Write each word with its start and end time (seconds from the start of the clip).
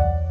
Bye. 0.00 0.29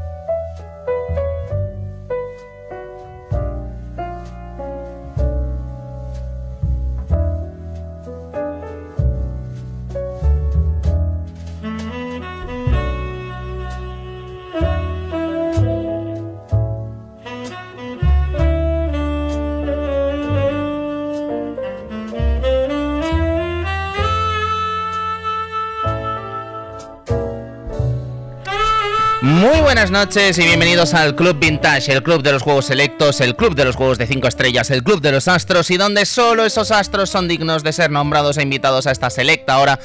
Buenas 29.81 30.07
noches 30.07 30.37
y 30.37 30.43
bienvenidos 30.43 30.93
al 30.93 31.15
Club 31.15 31.39
Vintage, 31.39 31.93
el 31.93 32.03
club 32.03 32.21
de 32.21 32.33
los 32.33 32.43
juegos 32.43 32.65
selectos, 32.65 33.21
el 33.21 33.37
club 33.37 33.55
de 33.55 33.63
los 33.63 33.77
juegos 33.77 33.97
de 33.97 34.07
5 34.07 34.27
estrellas, 34.27 34.69
el 34.71 34.83
club 34.83 34.99
de 34.99 35.13
los 35.13 35.29
astros 35.29 35.71
y 35.71 35.77
donde 35.77 36.05
solo 36.05 36.45
esos 36.45 36.71
astros 36.71 37.09
son 37.09 37.29
dignos 37.29 37.63
de 37.63 37.71
ser 37.71 37.89
nombrados 37.89 38.37
e 38.37 38.41
invitados 38.41 38.87
a 38.87 38.91
esta 38.91 39.09
selecta 39.09 39.57
hora 39.57 39.79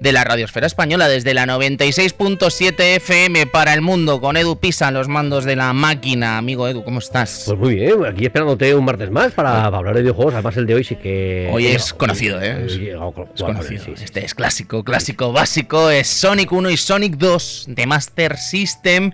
de 0.00 0.12
la 0.12 0.24
radiosfera 0.24 0.66
española 0.66 1.08
desde 1.08 1.34
la 1.34 1.46
96.7 1.46 2.96
FM 2.96 3.46
para 3.46 3.74
el 3.74 3.80
mundo 3.80 4.20
con 4.20 4.36
Edu 4.36 4.58
Pisa, 4.58 4.90
los 4.90 5.08
mandos 5.08 5.44
de 5.44 5.56
la 5.56 5.72
máquina. 5.72 6.38
Amigo 6.38 6.68
Edu, 6.68 6.84
¿cómo 6.84 6.98
estás? 6.98 7.44
Pues 7.46 7.58
muy 7.58 7.74
bien, 7.76 8.04
aquí 8.04 8.26
esperándote 8.26 8.74
un 8.74 8.84
martes 8.84 9.10
más 9.10 9.32
para, 9.32 9.64
hablar 9.64 9.94
de 9.94 10.02
videojuegos, 10.02 10.34
además 10.34 10.56
el 10.56 10.66
de 10.66 10.74
hoy 10.74 10.84
sí 10.84 10.96
que... 10.96 11.48
Hoy 11.52 11.66
es 11.66 11.92
conocido, 11.94 12.40
¿eh? 12.42 12.66
Es, 12.66 13.42
conocido. 13.42 13.84
Este 13.94 14.24
es 14.24 14.34
clásico, 14.34 14.84
clásico, 14.84 15.32
básico, 15.32 15.90
es 15.90 16.06
Sonic 16.06 16.52
1 16.52 16.70
y 16.70 16.76
Sonic 16.76 17.16
2 17.16 17.66
de 17.68 17.86
Master 17.86 18.36
System. 18.36 19.12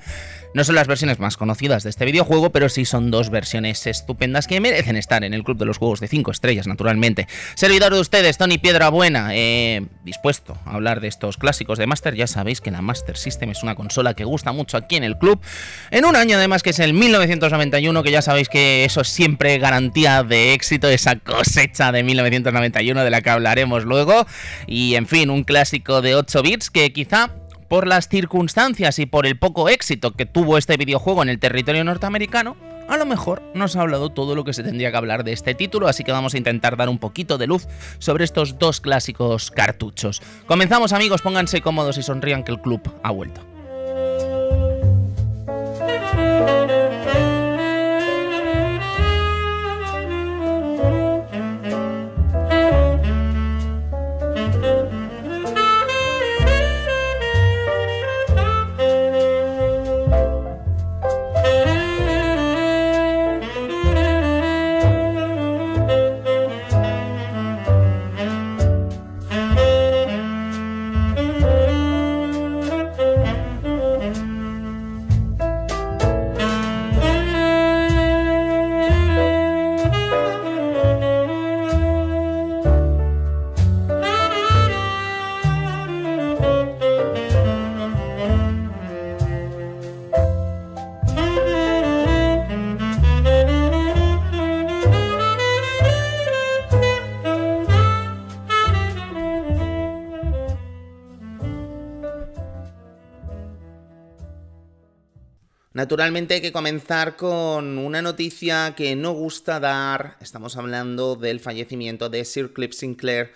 No 0.54 0.64
son 0.64 0.74
las 0.74 0.86
versiones 0.86 1.18
más 1.18 1.38
conocidas 1.38 1.82
de 1.82 1.90
este 1.90 2.04
videojuego, 2.04 2.50
pero 2.50 2.68
sí 2.68 2.84
son 2.84 3.10
dos 3.10 3.30
versiones 3.30 3.86
estupendas 3.86 4.46
que 4.46 4.60
merecen 4.60 4.96
estar 4.96 5.24
en 5.24 5.32
el 5.32 5.44
club 5.44 5.56
de 5.56 5.64
los 5.64 5.78
juegos 5.78 6.00
de 6.00 6.08
5 6.08 6.30
estrellas, 6.30 6.66
naturalmente. 6.66 7.26
Servidor 7.54 7.94
de 7.94 8.00
ustedes, 8.00 8.36
Tony 8.36 8.58
Piedra 8.58 8.90
Buena, 8.90 9.30
eh, 9.32 9.86
dispuesto 10.04 10.58
a 10.66 10.74
hablar 10.74 11.00
de 11.00 11.08
estos 11.08 11.38
clásicos 11.38 11.78
de 11.78 11.86
Master. 11.86 12.14
Ya 12.14 12.26
sabéis 12.26 12.60
que 12.60 12.70
la 12.70 12.82
Master 12.82 13.16
System 13.16 13.50
es 13.50 13.62
una 13.62 13.74
consola 13.74 14.12
que 14.12 14.24
gusta 14.24 14.52
mucho 14.52 14.76
aquí 14.76 14.96
en 14.96 15.04
el 15.04 15.16
club. 15.16 15.40
En 15.90 16.04
un 16.04 16.16
año 16.16 16.36
además 16.36 16.62
que 16.62 16.70
es 16.70 16.78
el 16.80 16.92
1991, 16.92 18.02
que 18.02 18.10
ya 18.10 18.20
sabéis 18.20 18.50
que 18.50 18.84
eso 18.84 19.00
es 19.00 19.08
siempre 19.08 19.58
garantía 19.58 20.22
de 20.22 20.52
éxito, 20.52 20.88
esa 20.88 21.16
cosecha 21.16 21.92
de 21.92 22.02
1991 22.02 23.04
de 23.04 23.10
la 23.10 23.22
que 23.22 23.30
hablaremos 23.30 23.84
luego. 23.84 24.26
Y 24.66 24.96
en 24.96 25.06
fin, 25.06 25.30
un 25.30 25.44
clásico 25.44 26.02
de 26.02 26.14
8 26.14 26.42
bits 26.42 26.70
que 26.70 26.92
quizá 26.92 27.30
por 27.72 27.88
las 27.88 28.06
circunstancias 28.06 28.98
y 28.98 29.06
por 29.06 29.24
el 29.24 29.38
poco 29.38 29.70
éxito 29.70 30.12
que 30.12 30.26
tuvo 30.26 30.58
este 30.58 30.76
videojuego 30.76 31.22
en 31.22 31.30
el 31.30 31.38
territorio 31.38 31.82
norteamericano, 31.84 32.54
a 32.86 32.98
lo 32.98 33.06
mejor 33.06 33.42
nos 33.54 33.76
ha 33.76 33.80
hablado 33.80 34.10
todo 34.10 34.34
lo 34.34 34.44
que 34.44 34.52
se 34.52 34.62
tendría 34.62 34.90
que 34.90 34.98
hablar 34.98 35.24
de 35.24 35.32
este 35.32 35.54
título, 35.54 35.88
así 35.88 36.04
que 36.04 36.12
vamos 36.12 36.34
a 36.34 36.36
intentar 36.36 36.76
dar 36.76 36.90
un 36.90 36.98
poquito 36.98 37.38
de 37.38 37.46
luz 37.46 37.66
sobre 37.98 38.24
estos 38.24 38.58
dos 38.58 38.82
clásicos 38.82 39.50
cartuchos. 39.50 40.20
Comenzamos 40.46 40.92
amigos, 40.92 41.22
pónganse 41.22 41.62
cómodos 41.62 41.96
y 41.96 42.02
sonrían 42.02 42.44
que 42.44 42.52
el 42.52 42.60
club 42.60 42.82
ha 43.02 43.10
vuelto. 43.10 43.51
Naturalmente 105.92 106.32
hay 106.32 106.40
que 106.40 106.52
comenzar 106.52 107.16
con 107.16 107.76
una 107.76 108.00
noticia 108.00 108.74
que 108.74 108.96
no 108.96 109.12
gusta 109.12 109.60
dar. 109.60 110.16
Estamos 110.22 110.56
hablando 110.56 111.16
del 111.16 111.38
fallecimiento 111.38 112.08
de 112.08 112.24
Sir 112.24 112.54
Cliff 112.54 112.72
Sinclair, 112.72 113.30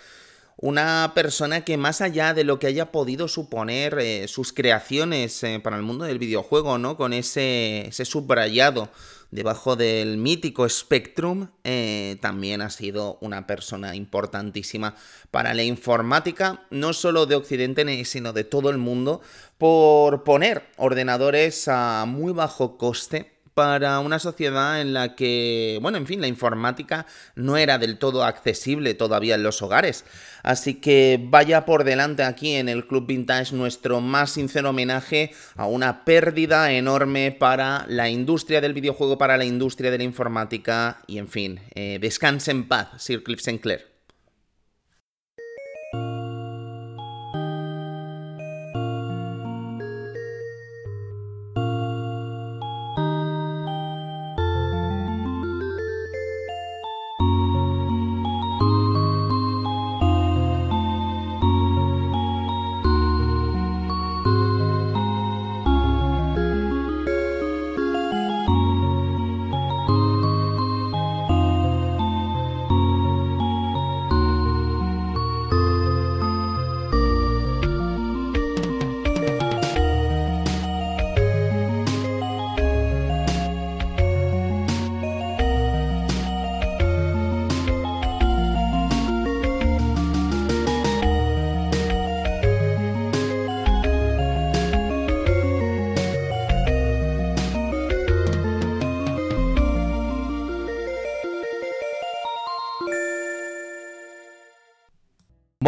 una 0.56 1.12
persona 1.14 1.66
que 1.66 1.76
más 1.76 2.00
allá 2.00 2.32
de 2.32 2.44
lo 2.44 2.58
que 2.58 2.68
haya 2.68 2.92
podido 2.92 3.28
suponer 3.28 3.98
eh, 4.00 4.26
sus 4.26 4.54
creaciones 4.54 5.42
eh, 5.42 5.60
para 5.62 5.76
el 5.76 5.82
mundo 5.82 6.06
del 6.06 6.18
videojuego, 6.18 6.78
¿no? 6.78 6.96
Con 6.96 7.12
ese, 7.12 7.88
ese 7.88 8.06
subrayado 8.06 8.88
debajo 9.30 9.76
del 9.76 10.16
mítico 10.16 10.68
Spectrum, 10.68 11.48
eh, 11.64 12.16
también 12.20 12.62
ha 12.62 12.70
sido 12.70 13.18
una 13.20 13.46
persona 13.46 13.94
importantísima 13.94 14.94
para 15.30 15.54
la 15.54 15.62
informática, 15.62 16.66
no 16.70 16.92
solo 16.92 17.26
de 17.26 17.36
Occidente, 17.36 18.04
sino 18.04 18.32
de 18.32 18.44
todo 18.44 18.70
el 18.70 18.78
mundo, 18.78 19.20
por 19.58 20.24
poner 20.24 20.68
ordenadores 20.76 21.68
a 21.68 22.04
muy 22.06 22.32
bajo 22.32 22.78
coste 22.78 23.35
para 23.56 24.00
una 24.00 24.18
sociedad 24.18 24.82
en 24.82 24.92
la 24.92 25.14
que, 25.14 25.78
bueno, 25.80 25.96
en 25.96 26.06
fin, 26.06 26.20
la 26.20 26.26
informática 26.26 27.06
no 27.36 27.56
era 27.56 27.78
del 27.78 27.96
todo 27.96 28.22
accesible 28.22 28.92
todavía 28.92 29.34
en 29.34 29.42
los 29.42 29.62
hogares. 29.62 30.04
Así 30.42 30.74
que 30.74 31.18
vaya 31.22 31.64
por 31.64 31.84
delante 31.84 32.22
aquí 32.22 32.52
en 32.52 32.68
el 32.68 32.86
Club 32.86 33.06
Vintage 33.06 33.54
nuestro 33.54 34.02
más 34.02 34.32
sincero 34.32 34.68
homenaje 34.68 35.32
a 35.54 35.64
una 35.64 36.04
pérdida 36.04 36.70
enorme 36.70 37.32
para 37.32 37.86
la 37.88 38.10
industria 38.10 38.60
del 38.60 38.74
videojuego, 38.74 39.16
para 39.16 39.38
la 39.38 39.46
industria 39.46 39.90
de 39.90 39.98
la 39.98 40.04
informática 40.04 40.98
y, 41.06 41.16
en 41.16 41.28
fin, 41.28 41.60
eh, 41.74 41.96
descanse 41.98 42.50
en 42.50 42.68
paz, 42.68 42.88
Sir 42.98 43.22
Cliff 43.22 43.40
Sinclair. 43.40 43.95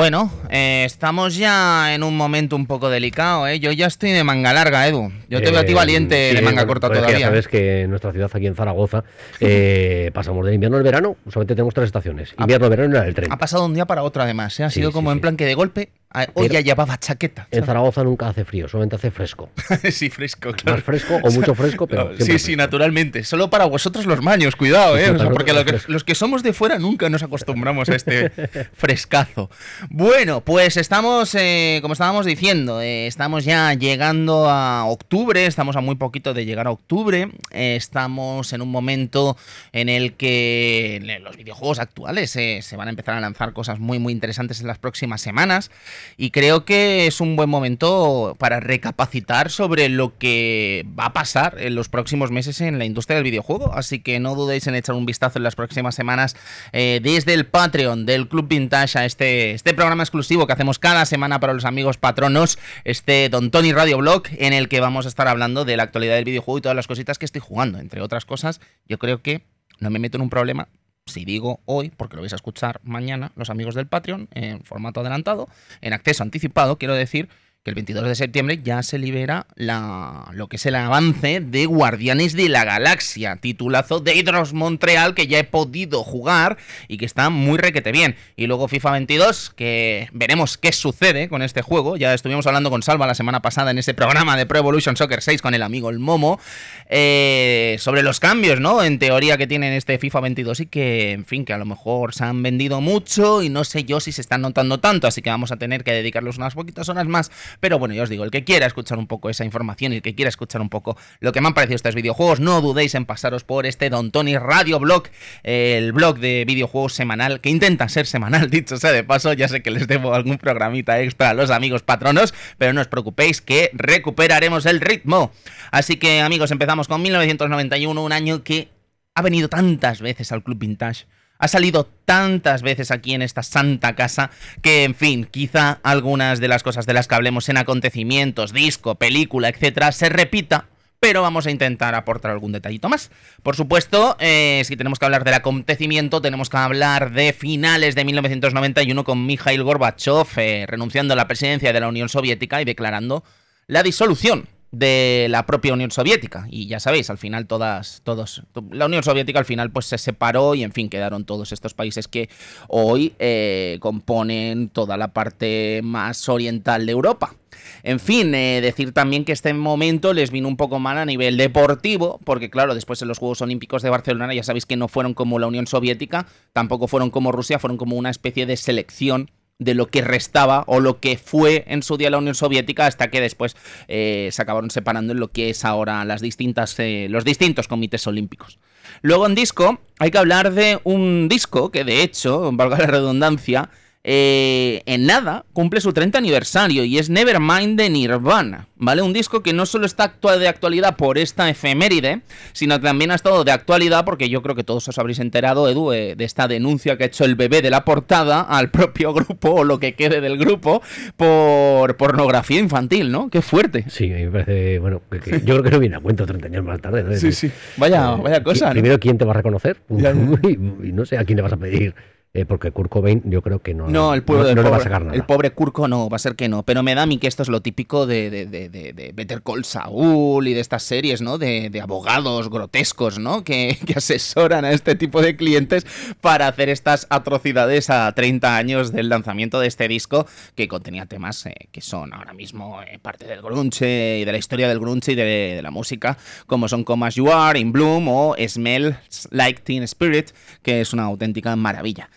Bueno, 0.08 0.32
eh, 0.48 0.84
estamos 0.86 1.36
ya 1.36 1.94
en 1.94 2.02
un 2.02 2.16
momento 2.16 2.56
un 2.56 2.64
poco 2.64 2.88
delicado, 2.88 3.46
¿eh? 3.46 3.60
Yo 3.60 3.72
ya 3.72 3.84
estoy 3.84 4.12
de 4.12 4.24
manga 4.24 4.54
larga, 4.54 4.88
Edu. 4.88 5.12
Yo 5.28 5.42
te 5.42 5.50
veo 5.50 5.60
a 5.60 5.64
ti 5.64 5.72
eh, 5.72 5.74
valiente 5.74 6.14
de 6.14 6.40
manga 6.40 6.66
corta 6.66 6.88
pues 6.88 7.00
todavía. 7.00 7.18
Ya 7.18 7.26
sabes 7.26 7.46
que 7.46 7.82
en 7.82 7.90
nuestra 7.90 8.12
ciudad, 8.12 8.30
aquí 8.32 8.46
en 8.46 8.54
Zaragoza, 8.54 9.04
eh, 9.38 10.10
pasamos 10.14 10.46
del 10.46 10.54
invierno 10.54 10.78
al 10.78 10.82
verano, 10.82 11.18
solamente 11.26 11.54
tenemos 11.56 11.74
tres 11.74 11.88
estaciones. 11.88 12.34
Invierno, 12.38 12.70
verano 12.70 13.04
y 13.04 13.06
el 13.06 13.14
tren. 13.14 13.30
Ha 13.30 13.36
pasado 13.36 13.66
un 13.66 13.74
día 13.74 13.84
para 13.84 14.02
otro, 14.02 14.22
además. 14.22 14.58
Ha 14.60 14.70
sido 14.70 14.92
como 14.92 15.12
en 15.12 15.20
plan 15.20 15.36
que 15.36 15.44
de 15.44 15.52
golpe 15.52 15.90
Hoy 16.34 16.48
ya 16.48 16.60
llevaba 16.60 16.98
chaqueta. 16.98 17.48
En 17.50 17.64
Zaragoza 17.64 18.02
nunca 18.02 18.28
hace 18.28 18.44
frío, 18.44 18.66
solamente 18.66 18.96
hace 18.96 19.10
fresco. 19.10 19.50
sí, 19.90 20.08
fresco, 20.08 20.52
claro. 20.52 20.78
Más 20.78 20.84
fresco 20.84 21.20
o 21.22 21.30
mucho 21.30 21.54
fresco, 21.54 21.86
pero. 21.86 22.16
sí, 22.18 22.38
sí, 22.38 22.56
naturalmente. 22.56 23.24
Solo 23.24 23.50
para 23.50 23.66
vosotros 23.66 24.06
los 24.06 24.22
maños, 24.22 24.56
cuidado, 24.56 24.96
¿eh? 24.96 25.12
porque 25.32 25.52
los 25.86 26.04
que, 26.04 26.14
somos 26.14 26.42
de 26.42 26.54
fuera 26.54 26.78
nunca 26.78 27.10
nos 27.10 27.22
acostumbramos 27.22 27.90
a 27.90 27.96
este 27.96 28.30
frescazo. 28.74 29.50
Bueno, 29.90 30.40
pues 30.40 30.78
estamos, 30.78 31.34
eh, 31.34 31.80
como 31.82 31.92
estábamos 31.92 32.24
diciendo, 32.24 32.80
eh, 32.80 33.06
estamos 33.06 33.44
ya 33.44 33.74
llegando 33.74 34.48
a 34.48 34.86
octubre, 34.86 35.44
estamos 35.44 35.76
a 35.76 35.82
muy 35.82 35.96
poquito 35.96 36.32
de 36.32 36.46
llegar 36.46 36.68
a 36.68 36.70
octubre. 36.70 37.30
Eh, 37.50 37.76
estamos 37.76 38.54
en 38.54 38.62
un 38.62 38.70
momento 38.70 39.36
en 39.72 39.90
el 39.90 40.14
que 40.14 41.20
los 41.22 41.36
videojuegos 41.36 41.78
actuales 41.80 42.30
se 42.30 42.76
van 42.76 42.88
a 42.88 42.90
empezar 42.90 43.14
a 43.14 43.20
lanzar 43.20 43.52
cosas 43.52 43.78
muy, 43.78 43.98
muy 43.98 44.14
interesantes 44.14 44.62
en 44.62 44.66
las 44.66 44.78
próximas 44.78 45.20
semanas. 45.20 45.70
Y 46.16 46.30
creo 46.30 46.64
que 46.64 47.06
es 47.06 47.20
un 47.20 47.36
buen 47.36 47.48
momento 47.48 48.36
para 48.38 48.60
recapacitar 48.60 49.50
sobre 49.50 49.88
lo 49.88 50.18
que 50.18 50.86
va 50.98 51.06
a 51.06 51.12
pasar 51.12 51.56
en 51.58 51.74
los 51.74 51.88
próximos 51.88 52.30
meses 52.30 52.60
en 52.60 52.78
la 52.78 52.84
industria 52.84 53.16
del 53.16 53.24
videojuego. 53.24 53.72
Así 53.74 54.00
que 54.00 54.20
no 54.20 54.34
dudéis 54.34 54.66
en 54.66 54.74
echar 54.74 54.94
un 54.94 55.06
vistazo 55.06 55.38
en 55.38 55.42
las 55.44 55.54
próximas 55.54 55.94
semanas 55.94 56.36
eh, 56.72 57.00
desde 57.02 57.34
el 57.34 57.46
Patreon 57.46 58.06
del 58.06 58.28
Club 58.28 58.48
Vintage 58.48 58.98
a 58.98 59.04
este, 59.04 59.52
este 59.52 59.74
programa 59.74 60.02
exclusivo 60.02 60.46
que 60.46 60.52
hacemos 60.52 60.78
cada 60.78 61.06
semana 61.06 61.40
para 61.40 61.52
los 61.52 61.64
amigos 61.64 61.96
patronos, 61.96 62.58
este 62.84 63.28
Don 63.28 63.50
Tony 63.50 63.72
Radio 63.72 63.98
Blog, 63.98 64.24
en 64.38 64.52
el 64.52 64.68
que 64.68 64.80
vamos 64.80 65.06
a 65.06 65.08
estar 65.08 65.28
hablando 65.28 65.64
de 65.64 65.76
la 65.76 65.82
actualidad 65.84 66.14
del 66.14 66.24
videojuego 66.24 66.58
y 66.58 66.62
todas 66.62 66.76
las 66.76 66.86
cositas 66.86 67.18
que 67.18 67.24
estoy 67.24 67.40
jugando. 67.40 67.78
Entre 67.78 68.00
otras 68.00 68.24
cosas, 68.24 68.60
yo 68.86 68.98
creo 68.98 69.22
que 69.22 69.42
no 69.80 69.90
me 69.90 69.98
meto 69.98 70.16
en 70.16 70.22
un 70.22 70.30
problema 70.30 70.68
si 71.08 71.24
digo 71.24 71.60
hoy, 71.64 71.90
porque 71.90 72.16
lo 72.16 72.22
vais 72.22 72.32
a 72.32 72.36
escuchar 72.36 72.80
mañana, 72.84 73.32
los 73.36 73.50
amigos 73.50 73.74
del 73.74 73.86
Patreon, 73.86 74.28
en 74.34 74.62
formato 74.62 75.00
adelantado, 75.00 75.48
en 75.80 75.92
acceso 75.92 76.22
anticipado, 76.22 76.78
quiero 76.78 76.94
decir 76.94 77.28
el 77.68 77.74
22 77.74 78.08
de 78.08 78.14
septiembre 78.14 78.60
ya 78.62 78.82
se 78.82 78.98
libera 78.98 79.46
la, 79.54 80.28
lo 80.32 80.48
que 80.48 80.56
es 80.56 80.66
el 80.66 80.74
avance 80.74 81.40
de 81.40 81.66
Guardianes 81.66 82.32
de 82.32 82.48
la 82.48 82.64
Galaxia, 82.64 83.36
titulazo 83.36 84.00
de 84.00 84.14
Hydros 84.14 84.52
Montreal 84.52 85.14
que 85.14 85.26
ya 85.26 85.38
he 85.38 85.44
podido 85.44 86.02
jugar 86.02 86.56
y 86.88 86.98
que 86.98 87.04
está 87.04 87.30
muy 87.30 87.58
requete 87.58 87.92
bien. 87.92 88.16
Y 88.36 88.46
luego 88.46 88.68
FIFA 88.68 88.92
22, 88.92 89.50
que 89.50 90.08
veremos 90.12 90.56
qué 90.56 90.72
sucede 90.72 91.28
con 91.28 91.42
este 91.42 91.62
juego. 91.62 91.96
Ya 91.96 92.14
estuvimos 92.14 92.46
hablando 92.46 92.70
con 92.70 92.82
Salva 92.82 93.06
la 93.06 93.14
semana 93.14 93.42
pasada 93.42 93.70
en 93.70 93.78
ese 93.78 93.94
programa 93.94 94.36
de 94.36 94.46
Pro 94.46 94.58
Evolution 94.58 94.96
Soccer 94.96 95.22
6 95.22 95.42
con 95.42 95.54
el 95.54 95.62
amigo 95.62 95.90
el 95.90 95.98
Momo, 95.98 96.40
eh, 96.88 97.76
sobre 97.78 98.02
los 98.02 98.18
cambios, 98.18 98.60
¿no? 98.60 98.82
En 98.82 98.98
teoría 98.98 99.36
que 99.36 99.46
tienen 99.46 99.74
este 99.74 99.98
FIFA 99.98 100.20
22 100.20 100.60
y 100.60 100.66
que, 100.66 101.12
en 101.12 101.24
fin, 101.24 101.44
que 101.44 101.52
a 101.52 101.58
lo 101.58 101.66
mejor 101.66 102.14
se 102.14 102.24
han 102.24 102.42
vendido 102.42 102.80
mucho 102.80 103.42
y 103.42 103.50
no 103.50 103.64
sé 103.64 103.84
yo 103.84 104.00
si 104.00 104.12
se 104.12 104.22
están 104.22 104.40
notando 104.40 104.80
tanto, 104.80 105.06
así 105.06 105.20
que 105.20 105.30
vamos 105.30 105.52
a 105.52 105.56
tener 105.56 105.84
que 105.84 105.92
dedicarlos 105.92 106.38
unas 106.38 106.54
poquitas 106.54 106.88
horas 106.88 107.06
más 107.06 107.30
pero 107.60 107.78
bueno, 107.78 107.94
ya 107.94 108.02
os 108.02 108.08
digo, 108.08 108.24
el 108.24 108.30
que 108.30 108.44
quiera 108.44 108.66
escuchar 108.66 108.98
un 108.98 109.06
poco 109.06 109.30
esa 109.30 109.44
información 109.44 109.92
y 109.92 109.96
el 109.96 110.02
que 110.02 110.14
quiera 110.14 110.28
escuchar 110.28 110.60
un 110.60 110.68
poco 110.68 110.96
lo 111.20 111.32
que 111.32 111.40
me 111.40 111.48
han 111.48 111.54
parecido 111.54 111.76
estos 111.76 111.94
videojuegos, 111.94 112.40
no 112.40 112.60
dudéis 112.60 112.94
en 112.94 113.06
pasaros 113.06 113.44
por 113.44 113.66
este 113.66 113.90
Don 113.90 114.10
Tony 114.10 114.36
Radio 114.36 114.78
Blog, 114.78 115.04
el 115.42 115.92
blog 115.92 116.18
de 116.18 116.44
videojuegos 116.46 116.94
semanal, 116.94 117.40
que 117.40 117.50
intenta 117.50 117.88
ser 117.88 118.06
semanal, 118.06 118.50
dicho 118.50 118.76
sea 118.76 118.92
de 118.92 119.04
paso, 119.04 119.32
ya 119.32 119.48
sé 119.48 119.62
que 119.62 119.70
les 119.70 119.86
debo 119.88 120.14
algún 120.14 120.38
programita 120.38 121.00
extra 121.00 121.30
a 121.30 121.34
los 121.34 121.50
amigos 121.50 121.82
patronos, 121.82 122.34
pero 122.58 122.72
no 122.72 122.80
os 122.80 122.88
preocupéis 122.88 123.40
que 123.40 123.70
recuperaremos 123.74 124.66
el 124.66 124.80
ritmo. 124.80 125.32
Así 125.70 125.96
que 125.96 126.20
amigos, 126.20 126.50
empezamos 126.50 126.88
con 126.88 127.02
1991, 127.02 128.02
un 128.02 128.12
año 128.12 128.42
que 128.42 128.68
ha 129.14 129.22
venido 129.22 129.48
tantas 129.48 130.00
veces 130.00 130.32
al 130.32 130.42
Club 130.42 130.58
Vintage 130.58 131.06
ha 131.38 131.48
salido 131.48 131.88
tantas 132.04 132.62
veces 132.62 132.90
aquí 132.90 133.14
en 133.14 133.22
esta 133.22 133.42
santa 133.42 133.94
casa 133.94 134.30
que, 134.62 134.84
en 134.84 134.94
fin, 134.94 135.26
quizá 135.30 135.78
algunas 135.82 136.40
de 136.40 136.48
las 136.48 136.62
cosas 136.62 136.86
de 136.86 136.94
las 136.94 137.08
que 137.08 137.14
hablemos 137.14 137.48
en 137.48 137.56
acontecimientos, 137.56 138.52
disco, 138.52 138.96
película, 138.96 139.48
etcétera, 139.48 139.92
se 139.92 140.08
repita 140.08 140.66
pero 141.00 141.22
vamos 141.22 141.46
a 141.46 141.50
intentar 141.50 141.94
aportar 141.94 142.32
algún 142.32 142.50
detallito 142.50 142.88
más. 142.88 143.10
Por 143.42 143.54
supuesto, 143.54 144.16
eh, 144.18 144.62
si 144.64 144.76
tenemos 144.76 144.98
que 144.98 145.04
hablar 145.04 145.22
del 145.22 145.34
acontecimiento, 145.34 146.20
tenemos 146.20 146.50
que 146.50 146.56
hablar 146.56 147.12
de 147.12 147.32
finales 147.32 147.94
de 147.94 148.04
1991 148.04 149.04
con 149.04 149.24
Mikhail 149.24 149.62
Gorbachev 149.62 150.26
eh, 150.36 150.66
renunciando 150.66 151.14
a 151.14 151.16
la 151.16 151.28
presidencia 151.28 151.72
de 151.72 151.80
la 151.80 151.88
Unión 151.88 152.08
Soviética 152.08 152.60
y 152.60 152.64
declarando 152.64 153.22
la 153.66 153.82
disolución 153.82 154.48
de 154.70 155.26
la 155.30 155.46
propia 155.46 155.72
Unión 155.72 155.90
Soviética. 155.90 156.46
Y 156.50 156.66
ya 156.66 156.80
sabéis, 156.80 157.10
al 157.10 157.18
final 157.18 157.46
todas, 157.46 158.02
todos, 158.04 158.42
la 158.70 158.86
Unión 158.86 159.02
Soviética 159.02 159.38
al 159.38 159.44
final 159.44 159.70
pues 159.70 159.86
se 159.86 159.98
separó 159.98 160.54
y 160.54 160.62
en 160.62 160.72
fin 160.72 160.88
quedaron 160.88 161.24
todos 161.24 161.52
estos 161.52 161.74
países 161.74 162.08
que 162.08 162.28
hoy 162.68 163.14
eh, 163.18 163.78
componen 163.80 164.68
toda 164.68 164.96
la 164.96 165.08
parte 165.08 165.80
más 165.82 166.28
oriental 166.28 166.86
de 166.86 166.92
Europa. 166.92 167.34
En 167.82 168.00
fin, 168.00 168.34
eh, 168.34 168.60
decir 168.60 168.92
también 168.92 169.24
que 169.24 169.32
este 169.32 169.52
momento 169.54 170.12
les 170.12 170.30
vino 170.30 170.48
un 170.48 170.56
poco 170.56 170.78
mal 170.78 170.98
a 170.98 171.04
nivel 171.04 171.36
deportivo, 171.36 172.20
porque 172.24 172.50
claro, 172.50 172.74
después 172.74 173.00
en 173.02 173.08
los 173.08 173.18
Juegos 173.18 173.40
Olímpicos 173.40 173.82
de 173.82 173.90
Barcelona 173.90 174.34
ya 174.34 174.42
sabéis 174.42 174.66
que 174.66 174.76
no 174.76 174.88
fueron 174.88 175.14
como 175.14 175.38
la 175.38 175.46
Unión 175.46 175.66
Soviética, 175.66 176.26
tampoco 176.52 176.88
fueron 176.88 177.10
como 177.10 177.32
Rusia, 177.32 177.58
fueron 177.58 177.76
como 177.76 177.96
una 177.96 178.10
especie 178.10 178.46
de 178.46 178.56
selección 178.56 179.30
de 179.58 179.74
lo 179.74 179.88
que 179.88 180.02
restaba 180.02 180.62
o 180.66 180.80
lo 180.80 181.00
que 181.00 181.18
fue 181.18 181.64
en 181.66 181.82
su 181.82 181.96
día 181.96 182.10
la 182.10 182.18
Unión 182.18 182.34
Soviética 182.34 182.86
hasta 182.86 183.10
que 183.10 183.20
después 183.20 183.56
eh, 183.88 184.28
se 184.30 184.42
acabaron 184.42 184.70
separando 184.70 185.12
en 185.12 185.20
lo 185.20 185.28
que 185.32 185.50
es 185.50 185.64
ahora 185.64 186.04
las 186.04 186.20
distintas, 186.20 186.78
eh, 186.78 187.08
los 187.10 187.24
distintos 187.24 187.66
comités 187.66 188.06
olímpicos. 188.06 188.58
Luego 189.02 189.26
en 189.26 189.34
disco 189.34 189.80
hay 189.98 190.10
que 190.10 190.18
hablar 190.18 190.52
de 190.52 190.80
un 190.84 191.28
disco 191.28 191.70
que 191.70 191.84
de 191.84 192.02
hecho, 192.02 192.50
valga 192.52 192.78
la 192.78 192.86
redundancia, 192.86 193.70
eh, 194.10 194.80
en 194.86 195.04
nada 195.04 195.44
cumple 195.52 195.82
su 195.82 195.92
30 195.92 196.16
aniversario 196.16 196.82
y 196.82 196.96
es 196.96 197.10
Nevermind 197.10 197.78
de 197.78 197.90
Nirvana, 197.90 198.66
¿vale? 198.76 199.02
Un 199.02 199.12
disco 199.12 199.42
que 199.42 199.52
no 199.52 199.66
solo 199.66 199.84
está 199.84 200.04
actual 200.04 200.40
de 200.40 200.48
actualidad 200.48 200.96
por 200.96 201.18
esta 201.18 201.50
efeméride, 201.50 202.22
sino 202.54 202.80
también 202.80 203.10
ha 203.10 203.16
estado 203.16 203.44
de 203.44 203.52
actualidad 203.52 204.06
porque 204.06 204.30
yo 204.30 204.40
creo 204.40 204.54
que 204.54 204.64
todos 204.64 204.88
os 204.88 204.98
habréis 204.98 205.18
enterado, 205.18 205.68
Edu, 205.68 205.92
eh, 205.92 206.14
de 206.16 206.24
esta 206.24 206.48
denuncia 206.48 206.96
que 206.96 207.04
ha 207.04 207.06
hecho 207.08 207.26
el 207.26 207.34
bebé 207.34 207.60
de 207.60 207.68
la 207.68 207.84
portada 207.84 208.40
al 208.40 208.70
propio 208.70 209.12
grupo 209.12 209.50
o 209.50 209.64
lo 209.64 209.78
que 209.78 209.92
quede 209.92 210.22
del 210.22 210.38
grupo 210.38 210.80
por 211.18 211.98
pornografía 211.98 212.60
infantil, 212.60 213.12
¿no? 213.12 213.28
Qué 213.28 213.42
fuerte. 213.42 213.84
Sí, 213.88 214.08
me 214.08 214.30
parece, 214.30 214.78
bueno, 214.78 215.02
yo 215.44 215.54
creo 215.54 215.62
que 215.62 215.70
no 215.70 215.80
viene 215.80 215.96
a 215.96 216.00
cuento 216.00 216.24
30 216.24 216.46
años 216.46 216.64
más 216.64 216.80
tarde. 216.80 217.02
¿no? 217.02 217.14
Sí, 217.14 217.30
sí. 217.32 217.50
Vaya, 217.76 218.14
eh, 218.14 218.22
vaya 218.22 218.42
cosa. 218.42 218.70
Primero, 218.70 218.98
¿quién 218.98 219.18
te 219.18 219.26
va 219.26 219.32
a 219.32 219.34
reconocer? 219.34 219.76
y 219.90 220.92
no 220.92 221.04
sé 221.04 221.18
a 221.18 221.26
quién 221.26 221.36
le 221.36 221.42
vas 221.42 221.52
a 221.52 221.58
pedir 221.58 221.94
eh, 222.34 222.44
porque 222.44 222.70
Kurt 222.72 222.90
Cobain 222.90 223.22
yo 223.24 223.40
creo 223.40 223.60
que 223.60 223.72
no, 223.72 223.88
no, 223.88 224.12
el 224.12 224.22
pobre, 224.22 224.54
no, 224.54 224.62
le 224.62 224.70
va 224.70 224.76
a 224.76 224.80
sacar 224.80 225.02
nada. 225.02 225.16
El 225.16 225.24
pobre 225.24 225.52
Kurko 225.52 225.88
no, 225.88 226.10
va 226.10 226.16
a 226.16 226.18
ser 226.18 226.36
que 226.36 226.48
no. 226.48 226.62
Pero 226.62 226.82
me 226.82 226.94
da 226.94 227.02
a 227.02 227.06
mí 227.06 227.18
que 227.18 227.26
esto 227.26 227.42
es 227.42 227.48
lo 227.48 227.62
típico 227.62 228.06
de, 228.06 228.30
de, 228.30 228.46
de, 228.46 228.68
de 228.68 229.12
Better 229.14 229.42
Call 229.42 229.64
Saul 229.64 230.46
y 230.46 230.52
de 230.54 230.60
estas 230.60 230.82
series, 230.82 231.22
¿no? 231.22 231.38
De, 231.38 231.70
abogados 231.82 232.50
grotescos, 232.50 233.18
¿no? 233.18 233.44
Que, 233.44 233.78
que, 233.86 233.94
asesoran 233.94 234.64
a 234.64 234.72
este 234.72 234.94
tipo 234.94 235.22
de 235.22 235.36
clientes 235.36 235.86
para 236.20 236.48
hacer 236.48 236.68
estas 236.68 237.06
atrocidades 237.08 237.88
a 237.88 238.12
30 238.12 238.56
años 238.56 238.92
del 238.92 239.08
lanzamiento 239.08 239.58
de 239.58 239.66
este 239.66 239.88
disco 239.88 240.26
que 240.54 240.68
contenía 240.68 241.06
temas 241.06 241.46
eh, 241.46 241.54
que 241.72 241.80
son 241.80 242.12
ahora 242.12 242.34
mismo 242.34 242.82
eh, 242.82 242.98
parte 243.00 243.26
del 243.26 243.40
grunge 243.42 244.18
y 244.20 244.24
de 244.24 244.32
la 244.32 244.38
historia 244.38 244.68
del 244.68 244.80
grunge 244.80 245.12
y 245.12 245.14
de, 245.14 245.60
la 245.62 245.70
música, 245.70 246.18
como 246.46 246.68
son 246.68 246.84
Come 246.84 247.06
As 247.06 247.14
You 247.14 247.32
Are, 247.32 247.58
In 247.58 247.72
Bloom 247.72 248.08
o 248.08 248.36
Smells 248.46 249.28
Like 249.30 249.62
Teen 249.62 249.82
Spirit, 249.84 250.30
que 250.62 250.80
es 250.80 250.92
una 250.92 251.04
auténtica 251.04 251.56
maravilla. 251.56 252.10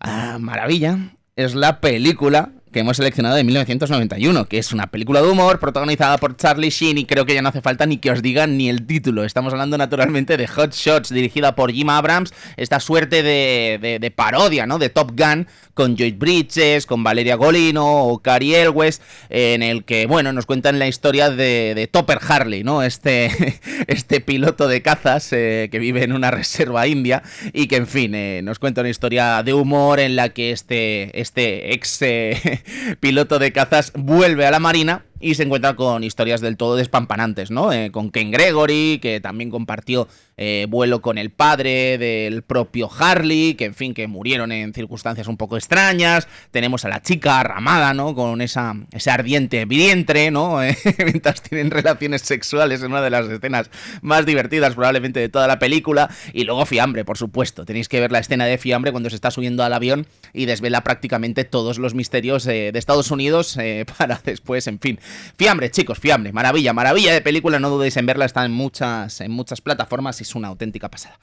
Ah, 0.00 0.38
maravilla. 0.40 1.16
Es 1.36 1.54
la 1.54 1.80
película 1.80 2.52
que 2.72 2.80
hemos 2.80 2.96
seleccionado 2.96 3.36
de 3.36 3.44
1991, 3.44 4.46
que 4.46 4.58
es 4.58 4.72
una 4.72 4.86
película 4.88 5.22
de 5.22 5.28
humor 5.28 5.58
protagonizada 5.58 6.18
por 6.18 6.36
Charlie 6.36 6.70
Sheen 6.70 6.98
y 6.98 7.04
creo 7.04 7.24
que 7.24 7.34
ya 7.34 7.42
no 7.42 7.48
hace 7.48 7.62
falta 7.62 7.86
ni 7.86 7.98
que 7.98 8.10
os 8.10 8.22
digan 8.22 8.56
ni 8.56 8.68
el 8.68 8.86
título. 8.86 9.24
Estamos 9.24 9.52
hablando 9.52 9.78
naturalmente 9.78 10.36
de 10.36 10.46
Hot 10.46 10.74
Shots, 10.74 11.10
dirigida 11.10 11.54
por 11.54 11.72
Jim 11.72 11.88
Abrams, 11.90 12.32
esta 12.56 12.80
suerte 12.80 13.22
de, 13.22 14.12
parodia, 14.14 14.66
¿no? 14.66 14.78
De 14.78 14.90
Top 14.90 15.12
Gun, 15.18 15.46
con 15.74 15.96
Joy 15.96 16.12
Bridges, 16.12 16.86
con 16.86 17.02
Valeria 17.02 17.36
Golino 17.36 18.04
o 18.04 18.18
Cary 18.18 18.54
Elwes, 18.54 19.00
en 19.30 19.62
el 19.62 19.84
que, 19.84 20.06
bueno, 20.06 20.32
nos 20.32 20.46
cuentan 20.46 20.78
la 20.78 20.88
historia 20.88 21.30
de, 21.30 21.88
Topper 21.90 22.18
Harley, 22.26 22.64
¿no? 22.64 22.82
Este, 22.82 23.60
este 23.86 24.20
piloto 24.20 24.68
de 24.68 24.82
cazas 24.82 25.32
eh, 25.32 25.68
que 25.70 25.78
vive 25.78 26.04
en 26.04 26.12
una 26.12 26.30
reserva 26.30 26.86
india 26.86 27.22
y 27.52 27.66
que, 27.66 27.76
en 27.76 27.86
fin, 27.86 28.14
eh, 28.14 28.40
nos 28.42 28.58
cuenta 28.58 28.82
una 28.82 28.90
historia 28.90 29.42
de 29.42 29.54
humor 29.54 30.00
en 30.00 30.16
la 30.16 30.30
que 30.30 30.50
este, 30.50 31.18
este 31.18 31.72
ex... 31.72 32.02
Eh, 32.02 32.57
piloto 33.00 33.38
de 33.38 33.52
cazas 33.52 33.92
vuelve 33.94 34.46
a 34.46 34.50
la 34.50 34.58
marina 34.58 35.04
y 35.20 35.34
se 35.34 35.42
encuentra 35.42 35.74
con 35.74 36.04
historias 36.04 36.40
del 36.40 36.56
todo 36.56 36.76
despampanantes, 36.76 37.50
¿no? 37.50 37.72
Eh, 37.72 37.90
con 37.90 38.10
Ken 38.10 38.30
Gregory, 38.30 38.98
que 39.00 39.20
también 39.20 39.50
compartió 39.50 40.08
eh, 40.36 40.66
vuelo 40.68 41.02
con 41.02 41.18
el 41.18 41.30
padre 41.30 41.98
del 41.98 42.42
propio 42.42 42.88
Harley, 42.96 43.54
que 43.54 43.64
en 43.66 43.74
fin, 43.74 43.94
que 43.94 44.06
murieron 44.06 44.52
en 44.52 44.72
circunstancias 44.72 45.26
un 45.26 45.36
poco 45.36 45.56
extrañas. 45.56 46.28
Tenemos 46.50 46.84
a 46.84 46.88
la 46.88 47.02
chica 47.02 47.42
Ramada, 47.42 47.94
¿no? 47.94 48.14
Con 48.14 48.40
esa, 48.40 48.76
ese 48.92 49.10
ardiente 49.10 49.64
vientre, 49.64 50.30
¿no? 50.30 50.58
mientras 51.04 51.42
tienen 51.42 51.70
relaciones 51.70 52.22
sexuales 52.22 52.82
en 52.82 52.92
una 52.92 53.02
de 53.02 53.10
las 53.10 53.28
escenas 53.28 53.70
más 54.02 54.26
divertidas 54.26 54.74
probablemente 54.74 55.18
de 55.18 55.28
toda 55.28 55.48
la 55.48 55.58
película. 55.58 56.08
Y 56.32 56.44
luego 56.44 56.66
Fiambre, 56.66 57.04
por 57.04 57.18
supuesto. 57.18 57.64
Tenéis 57.64 57.88
que 57.88 58.00
ver 58.00 58.12
la 58.12 58.20
escena 58.20 58.44
de 58.44 58.58
Fiambre 58.58 58.92
cuando 58.92 59.10
se 59.10 59.16
está 59.16 59.30
subiendo 59.32 59.64
al 59.64 59.72
avión 59.72 60.06
y 60.32 60.46
desvela 60.46 60.84
prácticamente 60.84 61.44
todos 61.44 61.78
los 61.78 61.94
misterios 61.94 62.46
eh, 62.46 62.70
de 62.72 62.78
Estados 62.78 63.10
Unidos 63.10 63.58
para 63.98 64.20
después, 64.24 64.66
en 64.68 64.78
fin. 64.78 65.00
Fiambre, 65.36 65.70
chicos, 65.70 65.98
Fiambre. 65.98 66.32
Maravilla, 66.32 66.72
maravilla 66.72 67.12
de 67.12 67.20
película. 67.20 67.58
No 67.58 67.70
dudéis 67.70 67.96
en 67.96 68.06
verla. 68.06 68.24
Está 68.24 68.44
en 68.44 68.52
muchas, 68.52 69.20
en 69.20 69.30
muchas 69.30 69.60
plataformas 69.60 70.20
es 70.20 70.34
una 70.34 70.48
auténtica 70.48 70.90
pasada. 70.90 71.18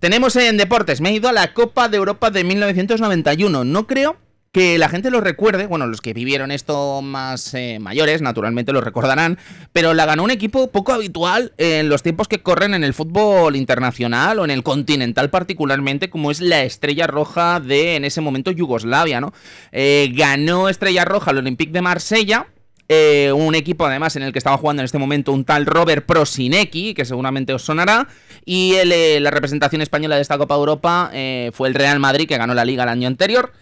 Tenemos 0.00 0.36
en 0.36 0.56
deportes, 0.56 1.00
me 1.00 1.10
he 1.10 1.14
ido 1.14 1.28
a 1.28 1.32
la 1.32 1.52
Copa 1.52 1.88
de 1.88 1.96
Europa 1.96 2.30
de 2.30 2.44
1991. 2.44 3.64
No 3.64 3.86
creo 3.86 4.16
que 4.56 4.78
la 4.78 4.88
gente 4.88 5.10
lo 5.10 5.20
recuerde, 5.20 5.66
bueno, 5.66 5.86
los 5.86 6.00
que 6.00 6.14
vivieron 6.14 6.50
esto 6.50 7.02
más 7.02 7.52
eh, 7.52 7.76
mayores, 7.78 8.22
naturalmente 8.22 8.72
lo 8.72 8.80
recordarán, 8.80 9.36
pero 9.74 9.92
la 9.92 10.06
ganó 10.06 10.24
un 10.24 10.30
equipo 10.30 10.70
poco 10.70 10.94
habitual 10.94 11.52
en 11.58 11.90
los 11.90 12.02
tiempos 12.02 12.26
que 12.26 12.42
corren 12.42 12.72
en 12.72 12.82
el 12.82 12.94
fútbol 12.94 13.54
internacional 13.54 14.38
o 14.38 14.44
en 14.46 14.50
el 14.50 14.62
continental 14.62 15.28
particularmente, 15.28 16.08
como 16.08 16.30
es 16.30 16.40
la 16.40 16.62
Estrella 16.62 17.06
Roja 17.06 17.60
de 17.60 17.96
en 17.96 18.06
ese 18.06 18.22
momento 18.22 18.50
Yugoslavia, 18.50 19.20
¿no? 19.20 19.34
Eh, 19.72 20.10
ganó 20.14 20.70
Estrella 20.70 21.04
Roja 21.04 21.32
el 21.32 21.38
Olympique 21.38 21.72
de 21.72 21.82
Marsella, 21.82 22.46
eh, 22.88 23.32
un 23.32 23.54
equipo 23.54 23.84
además 23.84 24.14
en 24.16 24.22
el 24.22 24.32
que 24.32 24.38
estaba 24.38 24.56
jugando 24.58 24.82
en 24.82 24.84
este 24.84 24.98
momento 24.98 25.32
un 25.32 25.44
tal 25.44 25.66
Robert 25.66 26.06
Prosinecki, 26.06 26.94
que 26.94 27.04
seguramente 27.04 27.52
os 27.52 27.62
sonará, 27.62 28.08
y 28.44 28.74
eh, 28.74 29.18
la 29.20 29.30
representación 29.30 29.82
española 29.82 30.16
de 30.16 30.22
esta 30.22 30.38
Copa 30.38 30.54
Europa 30.54 31.10
eh, 31.12 31.50
fue 31.52 31.68
el 31.68 31.74
Real 31.74 31.98
Madrid, 31.98 32.28
que 32.28 32.38
ganó 32.38 32.54
la 32.54 32.64
liga 32.64 32.84
el 32.84 32.90
año 32.90 33.08
anterior. 33.08 33.52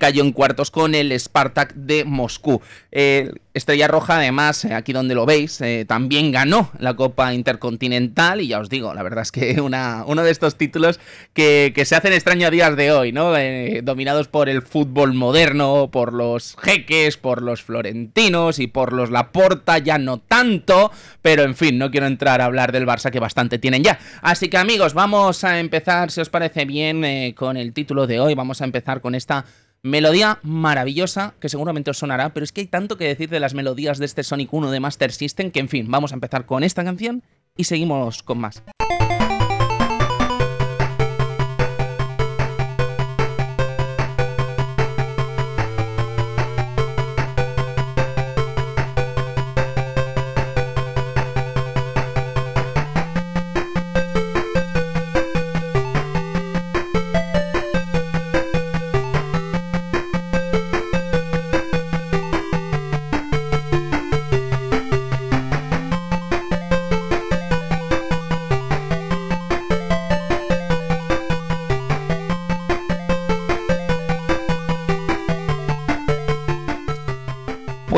Cayó 0.00 0.24
en 0.24 0.32
cuartos 0.32 0.72
con 0.72 0.96
el 0.96 1.12
Spartak 1.12 1.72
de 1.74 2.04
Moscú. 2.04 2.60
Estrella 3.58 3.88
Roja, 3.88 4.16
además, 4.16 4.64
eh, 4.64 4.72
aquí 4.72 4.92
donde 4.92 5.14
lo 5.14 5.26
veis, 5.26 5.62
también 5.86 6.32
ganó 6.32 6.70
la 6.78 6.94
Copa 6.94 7.34
Intercontinental 7.34 8.40
y 8.40 8.48
ya 8.48 8.60
os 8.60 8.68
digo, 8.68 8.94
la 8.94 9.02
verdad 9.02 9.22
es 9.22 9.32
que 9.32 9.60
una, 9.60 10.04
uno 10.06 10.22
de 10.22 10.30
estos 10.30 10.56
títulos 10.56 10.98
que, 11.34 11.72
se 11.84 11.94
hacen 11.94 12.12
extraño 12.12 12.46
a 12.46 12.50
días 12.50 12.76
de 12.76 12.92
hoy, 12.92 13.12
¿no? 13.12 13.32
dominados 13.82 14.28
por 14.28 14.48
el 14.48 14.62
fútbol 14.62 15.14
moderno, 15.14 15.90
por 15.90 16.12
los 16.12 16.56
jeques, 16.60 17.16
por 17.16 17.42
los 17.42 17.62
florentinos 17.62 18.58
y 18.58 18.66
por 18.66 18.92
los 18.92 19.10
Laporta, 19.10 19.78
ya 19.78 19.98
no 19.98 20.18
tanto, 20.18 20.90
pero 21.22 21.42
en 21.42 21.54
fin, 21.54 21.78
no 21.78 21.90
quiero 21.90 22.06
entrar 22.06 22.40
a 22.40 22.46
hablar 22.46 22.72
del 22.72 22.86
Barça 22.86 23.10
que 23.10 23.20
bastante 23.20 23.58
tienen 23.58 23.82
ya. 23.82 23.98
Así 24.22 24.48
que 24.48 24.58
amigos, 24.58 24.94
vamos 24.94 25.44
a 25.44 25.58
empezar, 25.60 26.10
si 26.10 26.20
os 26.20 26.28
parece 26.28 26.64
bien, 26.64 27.32
con 27.34 27.56
el 27.56 27.72
título 27.72 28.06
de 28.06 28.20
hoy, 28.20 28.34
vamos 28.34 28.60
a 28.60 28.64
empezar 28.64 29.00
con 29.00 29.14
esta 29.14 29.44
Melodía 29.82 30.40
maravillosa 30.42 31.34
que 31.40 31.48
seguramente 31.48 31.90
os 31.90 31.98
sonará, 31.98 32.34
pero 32.34 32.42
es 32.42 32.50
que 32.50 32.62
hay 32.62 32.66
tanto 32.66 32.98
que 32.98 33.06
decir 33.06 33.30
de 33.30 33.38
las 33.38 33.54
melodías 33.54 33.98
de 33.98 34.06
este 34.06 34.24
Sonic 34.24 34.52
1 34.52 34.72
de 34.72 34.80
Master 34.80 35.12
System 35.12 35.52
que, 35.52 35.60
en 35.60 35.68
fin, 35.68 35.88
vamos 35.88 36.10
a 36.10 36.14
empezar 36.16 36.46
con 36.46 36.64
esta 36.64 36.82
canción 36.82 37.22
y 37.56 37.64
seguimos 37.64 38.24
con 38.24 38.38
más. 38.38 38.62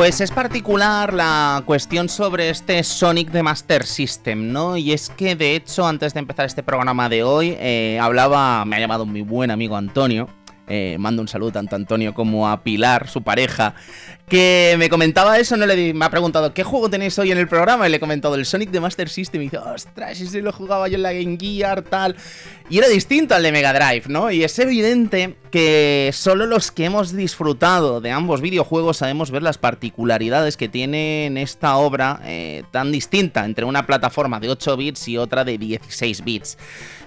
Pues 0.01 0.19
es 0.19 0.31
particular 0.31 1.13
la 1.13 1.61
cuestión 1.63 2.09
sobre 2.09 2.49
este 2.49 2.81
Sonic 2.81 3.29
de 3.29 3.43
Master 3.43 3.85
System, 3.85 4.51
¿no? 4.51 4.75
Y 4.75 4.93
es 4.93 5.11
que 5.11 5.35
de 5.35 5.55
hecho, 5.55 5.85
antes 5.85 6.15
de 6.15 6.21
empezar 6.21 6.47
este 6.47 6.63
programa 6.63 7.07
de 7.07 7.21
hoy, 7.21 7.55
eh, 7.59 7.99
hablaba, 8.01 8.65
me 8.65 8.77
ha 8.77 8.79
llamado 8.79 9.05
mi 9.05 9.21
buen 9.21 9.51
amigo 9.51 9.75
Antonio, 9.75 10.27
eh, 10.73 10.95
mando 10.97 11.21
un 11.21 11.27
saludo 11.27 11.51
tanto 11.51 11.75
a 11.75 11.77
Antonio 11.77 12.13
como 12.13 12.49
a 12.49 12.63
Pilar, 12.63 13.09
su 13.09 13.23
pareja, 13.23 13.75
que 14.29 14.75
me 14.79 14.87
comentaba 14.87 15.37
eso, 15.37 15.57
no 15.57 15.65
le 15.65 15.93
me 15.93 16.05
ha 16.05 16.09
preguntado 16.09 16.53
¿qué 16.53 16.63
juego 16.63 16.89
tenéis 16.89 17.19
hoy 17.19 17.33
en 17.33 17.37
el 17.37 17.49
programa? 17.49 17.85
Y 17.85 17.91
le 17.91 17.97
he 17.97 17.99
comentado 17.99 18.35
el 18.35 18.45
Sonic 18.45 18.69
de 18.69 18.79
Master 18.79 19.09
System 19.09 19.41
y 19.41 19.45
dice, 19.45 19.57
ostras, 19.57 20.21
ese 20.21 20.41
lo 20.41 20.53
jugaba 20.53 20.87
yo 20.87 20.95
en 20.95 21.03
la 21.03 21.11
Game 21.11 21.37
Gear, 21.37 21.81
tal. 21.81 22.15
Y 22.69 22.77
era 22.77 22.87
distinto 22.87 23.35
al 23.35 23.43
de 23.43 23.51
Mega 23.51 23.73
Drive, 23.73 24.03
¿no? 24.07 24.31
Y 24.31 24.45
es 24.45 24.57
evidente 24.59 25.35
que 25.51 26.11
solo 26.13 26.45
los 26.45 26.71
que 26.71 26.85
hemos 26.85 27.13
disfrutado 27.13 27.99
de 27.99 28.11
ambos 28.11 28.39
videojuegos 28.39 28.95
sabemos 28.95 29.29
ver 29.29 29.43
las 29.43 29.57
particularidades 29.57 30.55
que 30.55 30.69
tiene 30.69 31.41
esta 31.41 31.75
obra 31.75 32.21
eh, 32.23 32.63
tan 32.71 32.93
distinta 32.93 33.43
entre 33.43 33.65
una 33.65 33.85
plataforma 33.85 34.39
de 34.39 34.49
8 34.51 34.77
bits 34.77 35.09
y 35.09 35.17
otra 35.17 35.43
de 35.43 35.57
16 35.57 36.23
bits. 36.23 36.57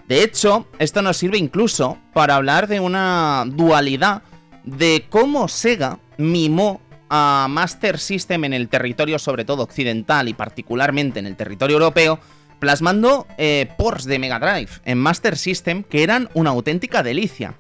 De 0.08 0.22
hecho, 0.22 0.66
esto 0.78 1.02
nos 1.02 1.16
sirve 1.16 1.38
incluso 1.38 1.98
para 2.12 2.36
hablar 2.36 2.68
de 2.68 2.80
una 2.80 3.44
dualidad 3.46 4.22
de 4.64 5.06
cómo 5.08 5.48
Sega 5.48 5.98
mimó 6.18 6.80
a 7.08 7.46
Master 7.48 7.98
System 7.98 8.44
en 8.44 8.54
el 8.54 8.68
territorio 8.68 9.18
sobre 9.18 9.44
todo 9.44 9.62
occidental 9.62 10.28
y 10.28 10.34
particularmente 10.34 11.20
en 11.20 11.26
el 11.26 11.36
territorio 11.36 11.76
europeo, 11.76 12.18
plasmando 12.58 13.26
eh, 13.38 13.68
ports 13.78 14.04
de 14.04 14.18
Mega 14.18 14.38
Drive 14.38 14.70
en 14.84 14.98
Master 14.98 15.36
System 15.38 15.82
que 15.82 16.02
eran 16.02 16.28
una 16.34 16.50
auténtica 16.50 17.02
delicia. 17.02 17.54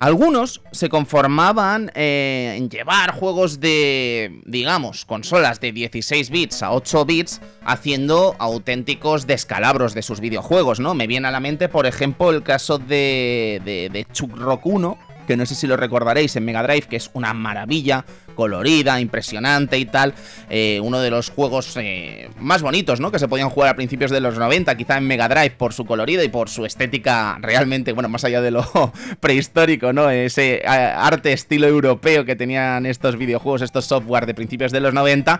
Algunos 0.00 0.62
se 0.72 0.88
conformaban 0.88 1.92
eh, 1.94 2.54
en 2.56 2.70
llevar 2.70 3.12
juegos 3.12 3.60
de, 3.60 4.40
digamos, 4.46 5.04
consolas 5.04 5.60
de 5.60 5.72
16 5.72 6.30
bits 6.30 6.62
a 6.62 6.72
8 6.72 7.04
bits, 7.04 7.42
haciendo 7.66 8.34
auténticos 8.38 9.26
descalabros 9.26 9.92
de 9.92 10.00
sus 10.00 10.20
videojuegos, 10.20 10.80
¿no? 10.80 10.94
Me 10.94 11.06
viene 11.06 11.28
a 11.28 11.30
la 11.30 11.40
mente, 11.40 11.68
por 11.68 11.84
ejemplo, 11.84 12.30
el 12.30 12.42
caso 12.42 12.78
de, 12.78 13.60
de, 13.62 13.90
de 13.92 14.06
Chuck 14.10 14.34
Rock 14.38 14.64
1, 14.64 14.98
que 15.26 15.36
no 15.36 15.44
sé 15.44 15.54
si 15.54 15.66
lo 15.66 15.76
recordaréis 15.76 16.34
en 16.34 16.46
Mega 16.46 16.62
Drive, 16.62 16.88
que 16.88 16.96
es 16.96 17.10
una 17.12 17.34
maravilla, 17.34 18.06
colorida, 18.40 18.98
impresionante 18.98 19.76
y 19.76 19.84
tal. 19.84 20.14
Eh, 20.48 20.80
uno 20.82 20.98
de 21.00 21.10
los 21.10 21.28
juegos 21.28 21.76
eh, 21.76 22.30
más 22.38 22.62
bonitos, 22.62 22.98
¿no? 22.98 23.12
Que 23.12 23.18
se 23.18 23.28
podían 23.28 23.50
jugar 23.50 23.68
a 23.68 23.76
principios 23.76 24.10
de 24.10 24.18
los 24.18 24.38
90, 24.38 24.78
quizá 24.78 24.96
en 24.96 25.06
Mega 25.06 25.28
Drive, 25.28 25.50
por 25.50 25.74
su 25.74 25.84
colorido 25.84 26.24
y 26.24 26.28
por 26.30 26.48
su 26.48 26.64
estética 26.64 27.36
realmente, 27.42 27.92
bueno, 27.92 28.08
más 28.08 28.24
allá 28.24 28.40
de 28.40 28.50
lo 28.50 28.64
prehistórico, 29.20 29.92
¿no? 29.92 30.08
Ese 30.08 30.62
arte 30.64 31.34
estilo 31.34 31.66
europeo 31.66 32.24
que 32.24 32.34
tenían 32.34 32.86
estos 32.86 33.18
videojuegos, 33.18 33.60
estos 33.60 33.84
software 33.84 34.24
de 34.24 34.32
principios 34.32 34.72
de 34.72 34.80
los 34.80 34.94
90, 34.94 35.38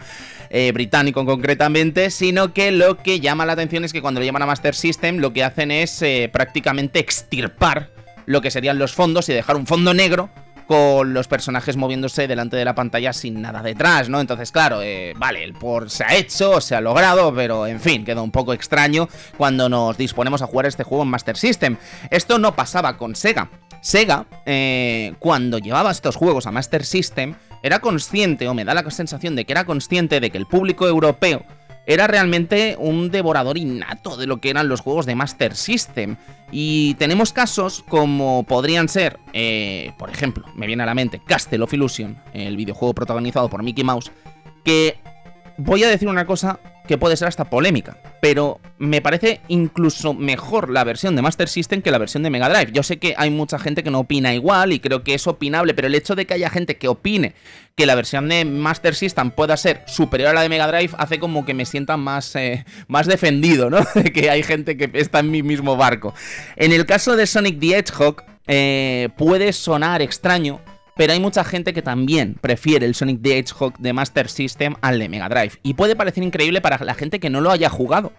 eh, 0.51 0.71
británico 0.73 1.25
concretamente, 1.25 2.11
sino 2.11 2.53
que 2.53 2.71
lo 2.71 2.99
que 2.99 3.21
llama 3.21 3.47
la 3.47 3.55
atención 3.55 3.83
es 3.85 3.95
que 3.95 4.03
cuando 4.03 4.21
lo 4.21 4.27
llaman 4.27 4.43
a 4.43 4.47
Master 4.47 4.75
System, 4.75 5.21
lo 5.21 5.33
que 5.33 5.43
hacen 5.43 5.71
es 5.71 6.05
prácticamente 6.33 6.99
extirpar 6.99 7.89
lo 8.27 8.43
que 8.43 8.51
serían 8.51 8.79
los 8.79 8.93
fondos 8.93 9.27
y 9.31 9.33
dejar 9.33 9.57
un 9.57 9.67
fondo 9.67 9.95
negro 9.95 10.29
con 10.71 11.15
los 11.15 11.27
personajes 11.27 11.77
moviéndose 11.77 12.29
delante 12.29 12.57
de 12.57 12.65
la 12.65 12.77
pantalla 12.77 13.13
sin 13.13 13.43
nada 13.43 13.61
detrás, 13.61 14.09
¿no? 14.09 14.21
Entonces, 14.21 14.53
claro, 14.53 14.83
eh, 14.83 15.15
vale, 15.17 15.43
el 15.43 15.53
por 15.53 15.91
se 15.91 16.05
ha 16.05 16.15
hecho, 16.15 16.61
se 16.61 16.77
ha 16.77 16.81
logrado, 16.81 17.35
pero 17.35 17.67
en 17.67 17.81
fin, 17.81 18.05
queda 18.05 18.23
un 18.23 18.31
poco 18.31 18.53
extraño 18.53 19.09
cuando 19.37 19.69
nos 19.69 19.99
disponemos 19.99 20.43
a 20.43 20.47
jugar 20.47 20.67
este 20.67 20.85
juego 20.85 21.03
en 21.03 21.11
Master 21.11 21.37
System. 21.37 21.77
Esto 22.13 22.39
no 22.39 22.55
pasaba 22.55 22.97
con 22.99 23.17
Sega. 23.17 23.51
Sega, 23.81 24.27
eh, 24.47 25.15
cuando 25.19 25.59
llevaba 25.59 25.91
estos 25.91 26.15
juegos 26.15 26.47
a 26.47 26.53
Master 26.53 26.85
System, 26.85 27.35
era 27.65 27.81
consciente, 27.81 28.47
o 28.47 28.55
me 28.55 28.65
da 28.65 28.73
la 28.73 28.89
sensación 28.93 29.35
de 29.35 29.47
que 29.47 29.53
era 29.53 29.65
consciente 29.65 30.21
de 30.21 30.31
que 30.31 30.39
el 30.39 30.47
público 30.47 30.87
europeo 30.87 31.45
era 31.93 32.07
realmente 32.07 32.77
un 32.79 33.11
devorador 33.11 33.59
innato 33.59 34.17
de 34.17 34.29
lo 34.29 34.41
que 34.41 34.51
eran 34.51 34.69
los 34.69 34.81
juegos 34.81 35.07
de 35.07 35.17
Master 35.17 35.57
System. 35.57 36.15
Y 36.53 36.95
tenemos 36.95 37.33
casos 37.33 37.85
como 37.89 38.45
podrían 38.45 38.89
ser, 38.89 39.19
eh, 39.33 39.93
por 39.99 40.09
ejemplo, 40.09 40.47
me 40.55 40.69
viene 40.69 40.85
a 40.85 40.87
la 40.87 40.95
mente 40.95 41.21
Castle 41.27 41.65
of 41.65 41.75
Illusion, 41.75 42.17
el 42.33 42.57
videojuego 42.57 42.95
protagonizado 42.95 43.51
por 43.51 43.65
Mickey 43.65 43.83
Mouse, 43.83 44.13
que 44.65 44.99
voy 45.57 45.83
a 45.83 45.89
decir 45.89 46.07
una 46.07 46.27
cosa 46.27 46.61
que 46.91 46.99
puede 46.99 47.17
ser 47.17 47.29
hasta 47.29 47.45
polémica, 47.45 47.99
pero 48.21 48.59
me 48.79 49.01
parece 49.01 49.43
incluso 49.47 50.13
mejor 50.13 50.71
la 50.71 50.83
versión 50.83 51.15
de 51.15 51.23
Master 51.23 51.49
System 51.49 51.83
que 51.83 51.93
la 51.93 51.99
versión 51.99 52.25
de 52.25 52.31
Mega 52.31 52.49
Drive. 52.49 52.73
Yo 52.73 52.83
sé 52.83 52.97
que 52.99 53.15
hay 53.17 53.31
mucha 53.31 53.61
gente 53.61 53.85
que 53.85 53.93
no 53.93 54.01
opina 54.01 54.35
igual 54.35 54.73
y 54.73 54.81
creo 54.81 55.05
que 55.05 55.15
es 55.15 55.29
opinable, 55.29 55.73
pero 55.73 55.87
el 55.87 55.95
hecho 55.95 56.17
de 56.17 56.27
que 56.27 56.35
haya 56.35 56.51
gente 56.51 56.79
que 56.79 56.89
opine 56.89 57.35
que 57.77 57.87
la 57.87 57.95
versión 57.95 58.29
de 58.29 58.45
Master 58.45 58.97
System 58.97 59.31
pueda 59.31 59.57
ser 59.57 59.85
superior 59.87 60.31
a 60.31 60.33
la 60.33 60.43
de 60.43 60.49
Mega 60.49 60.67
Drive 60.67 60.91
hace 60.99 61.21
como 61.21 61.45
que 61.47 61.55
me 61.55 61.65
sienta 61.65 61.97
más, 61.97 62.35
eh, 62.35 62.65
más 62.89 63.07
defendido, 63.07 63.71
¿no? 63.71 63.79
De 63.95 64.13
que 64.13 64.29
hay 64.29 64.43
gente 64.43 64.77
que 64.77 64.91
está 64.95 65.21
en 65.21 65.31
mi 65.31 65.45
mismo 65.45 65.77
barco. 65.77 66.13
En 66.57 66.73
el 66.73 66.87
caso 66.87 67.15
de 67.15 67.29
Sonic 67.29 67.61
the 67.61 67.79
Hedgehog, 67.79 68.25
eh, 68.49 69.11
puede 69.17 69.53
sonar 69.53 70.03
extraño, 70.03 70.61
pero 71.01 71.15
hay 71.15 71.21
mucha 71.21 71.45
gente 71.45 71.73
que 71.73 71.81
también 71.81 72.37
prefiere 72.43 72.85
el 72.85 72.95
Sonic 72.95 73.23
the 73.23 73.39
Hedgehog 73.39 73.79
de 73.79 73.95
Master 73.95 74.29
System 74.29 74.75
al 74.83 74.99
de 74.99 75.09
Mega 75.09 75.31
Drive. 75.31 75.53
Y 75.63 75.73
puede 75.73 75.97
parecer 75.97 76.23
increíble 76.23 76.61
para 76.61 76.77
la 76.85 76.93
gente 76.93 77.21
que 77.21 77.31
no 77.31 77.41
lo 77.41 77.51
haya 77.51 77.71
jugado. 77.71 78.13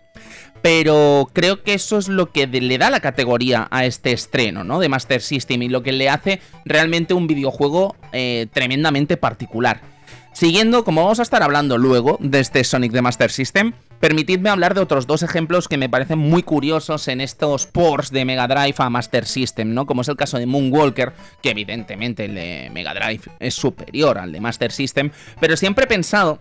Pero 0.64 1.30
creo 1.32 1.62
que 1.62 1.76
eso 1.76 2.00
es 2.00 2.08
lo 2.08 2.32
que 2.32 2.48
le 2.48 2.78
da 2.80 2.90
la 2.90 3.00
categoría 3.00 3.68
a 3.70 3.86
este 3.86 4.14
estreno, 4.14 4.64
¿no? 4.64 4.80
De 4.80 4.90
Master 4.90 5.22
System 5.22 5.62
y 5.62 5.70
lo 5.70 5.84
que 5.84 5.92
le 5.92 6.10
hace 6.10 6.42
realmente 6.66 7.14
un 7.14 7.28
videojuego 7.28 7.96
eh, 8.14 8.48
tremendamente 8.52 9.16
particular. 9.16 9.91
Siguiendo, 10.34 10.84
como 10.84 11.04
vamos 11.04 11.20
a 11.20 11.24
estar 11.24 11.44
hablando 11.44 11.78
luego 11.78 12.18
de 12.22 12.40
este 12.40 12.64
Sonic 12.64 12.94
de 12.94 13.02
Master 13.02 13.32
System, 13.32 13.74
permitidme 14.00 14.50
hablar 14.50 14.74
de 14.74 14.82
otros 14.82 15.06
dos 15.06 15.24
ejemplos 15.24 15.68
que 15.68 15.78
me 15.78 15.90
parecen 15.90 16.18
muy 16.18 16.42
curiosos 16.42 17.08
en 17.10 17.22
estos 17.22 17.68
ports 17.68 18.12
de 18.12 18.26
Mega 18.26 18.48
Drive 18.48 18.76
a 18.78 18.90
Master 18.90 19.26
System, 19.26 19.74
¿no? 19.74 19.86
Como 19.86 20.02
es 20.02 20.08
el 20.08 20.16
caso 20.16 20.40
de 20.40 20.46
Moonwalker, 20.46 21.14
que 21.42 21.52
evidentemente 21.52 22.26
el 22.26 22.36
de 22.36 22.72
Mega 22.74 22.94
Drive 22.94 23.24
es 23.40 23.54
superior 23.54 24.18
al 24.18 24.32
de 24.32 24.42
Master 24.42 24.72
System, 24.72 25.12
pero 25.40 25.58
siempre 25.58 25.86
he 25.86 25.88
pensado 25.88 26.40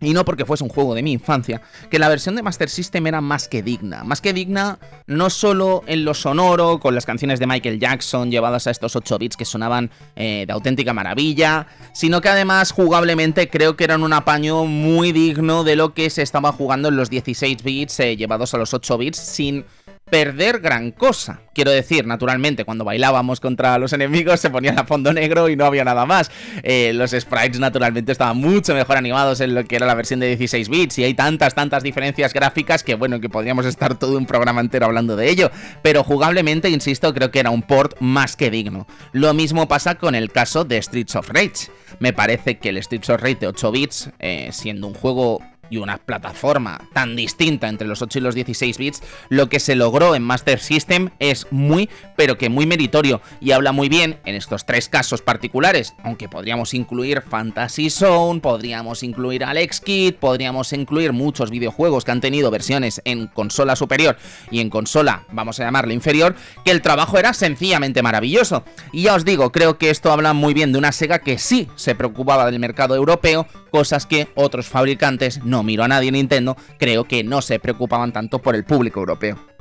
y 0.00 0.12
no 0.12 0.24
porque 0.24 0.44
fuese 0.44 0.64
un 0.64 0.70
juego 0.70 0.94
de 0.94 1.02
mi 1.02 1.12
infancia, 1.12 1.60
que 1.90 1.98
la 1.98 2.08
versión 2.08 2.36
de 2.36 2.42
Master 2.42 2.68
System 2.68 3.06
era 3.06 3.20
más 3.20 3.48
que 3.48 3.62
digna. 3.62 4.04
Más 4.04 4.20
que 4.20 4.32
digna 4.32 4.78
no 5.06 5.30
solo 5.30 5.82
en 5.86 6.04
lo 6.04 6.14
sonoro, 6.14 6.78
con 6.80 6.94
las 6.94 7.06
canciones 7.06 7.40
de 7.40 7.46
Michael 7.46 7.80
Jackson 7.80 8.30
llevadas 8.30 8.66
a 8.66 8.70
estos 8.70 8.94
8 8.94 9.18
bits 9.18 9.36
que 9.36 9.44
sonaban 9.44 9.90
eh, 10.16 10.44
de 10.46 10.52
auténtica 10.52 10.92
maravilla, 10.92 11.66
sino 11.92 12.20
que 12.20 12.28
además 12.28 12.72
jugablemente 12.72 13.48
creo 13.48 13.76
que 13.76 13.84
eran 13.84 14.02
un 14.02 14.12
apaño 14.12 14.64
muy 14.64 15.12
digno 15.12 15.64
de 15.64 15.76
lo 15.76 15.94
que 15.94 16.10
se 16.10 16.22
estaba 16.22 16.52
jugando 16.52 16.88
en 16.88 16.96
los 16.96 17.10
16 17.10 17.62
bits 17.62 18.00
eh, 18.00 18.16
llevados 18.16 18.54
a 18.54 18.58
los 18.58 18.74
8 18.74 18.98
bits 18.98 19.18
sin 19.18 19.64
perder 20.10 20.60
gran 20.60 20.90
cosa. 20.90 21.40
Quiero 21.54 21.70
decir, 21.70 22.06
naturalmente, 22.06 22.64
cuando 22.64 22.84
bailábamos 22.84 23.40
contra 23.40 23.78
los 23.78 23.92
enemigos 23.92 24.40
se 24.40 24.50
ponían 24.50 24.78
a 24.78 24.84
fondo 24.84 25.12
negro 25.12 25.48
y 25.48 25.56
no 25.56 25.64
había 25.64 25.84
nada 25.84 26.06
más. 26.06 26.30
Eh, 26.62 26.92
los 26.94 27.10
sprites, 27.10 27.58
naturalmente, 27.58 28.12
estaban 28.12 28.36
mucho 28.36 28.74
mejor 28.74 28.96
animados 28.96 29.40
en 29.40 29.54
lo 29.54 29.64
que 29.64 29.76
era 29.76 29.86
la 29.86 29.94
versión 29.94 30.20
de 30.20 30.28
16 30.28 30.68
bits 30.68 30.98
y 30.98 31.04
hay 31.04 31.14
tantas, 31.14 31.54
tantas 31.54 31.82
diferencias 31.82 32.32
gráficas 32.32 32.84
que, 32.84 32.94
bueno, 32.94 33.20
que 33.20 33.28
podríamos 33.28 33.66
estar 33.66 33.98
todo 33.98 34.16
un 34.16 34.26
programa 34.26 34.60
entero 34.60 34.86
hablando 34.86 35.16
de 35.16 35.28
ello. 35.30 35.50
Pero 35.82 36.04
jugablemente, 36.04 36.70
insisto, 36.70 37.12
creo 37.12 37.30
que 37.30 37.40
era 37.40 37.50
un 37.50 37.62
port 37.62 37.96
más 38.00 38.36
que 38.36 38.50
digno. 38.50 38.86
Lo 39.12 39.34
mismo 39.34 39.68
pasa 39.68 39.96
con 39.96 40.14
el 40.14 40.30
caso 40.30 40.64
de 40.64 40.80
Streets 40.80 41.16
of 41.16 41.28
Rage. 41.30 41.70
Me 41.98 42.12
parece 42.12 42.58
que 42.58 42.68
el 42.68 42.82
Streets 42.82 43.10
of 43.10 43.20
Rage 43.20 43.36
de 43.40 43.46
8 43.48 43.72
bits, 43.72 44.10
eh, 44.18 44.50
siendo 44.52 44.86
un 44.86 44.94
juego 44.94 45.40
y 45.70 45.78
una 45.78 45.98
plataforma 45.98 46.80
tan 46.92 47.16
distinta 47.16 47.68
entre 47.68 47.88
los 47.88 48.02
8 48.02 48.18
y 48.18 48.22
los 48.22 48.34
16 48.34 48.78
bits, 48.78 49.02
lo 49.28 49.48
que 49.48 49.60
se 49.60 49.74
logró 49.74 50.14
en 50.14 50.22
Master 50.22 50.60
System 50.60 51.10
es 51.18 51.46
muy, 51.50 51.88
pero 52.16 52.38
que 52.38 52.48
muy 52.48 52.66
meritorio 52.66 53.20
y 53.40 53.52
habla 53.52 53.72
muy 53.72 53.88
bien 53.88 54.18
en 54.24 54.34
estos 54.34 54.66
tres 54.66 54.88
casos 54.88 55.22
particulares, 55.22 55.94
aunque 56.02 56.28
podríamos 56.28 56.74
incluir 56.74 57.22
Fantasy 57.22 57.90
Zone, 57.90 58.40
podríamos 58.40 59.02
incluir 59.02 59.44
Alex 59.44 59.80
Kid, 59.80 60.14
podríamos 60.14 60.72
incluir 60.72 61.12
muchos 61.12 61.50
videojuegos 61.50 62.04
que 62.04 62.12
han 62.12 62.20
tenido 62.20 62.50
versiones 62.50 63.00
en 63.04 63.26
consola 63.26 63.76
superior 63.76 64.16
y 64.50 64.60
en 64.60 64.70
consola, 64.70 65.24
vamos 65.32 65.60
a 65.60 65.64
llamarla 65.64 65.94
inferior, 65.94 66.34
que 66.64 66.70
el 66.70 66.82
trabajo 66.82 67.18
era 67.18 67.32
sencillamente 67.32 68.02
maravilloso. 68.02 68.64
Y 68.92 69.02
ya 69.02 69.14
os 69.14 69.24
digo, 69.24 69.52
creo 69.52 69.78
que 69.78 69.90
esto 69.90 70.12
habla 70.12 70.32
muy 70.32 70.54
bien 70.54 70.72
de 70.72 70.78
una 70.78 70.92
Sega 70.92 71.20
que 71.20 71.38
sí 71.38 71.68
se 71.76 71.94
preocupaba 71.94 72.46
del 72.46 72.58
mercado 72.58 72.94
europeo, 72.94 73.46
cosas 73.70 74.06
que 74.06 74.28
otros 74.34 74.66
fabricantes 74.66 75.44
no 75.44 75.57
miro 75.62 75.84
a 75.84 75.88
nadie 75.88 76.12
Nintendo, 76.12 76.56
creo 76.78 77.04
que 77.04 77.24
no 77.24 77.42
se 77.42 77.58
preocupaban 77.58 78.12
tanto 78.12 78.40
por 78.40 78.54
el 78.54 78.64
público 78.64 79.00
europeo. 79.00 79.57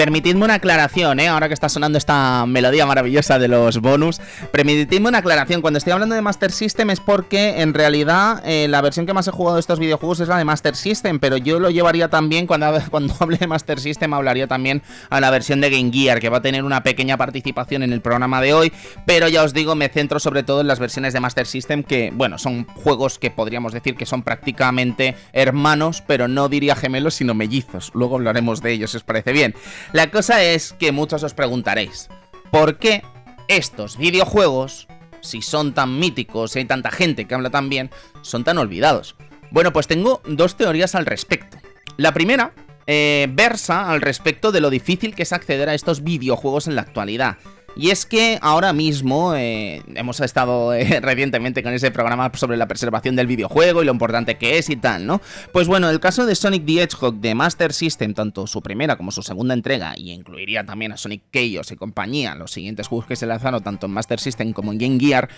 Permitidme 0.00 0.46
una 0.46 0.54
aclaración, 0.54 1.20
¿eh? 1.20 1.28
ahora 1.28 1.48
que 1.48 1.52
está 1.52 1.68
sonando 1.68 1.98
esta 1.98 2.46
melodía 2.46 2.86
maravillosa 2.86 3.38
de 3.38 3.48
los 3.48 3.82
bonus. 3.82 4.18
Permitidme 4.50 5.10
una 5.10 5.18
aclaración. 5.18 5.60
Cuando 5.60 5.76
estoy 5.76 5.92
hablando 5.92 6.14
de 6.14 6.22
Master 6.22 6.52
System 6.52 6.88
es 6.88 7.00
porque 7.00 7.60
en 7.60 7.74
realidad 7.74 8.40
eh, 8.46 8.66
la 8.66 8.80
versión 8.80 9.04
que 9.04 9.12
más 9.12 9.28
he 9.28 9.30
jugado 9.30 9.56
de 9.56 9.60
estos 9.60 9.78
videojuegos 9.78 10.20
es 10.20 10.28
la 10.28 10.38
de 10.38 10.46
Master 10.46 10.74
System. 10.74 11.18
Pero 11.18 11.36
yo 11.36 11.60
lo 11.60 11.68
llevaría 11.68 12.08
también, 12.08 12.46
cuando, 12.46 12.80
cuando 12.90 13.14
hable 13.20 13.36
de 13.36 13.46
Master 13.46 13.78
System, 13.78 14.14
hablaría 14.14 14.46
también 14.46 14.80
a 15.10 15.20
la 15.20 15.28
versión 15.28 15.60
de 15.60 15.68
Game 15.68 15.92
Gear, 15.92 16.18
que 16.18 16.30
va 16.30 16.38
a 16.38 16.40
tener 16.40 16.64
una 16.64 16.82
pequeña 16.82 17.18
participación 17.18 17.82
en 17.82 17.92
el 17.92 18.00
programa 18.00 18.40
de 18.40 18.54
hoy. 18.54 18.72
Pero 19.04 19.28
ya 19.28 19.42
os 19.42 19.52
digo, 19.52 19.74
me 19.74 19.90
centro 19.90 20.18
sobre 20.18 20.44
todo 20.44 20.62
en 20.62 20.66
las 20.66 20.78
versiones 20.78 21.12
de 21.12 21.20
Master 21.20 21.46
System, 21.46 21.82
que, 21.82 22.10
bueno, 22.10 22.38
son 22.38 22.64
juegos 22.64 23.18
que 23.18 23.30
podríamos 23.30 23.74
decir 23.74 23.96
que 23.96 24.06
son 24.06 24.22
prácticamente 24.22 25.14
hermanos, 25.34 26.02
pero 26.06 26.26
no 26.26 26.48
diría 26.48 26.74
gemelos, 26.74 27.16
sino 27.16 27.34
mellizos. 27.34 27.90
Luego 27.92 28.16
hablaremos 28.16 28.62
de 28.62 28.72
ellos, 28.72 28.92
si 28.92 28.96
os 28.96 29.02
parece 29.02 29.32
bien. 29.32 29.54
La 29.92 30.08
cosa 30.12 30.42
es 30.44 30.72
que 30.72 30.92
muchos 30.92 31.24
os 31.24 31.34
preguntaréis, 31.34 32.08
¿por 32.52 32.78
qué 32.78 33.02
estos 33.48 33.96
videojuegos, 33.96 34.86
si 35.20 35.42
son 35.42 35.74
tan 35.74 35.98
míticos, 35.98 36.52
si 36.52 36.60
hay 36.60 36.64
tanta 36.64 36.92
gente 36.92 37.24
que 37.24 37.34
habla 37.34 37.50
tan 37.50 37.68
bien, 37.68 37.90
son 38.22 38.44
tan 38.44 38.58
olvidados? 38.58 39.16
Bueno, 39.50 39.72
pues 39.72 39.88
tengo 39.88 40.22
dos 40.24 40.56
teorías 40.56 40.94
al 40.94 41.06
respecto. 41.06 41.58
La 41.96 42.14
primera 42.14 42.52
eh, 42.86 43.26
versa 43.32 43.90
al 43.90 44.00
respecto 44.00 44.52
de 44.52 44.60
lo 44.60 44.70
difícil 44.70 45.16
que 45.16 45.24
es 45.24 45.32
acceder 45.32 45.68
a 45.68 45.74
estos 45.74 46.04
videojuegos 46.04 46.68
en 46.68 46.76
la 46.76 46.82
actualidad. 46.82 47.38
Y 47.76 47.90
es 47.90 48.04
que 48.04 48.38
ahora 48.42 48.72
mismo 48.72 49.34
eh, 49.34 49.82
hemos 49.94 50.20
estado 50.20 50.74
eh, 50.74 51.00
recientemente 51.02 51.62
con 51.62 51.72
ese 51.72 51.90
programa 51.90 52.30
sobre 52.34 52.56
la 52.56 52.66
preservación 52.66 53.16
del 53.16 53.26
videojuego 53.26 53.82
y 53.82 53.86
lo 53.86 53.92
importante 53.92 54.36
que 54.36 54.58
es 54.58 54.68
y 54.70 54.76
tal, 54.76 55.06
¿no? 55.06 55.20
Pues 55.52 55.68
bueno, 55.68 55.88
el 55.88 56.00
caso 56.00 56.26
de 56.26 56.34
Sonic 56.34 56.66
the 56.66 56.82
Hedgehog 56.82 57.16
de 57.16 57.34
Master 57.34 57.72
System, 57.72 58.14
tanto 58.14 58.46
su 58.46 58.60
primera 58.60 58.96
como 58.96 59.12
su 59.12 59.22
segunda 59.22 59.54
entrega, 59.54 59.94
y 59.96 60.10
incluiría 60.10 60.64
también 60.64 60.92
a 60.92 60.96
Sonic 60.96 61.22
Chaos 61.32 61.70
y 61.70 61.76
compañía, 61.76 62.34
los 62.34 62.50
siguientes 62.50 62.88
juegos 62.88 63.06
que 63.06 63.16
se 63.16 63.26
lanzaron 63.26 63.62
tanto 63.62 63.86
en 63.86 63.92
Master 63.92 64.20
System 64.20 64.52
como 64.52 64.72
en 64.72 64.78
Game 64.78 64.98
Gear, 64.98 65.28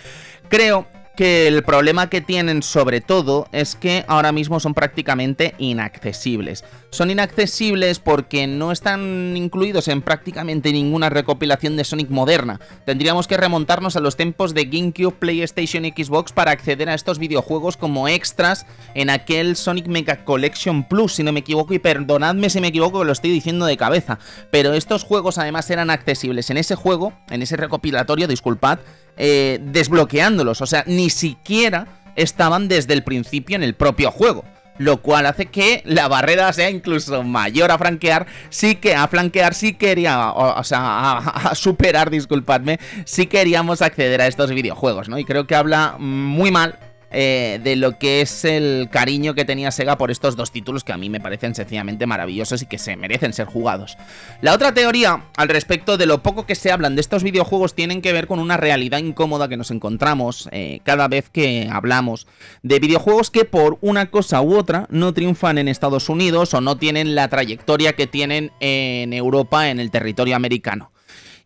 creo 0.49 0.87
que 1.15 1.47
el 1.47 1.63
problema 1.63 2.09
que 2.09 2.21
tienen 2.21 2.63
sobre 2.63 3.01
todo 3.01 3.47
es 3.51 3.75
que 3.75 4.03
ahora 4.07 4.31
mismo 4.31 4.59
son 4.59 4.73
prácticamente 4.73 5.53
inaccesibles. 5.57 6.63
Son 6.89 7.11
inaccesibles 7.11 7.99
porque 7.99 8.47
no 8.47 8.71
están 8.71 9.35
incluidos 9.35 9.87
en 9.87 10.01
prácticamente 10.01 10.71
ninguna 10.71 11.09
recopilación 11.09 11.75
de 11.75 11.83
Sonic 11.83 12.09
moderna. 12.09 12.59
Tendríamos 12.85 13.27
que 13.27 13.37
remontarnos 13.37 13.95
a 13.95 13.99
los 13.99 14.15
tiempos 14.15 14.53
de 14.53 14.65
GameCube, 14.65 15.13
PlayStation 15.19 15.85
y 15.85 15.91
Xbox 15.91 16.31
para 16.31 16.51
acceder 16.51 16.89
a 16.89 16.93
estos 16.93 17.19
videojuegos 17.19 17.77
como 17.77 18.07
extras 18.07 18.65
en 18.95 19.09
aquel 19.09 19.55
Sonic 19.55 19.87
Mega 19.87 20.23
Collection 20.25 20.87
Plus, 20.87 21.13
si 21.15 21.23
no 21.23 21.31
me 21.31 21.41
equivoco, 21.41 21.73
y 21.73 21.79
perdonadme 21.79 22.49
si 22.49 22.61
me 22.61 22.67
equivoco 22.67 22.99
que 22.99 23.05
lo 23.05 23.11
estoy 23.11 23.31
diciendo 23.31 23.65
de 23.65 23.77
cabeza, 23.77 24.19
pero 24.51 24.73
estos 24.73 25.03
juegos 25.03 25.37
además 25.37 25.69
eran 25.69 25.89
accesibles 25.89 26.49
en 26.49 26.57
ese 26.57 26.75
juego, 26.75 27.13
en 27.29 27.41
ese 27.41 27.57
recopilatorio, 27.57 28.27
disculpad, 28.27 28.79
eh, 29.17 29.59
desbloqueándolos, 29.61 30.61
o 30.61 30.65
sea, 30.65 30.83
ni 30.87 31.09
siquiera 31.09 31.87
estaban 32.15 32.67
desde 32.67 32.93
el 32.93 33.03
principio 33.03 33.55
en 33.55 33.63
el 33.63 33.75
propio 33.75 34.11
juego. 34.11 34.43
Lo 34.79 35.03
cual 35.03 35.27
hace 35.27 35.45
que 35.45 35.83
la 35.85 36.07
barrera 36.07 36.51
sea 36.51 36.71
incluso 36.71 37.21
mayor 37.21 37.69
a 37.71 37.77
franquear. 37.77 38.25
Sí 38.49 38.75
que 38.75 38.95
a 38.95 39.07
flanquear, 39.07 39.53
sí 39.53 39.73
quería, 39.73 40.31
o, 40.31 40.63
sea, 40.63 40.79
a, 40.79 41.17
a, 41.19 41.55
superar, 41.55 42.09
disculpadme, 42.09 42.79
sí 43.05 43.27
queríamos 43.27 43.83
acceder 43.83 44.19
a 44.21 44.25
estos 44.25 44.49
videojuegos, 44.49 45.09
¿no? 45.09 45.19
Y 45.19 45.25
creo 45.25 45.45
que 45.45 45.53
habla 45.53 45.95
muy 45.99 46.49
mal 46.49 46.79
eh, 47.13 47.59
de 47.63 47.75
lo 47.75 47.97
que 47.99 48.21
es 48.21 48.43
el 48.43 48.89
cariño 48.91 49.35
que 49.35 49.45
tenía 49.45 49.71
Sega 49.71 49.97
por 49.97 50.11
estos 50.11 50.35
dos 50.35 50.51
títulos 50.51 50.83
que 50.83 50.93
a 50.93 50.97
mí 50.97 51.09
me 51.09 51.19
parecen 51.19 51.55
sencillamente 51.55 52.07
maravillosos 52.07 52.61
y 52.63 52.65
que 52.65 52.79
se 52.79 52.97
merecen 52.97 53.33
ser 53.33 53.45
jugados. 53.45 53.97
La 54.41 54.53
otra 54.53 54.73
teoría 54.73 55.25
al 55.37 55.49
respecto 55.49 55.97
de 55.97 56.05
lo 56.05 56.23
poco 56.23 56.45
que 56.45 56.55
se 56.55 56.71
hablan 56.71 56.95
de 56.95 57.01
estos 57.01 57.23
videojuegos 57.23 57.75
tienen 57.75 58.01
que 58.01 58.13
ver 58.13 58.27
con 58.27 58.39
una 58.39 58.57
realidad 58.57 58.97
incómoda 58.97 59.47
que 59.47 59.57
nos 59.57 59.71
encontramos 59.71 60.49
eh, 60.51 60.79
cada 60.83 61.07
vez 61.07 61.29
que 61.29 61.69
hablamos 61.71 62.27
de 62.63 62.79
videojuegos 62.79 63.29
que 63.29 63.45
por 63.45 63.77
una 63.81 64.09
cosa 64.09 64.41
u 64.41 64.57
otra 64.57 64.87
no 64.89 65.13
triunfan 65.13 65.57
en 65.57 65.67
Estados 65.67 66.09
Unidos 66.09 66.53
o 66.53 66.61
no 66.61 66.77
tienen 66.77 67.15
la 67.15 67.27
trayectoria 67.27 67.93
que 67.93 68.07
tienen 68.07 68.51
en 68.59 69.13
Europa 69.13 69.69
en 69.69 69.79
el 69.79 69.91
territorio 69.91 70.35
americano. 70.35 70.91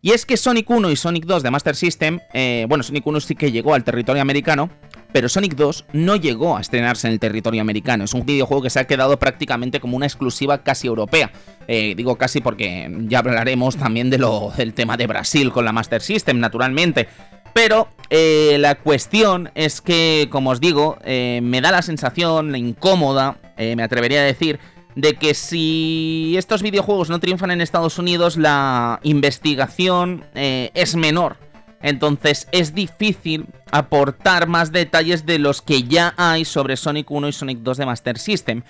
Y 0.00 0.12
es 0.12 0.24
que 0.24 0.36
Sonic 0.36 0.70
1 0.70 0.90
y 0.90 0.96
Sonic 0.96 1.24
2 1.24 1.42
de 1.42 1.50
Master 1.50 1.74
System, 1.74 2.20
eh, 2.32 2.66
bueno, 2.68 2.84
Sonic 2.84 3.04
1 3.04 3.20
sí 3.20 3.34
que 3.34 3.50
llegó 3.50 3.74
al 3.74 3.82
territorio 3.82 4.22
americano, 4.22 4.70
pero 5.12 5.28
Sonic 5.28 5.54
2 5.54 5.86
no 5.92 6.16
llegó 6.16 6.56
a 6.56 6.60
estrenarse 6.60 7.06
en 7.06 7.14
el 7.14 7.20
territorio 7.20 7.62
americano. 7.62 8.04
Es 8.04 8.14
un 8.14 8.26
videojuego 8.26 8.62
que 8.62 8.70
se 8.70 8.80
ha 8.80 8.86
quedado 8.86 9.18
prácticamente 9.18 9.80
como 9.80 9.96
una 9.96 10.06
exclusiva 10.06 10.58
casi 10.58 10.86
europea. 10.86 11.30
Eh, 11.66 11.94
digo 11.96 12.16
casi 12.16 12.40
porque 12.40 12.90
ya 13.08 13.20
hablaremos 13.20 13.76
también 13.76 14.10
del 14.10 14.74
tema 14.74 14.96
de 14.96 15.06
Brasil 15.06 15.52
con 15.52 15.64
la 15.64 15.72
Master 15.72 16.02
System, 16.02 16.40
naturalmente. 16.40 17.08
Pero 17.54 17.88
eh, 18.10 18.56
la 18.60 18.76
cuestión 18.76 19.50
es 19.54 19.80
que, 19.80 20.28
como 20.30 20.50
os 20.50 20.60
digo, 20.60 20.98
eh, 21.04 21.40
me 21.42 21.60
da 21.60 21.72
la 21.72 21.82
sensación, 21.82 22.52
la 22.52 22.58
incómoda, 22.58 23.38
me 23.56 23.82
atrevería 23.82 24.20
a 24.20 24.24
decir, 24.24 24.60
de 24.94 25.14
que 25.14 25.34
si 25.34 26.34
estos 26.36 26.62
videojuegos 26.62 27.08
no 27.10 27.18
triunfan 27.18 27.50
en 27.50 27.60
Estados 27.60 27.98
Unidos, 27.98 28.36
la 28.36 29.00
investigación 29.02 30.24
es 30.34 30.94
menor 30.94 31.38
entonces 31.82 32.48
es 32.52 32.74
difícil 32.74 33.46
aportar 33.70 34.48
más 34.48 34.72
detalles 34.72 35.26
de 35.26 35.38
los 35.38 35.62
que 35.62 35.84
ya 35.84 36.14
hay 36.16 36.44
sobre 36.44 36.76
Sonic 36.76 37.10
1 37.10 37.28
y 37.28 37.32
Sonic 37.32 37.58
2 37.58 37.76
de 37.76 37.86
Master 37.86 38.18
System. 38.18 38.62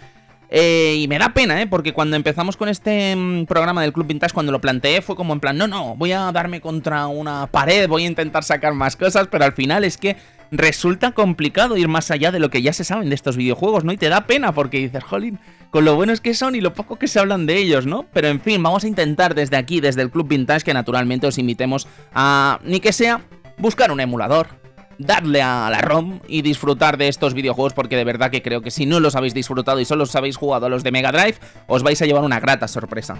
Eh, 0.51 0.97
y 1.01 1.09
me 1.09 1.19
da 1.19 1.29
pena, 1.35 1.61
¿eh? 1.61 1.67
Porque 1.67 1.93
cuando 1.93 2.17
empezamos 2.17 2.57
con 2.57 2.71
este 2.71 3.15
mm, 3.15 3.45
programa 3.45 3.83
del 3.83 3.93
Club 3.93 4.07
Vintage, 4.07 4.33
cuando 4.33 4.51
lo 4.51 4.61
planteé, 4.61 5.03
fue 5.03 5.15
como 5.15 5.35
en 5.35 5.41
plan, 5.41 5.59
no, 5.59 5.69
no, 5.69 5.95
voy 5.95 6.13
a 6.13 6.33
darme 6.33 6.61
contra 6.63 7.07
una 7.07 7.47
pared, 7.49 7.87
voy 7.87 8.05
a 8.05 8.07
intentar 8.07 8.45
sacar 8.45 8.73
más 8.73 8.97
cosas, 8.97 9.29
pero 9.31 9.45
al 9.45 9.53
final 9.53 9.85
es 9.85 9.99
que 9.99 10.17
resulta 10.51 11.13
complicado 11.13 11.77
ir 11.77 11.89
más 11.89 12.11
allá 12.11 12.33
de 12.33 12.39
lo 12.39 12.51
que 12.51 12.63
ya 12.63 12.73
se 12.73 12.85
saben 12.85 13.09
de 13.09 13.15
estos 13.15 13.37
videojuegos, 13.37 13.85
¿no? 13.85 13.93
Y 13.93 13.97
te 13.97 14.09
da 14.09 14.27
pena 14.27 14.53
porque 14.53 14.79
dices, 14.79 15.05
jolín, 15.05 15.39
con 15.71 15.85
lo 15.85 15.97
buenos 15.97 16.21
que 16.21 16.35
son 16.35 16.55
y 16.55 16.61
lo 16.61 16.75
poco 16.75 16.97
que 16.97 17.09
se 17.09 17.19
hablan 17.19 17.47
de 17.47 17.59
ellos, 17.59 17.87
¿no? 17.87 18.07
Pero 18.13 18.29
en 18.29 18.41
fin, 18.41 18.63
vamos 18.63 18.85
a 18.85 18.89
intentar 18.89 19.35
desde 19.35 19.57
aquí, 19.57 19.81
desde 19.81 20.03
el 20.03 20.11
Club 20.11 20.29
Vintage, 20.29 20.65
que 20.65 20.75
naturalmente 20.75 21.27
os 21.27 21.39
invitemos 21.39 21.87
a, 22.15 22.61
ni 22.65 22.81
que 22.81 22.93
sea, 22.93 23.23
buscar 23.59 23.91
un 23.91 24.01
emulador, 24.01 24.49
darle 24.99 25.43
a 25.43 25.69
la 25.71 25.81
ROM 25.81 26.21
y 26.29 26.43
disfrutar 26.43 26.97
de 26.97 27.09
estos 27.09 27.35
videojuegos 27.35 27.73
porque 27.73 27.97
de 27.97 28.05
verdad 28.05 28.31
que 28.31 28.43
creo 28.43 28.63
que 28.63 28.71
si 28.71 28.87
no 28.87 29.01
los 29.01 29.15
habéis 29.15 29.35
disfrutado 29.35 29.81
y 29.81 29.85
solo 29.85 30.05
os 30.05 30.17
habéis 30.17 30.37
jugado 30.37 30.67
a 30.67 30.69
los 30.69 30.83
de 30.83 30.91
Mega 30.91 31.13
Drive, 31.13 31.37
os 31.67 31.83
vais 31.83 32.01
a 32.03 32.07
llevar 32.07 32.25
una 32.25 32.41
grata 32.41 32.69
sorpresa. 32.69 33.17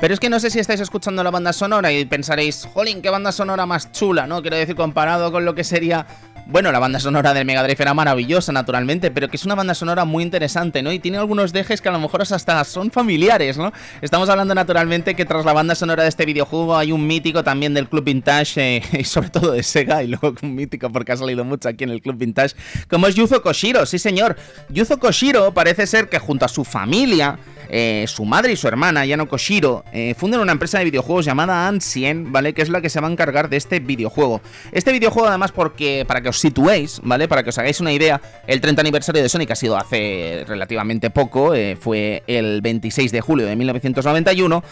Pero 0.00 0.14
es 0.14 0.20
que 0.20 0.30
no 0.30 0.40
sé 0.40 0.48
si 0.48 0.58
estáis 0.58 0.80
escuchando 0.80 1.22
la 1.22 1.30
banda 1.30 1.52
sonora 1.52 1.92
y 1.92 2.06
pensaréis, 2.06 2.66
jolín, 2.72 3.02
qué 3.02 3.10
banda 3.10 3.32
sonora 3.32 3.66
más 3.66 3.92
chula, 3.92 4.26
¿no? 4.26 4.40
Quiero 4.40 4.56
decir, 4.56 4.74
comparado 4.74 5.30
con 5.30 5.44
lo 5.44 5.54
que 5.54 5.62
sería 5.62 6.06
bueno, 6.50 6.72
la 6.72 6.80
banda 6.80 6.98
sonora 6.98 7.32
del 7.32 7.44
Mega 7.44 7.62
Drive 7.62 7.80
era 7.80 7.94
maravillosa, 7.94 8.50
naturalmente, 8.50 9.12
pero 9.12 9.28
que 9.28 9.36
es 9.36 9.44
una 9.44 9.54
banda 9.54 9.72
sonora 9.72 10.04
muy 10.04 10.24
interesante, 10.24 10.82
¿no? 10.82 10.90
Y 10.90 10.98
tiene 10.98 11.18
algunos 11.18 11.52
dejes 11.52 11.80
que 11.80 11.88
a 11.88 11.92
lo 11.92 12.00
mejor 12.00 12.22
hasta 12.22 12.64
son 12.64 12.90
familiares, 12.90 13.56
¿no? 13.56 13.72
Estamos 14.02 14.28
hablando 14.28 14.52
naturalmente 14.52 15.14
que 15.14 15.24
tras 15.24 15.44
la 15.44 15.52
banda 15.52 15.76
sonora 15.76 16.02
de 16.02 16.08
este 16.08 16.26
videojuego 16.26 16.76
hay 16.76 16.90
un 16.90 17.06
mítico 17.06 17.44
también 17.44 17.72
del 17.72 17.88
Club 17.88 18.02
Vintage 18.04 18.78
eh, 18.78 18.82
y 18.98 19.04
sobre 19.04 19.30
todo 19.30 19.52
de 19.52 19.62
Sega, 19.62 20.02
y 20.02 20.08
luego 20.08 20.34
un 20.42 20.56
mítico 20.56 20.90
porque 20.90 21.12
ha 21.12 21.16
salido 21.16 21.44
mucho 21.44 21.68
aquí 21.68 21.84
en 21.84 21.90
el 21.90 22.02
Club 22.02 22.16
Vintage, 22.16 22.56
como 22.88 23.06
es 23.06 23.14
Yuzo 23.14 23.42
Koshiro, 23.42 23.86
sí 23.86 24.00
señor. 24.00 24.36
Yuzo 24.70 24.98
Koshiro 24.98 25.54
parece 25.54 25.86
ser 25.86 26.08
que 26.08 26.18
junto 26.18 26.46
a 26.46 26.48
su 26.48 26.64
familia 26.64 27.38
eh, 27.72 28.04
su 28.08 28.24
madre 28.24 28.52
y 28.52 28.56
su 28.56 28.66
hermana, 28.66 29.06
Yano 29.06 29.28
Koshiro, 29.28 29.84
eh, 29.92 30.16
una 30.20 30.52
empresa 30.52 30.78
de 30.78 30.84
videojuegos 30.84 31.24
llamada 31.24 31.68
Ancien, 31.68 32.32
¿vale? 32.32 32.52
Que 32.52 32.62
es 32.62 32.68
la 32.68 32.80
que 32.80 32.90
se 32.90 33.00
va 33.00 33.06
a 33.06 33.10
encargar 33.10 33.48
de 33.48 33.56
este 33.56 33.78
videojuego. 33.78 34.40
Este 34.72 34.92
videojuego, 34.92 35.28
además, 35.28 35.52
porque 35.52 36.04
para 36.06 36.20
que 36.20 36.30
os 36.30 36.38
situéis, 36.38 37.00
¿vale? 37.04 37.28
Para 37.28 37.44
que 37.44 37.50
os 37.50 37.58
hagáis 37.58 37.80
una 37.80 37.92
idea, 37.92 38.20
el 38.46 38.60
30 38.60 38.80
aniversario 38.80 39.22
de 39.22 39.28
Sonic 39.28 39.52
ha 39.52 39.54
sido 39.54 39.76
hace 39.76 40.44
relativamente 40.48 41.10
poco, 41.10 41.54
eh, 41.54 41.76
fue 41.80 42.24
el 42.26 42.60
26 42.60 43.12
de 43.12 43.20
julio 43.20 43.46
de 43.46 43.54
1991, 43.54 44.64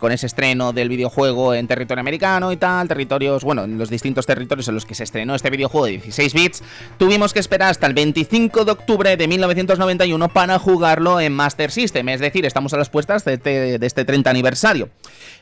con 0.00 0.12
ese 0.12 0.26
estreno 0.26 0.72
del 0.72 0.88
videojuego 0.88 1.54
en 1.54 1.66
territorio 1.66 2.00
americano 2.00 2.52
y 2.52 2.56
tal, 2.56 2.86
territorios, 2.86 3.42
bueno, 3.42 3.64
en 3.64 3.78
los 3.78 3.90
distintos 3.90 4.26
territorios 4.26 4.68
en 4.68 4.74
los 4.74 4.86
que 4.86 4.94
se 4.94 5.04
estrenó 5.04 5.34
este 5.34 5.50
videojuego 5.50 5.86
de 5.86 5.92
16 5.92 6.34
bits, 6.34 6.62
tuvimos 6.98 7.32
que 7.32 7.40
esperar 7.40 7.70
hasta 7.70 7.86
el 7.86 7.94
25 7.94 8.64
de 8.64 8.72
octubre 8.72 9.16
de 9.16 9.26
1991 9.26 10.28
para 10.28 10.58
jugarlo 10.58 11.20
en 11.20 11.32
Master 11.32 11.70
es 11.84 12.20
decir, 12.20 12.46
estamos 12.46 12.72
a 12.74 12.76
las 12.76 12.90
puestas 12.90 13.24
de, 13.24 13.78
este 13.80 14.04
30 14.04 14.30
aniversario. 14.30 14.90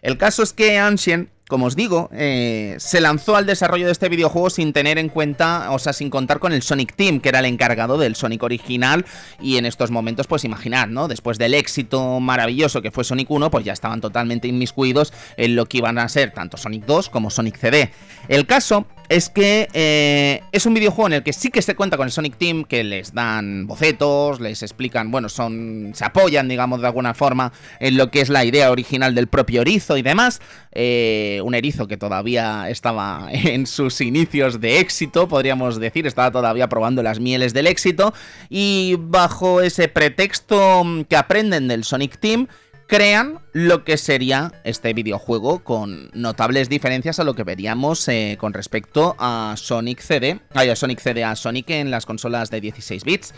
El 0.02 0.18
caso 0.18 0.42
es 0.42 0.52
que 0.52 0.78
Ancient 0.78 1.30
como 1.48 1.64
os 1.64 1.76
digo, 1.76 2.10
eh, 2.12 2.76
se 2.78 3.00
lanzó 3.00 3.34
al 3.34 3.46
desarrollo 3.46 3.86
de 3.86 3.92
este 3.92 4.10
videojuego 4.10 4.50
sin 4.50 4.74
tener 4.74 4.98
en 4.98 5.08
cuenta, 5.08 5.70
o 5.70 5.78
sea, 5.78 5.94
sin 5.94 6.10
contar 6.10 6.40
con 6.40 6.52
el 6.52 6.60
Sonic 6.60 6.94
Team, 6.94 7.20
que 7.20 7.30
era 7.30 7.38
el 7.38 7.46
encargado 7.46 7.96
del 7.96 8.16
Sonic 8.16 8.42
original. 8.42 9.06
Y 9.40 9.56
en 9.56 9.64
estos 9.64 9.90
momentos, 9.90 10.26
pues 10.26 10.44
imaginar, 10.44 10.90
¿no? 10.90 11.08
Después 11.08 11.38
del 11.38 11.54
éxito 11.54 12.20
maravilloso 12.20 12.82
que 12.82 12.90
fue 12.90 13.02
Sonic 13.02 13.30
1, 13.30 13.50
pues 13.50 13.64
ya 13.64 13.72
estaban 13.72 14.02
totalmente 14.02 14.46
inmiscuidos 14.46 15.14
en 15.38 15.56
lo 15.56 15.64
que 15.64 15.78
iban 15.78 15.96
a 15.96 16.06
ser 16.10 16.32
tanto 16.32 16.58
Sonic 16.58 16.84
2 16.84 17.08
como 17.08 17.30
Sonic 17.30 17.56
CD. 17.56 17.90
El 18.28 18.46
caso 18.46 18.86
es 19.08 19.30
que 19.30 19.68
eh, 19.72 20.42
es 20.52 20.66
un 20.66 20.74
videojuego 20.74 21.08
en 21.08 21.12
el 21.14 21.22
que 21.22 21.32
sí 21.32 21.50
que 21.50 21.62
se 21.62 21.74
cuenta 21.74 21.96
con 21.96 22.06
el 22.06 22.12
Sonic 22.12 22.36
Team, 22.36 22.64
que 22.64 22.84
les 22.84 23.14
dan 23.14 23.66
bocetos, 23.66 24.40
les 24.40 24.62
explican, 24.62 25.10
bueno, 25.10 25.28
son. 25.28 25.92
se 25.94 26.04
apoyan, 26.04 26.48
digamos, 26.48 26.80
de 26.80 26.86
alguna 26.86 27.14
forma 27.14 27.52
en 27.80 27.96
lo 27.96 28.10
que 28.10 28.20
es 28.20 28.28
la 28.28 28.44
idea 28.44 28.70
original 28.70 29.14
del 29.14 29.26
propio 29.26 29.62
erizo 29.62 29.96
y 29.96 30.02
demás. 30.02 30.40
Eh, 30.72 31.40
un 31.44 31.54
erizo 31.54 31.88
que 31.88 31.96
todavía 31.96 32.68
estaba 32.68 33.28
en 33.32 33.66
sus 33.66 34.00
inicios 34.00 34.60
de 34.60 34.80
éxito, 34.80 35.28
podríamos 35.28 35.80
decir, 35.80 36.06
estaba 36.06 36.30
todavía 36.30 36.68
probando 36.68 37.02
las 37.02 37.20
mieles 37.20 37.54
del 37.54 37.66
éxito. 37.66 38.12
Y 38.50 38.96
bajo 38.98 39.62
ese 39.62 39.88
pretexto 39.88 40.84
que 41.08 41.16
aprenden 41.16 41.68
del 41.68 41.84
Sonic 41.84 42.18
Team 42.18 42.46
crean 42.88 43.40
lo 43.52 43.84
que 43.84 43.98
sería 43.98 44.52
este 44.64 44.94
videojuego 44.94 45.60
con 45.60 46.10
notables 46.14 46.70
diferencias 46.70 47.20
a 47.20 47.24
lo 47.24 47.34
que 47.34 47.44
veríamos 47.44 48.08
eh, 48.08 48.36
con 48.40 48.54
respecto 48.54 49.14
a 49.18 49.54
Sonic 49.56 50.00
CD, 50.00 50.40
a 50.54 50.74
Sonic 50.74 50.98
CD, 50.98 51.22
a 51.22 51.36
Sonic 51.36 51.68
en 51.70 51.90
las 51.90 52.06
consolas 52.06 52.50
de 52.50 52.62
16 52.62 53.04
bits. 53.04 53.34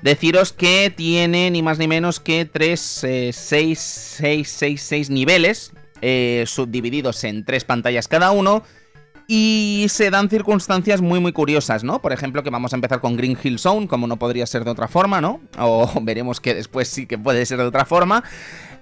Deciros 0.00 0.54
que 0.54 0.90
tiene 0.90 1.50
ni 1.50 1.62
más 1.62 1.78
ni 1.78 1.86
menos 1.86 2.20
que 2.20 2.46
3, 2.46 2.80
6, 2.80 3.78
6, 3.78 4.48
6, 4.48 4.82
6 4.82 5.10
niveles 5.10 5.72
eh, 6.00 6.44
subdivididos 6.46 7.22
en 7.24 7.44
tres 7.44 7.64
pantallas 7.64 8.08
cada 8.08 8.30
uno. 8.30 8.62
Y 9.28 9.86
se 9.88 10.10
dan 10.10 10.30
circunstancias 10.30 11.00
muy 11.00 11.18
muy 11.18 11.32
curiosas, 11.32 11.82
¿no? 11.82 12.00
Por 12.00 12.12
ejemplo, 12.12 12.44
que 12.44 12.50
vamos 12.50 12.72
a 12.72 12.76
empezar 12.76 13.00
con 13.00 13.16
Green 13.16 13.36
Hill 13.42 13.58
Zone, 13.58 13.88
como 13.88 14.06
no 14.06 14.18
podría 14.18 14.46
ser 14.46 14.62
de 14.62 14.70
otra 14.70 14.86
forma, 14.86 15.20
¿no? 15.20 15.40
O 15.58 15.90
veremos 16.02 16.40
que 16.40 16.54
después 16.54 16.86
sí 16.86 17.06
que 17.06 17.18
puede 17.18 17.44
ser 17.44 17.58
de 17.58 17.64
otra 17.64 17.84
forma. 17.84 18.22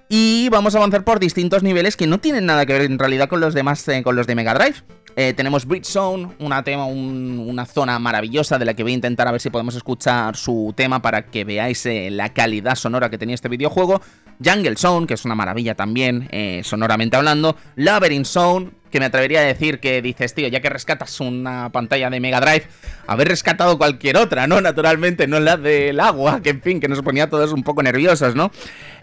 Y 0.07 0.49
vamos 0.49 0.75
a 0.75 0.77
avanzar 0.77 1.03
por 1.03 1.19
distintos 1.19 1.63
niveles 1.63 1.97
que 1.97 2.05
no 2.05 2.19
tienen 2.19 2.45
nada 2.45 2.65
que 2.65 2.73
ver 2.73 2.83
en 2.83 2.99
realidad 2.99 3.27
con 3.27 3.39
los 3.39 3.53
demás, 3.53 3.87
eh, 3.87 4.03
con 4.03 4.15
los 4.15 4.27
de 4.27 4.35
Mega 4.35 4.53
Drive. 4.53 4.75
Eh, 5.15 5.33
tenemos 5.33 5.65
Bridge 5.65 5.85
Zone, 5.85 6.29
una, 6.39 6.61
tema, 6.63 6.85
una 6.85 7.65
zona 7.65 7.97
maravillosa 7.99 8.59
de 8.59 8.65
la 8.65 8.73
que 8.73 8.83
voy 8.83 8.91
a 8.91 8.95
intentar 8.95 9.27
a 9.27 9.31
ver 9.31 9.41
si 9.41 9.49
podemos 9.49 9.73
escuchar 9.75 10.35
su 10.35 10.73
tema 10.75 11.01
para 11.01 11.25
que 11.25 11.43
veáis 11.43 11.85
eh, 11.85 12.09
la 12.11 12.33
calidad 12.33 12.75
sonora 12.75 13.09
que 13.09 13.17
tenía 13.17 13.33
este 13.33 13.49
videojuego. 13.49 14.01
Jungle 14.43 14.75
Zone, 14.75 15.07
que 15.07 15.13
es 15.13 15.25
una 15.25 15.33
maravilla 15.33 15.75
también, 15.75 16.29
sonoramente 16.63 17.15
hablando. 17.15 17.55
Labyrinth 17.77 18.25
Zone, 18.25 18.71
que 18.95 18.99
me 19.01 19.07
atrevería 19.07 19.41
a 19.41 19.43
decir 19.43 19.81
que 19.81 20.01
dices, 20.01 20.33
tío, 20.33 20.47
ya 20.47 20.61
que 20.61 20.69
rescatas 20.69 21.19
una 21.19 21.69
pantalla 21.69 22.09
de 22.09 22.21
Mega 22.21 22.39
Drive, 22.39 22.65
haber 23.07 23.27
rescatado 23.27 23.77
cualquier 23.77 24.15
otra, 24.15 24.47
¿no? 24.47 24.61
Naturalmente, 24.61 25.27
no 25.27 25.41
la 25.41 25.57
del 25.57 25.99
agua, 25.99 26.41
que 26.41 26.51
en 26.51 26.61
fin, 26.61 26.79
que 26.79 26.87
nos 26.87 27.01
ponía 27.01 27.29
todos 27.29 27.51
un 27.51 27.61
poco 27.61 27.83
nerviosos, 27.83 28.35
¿no? 28.35 28.51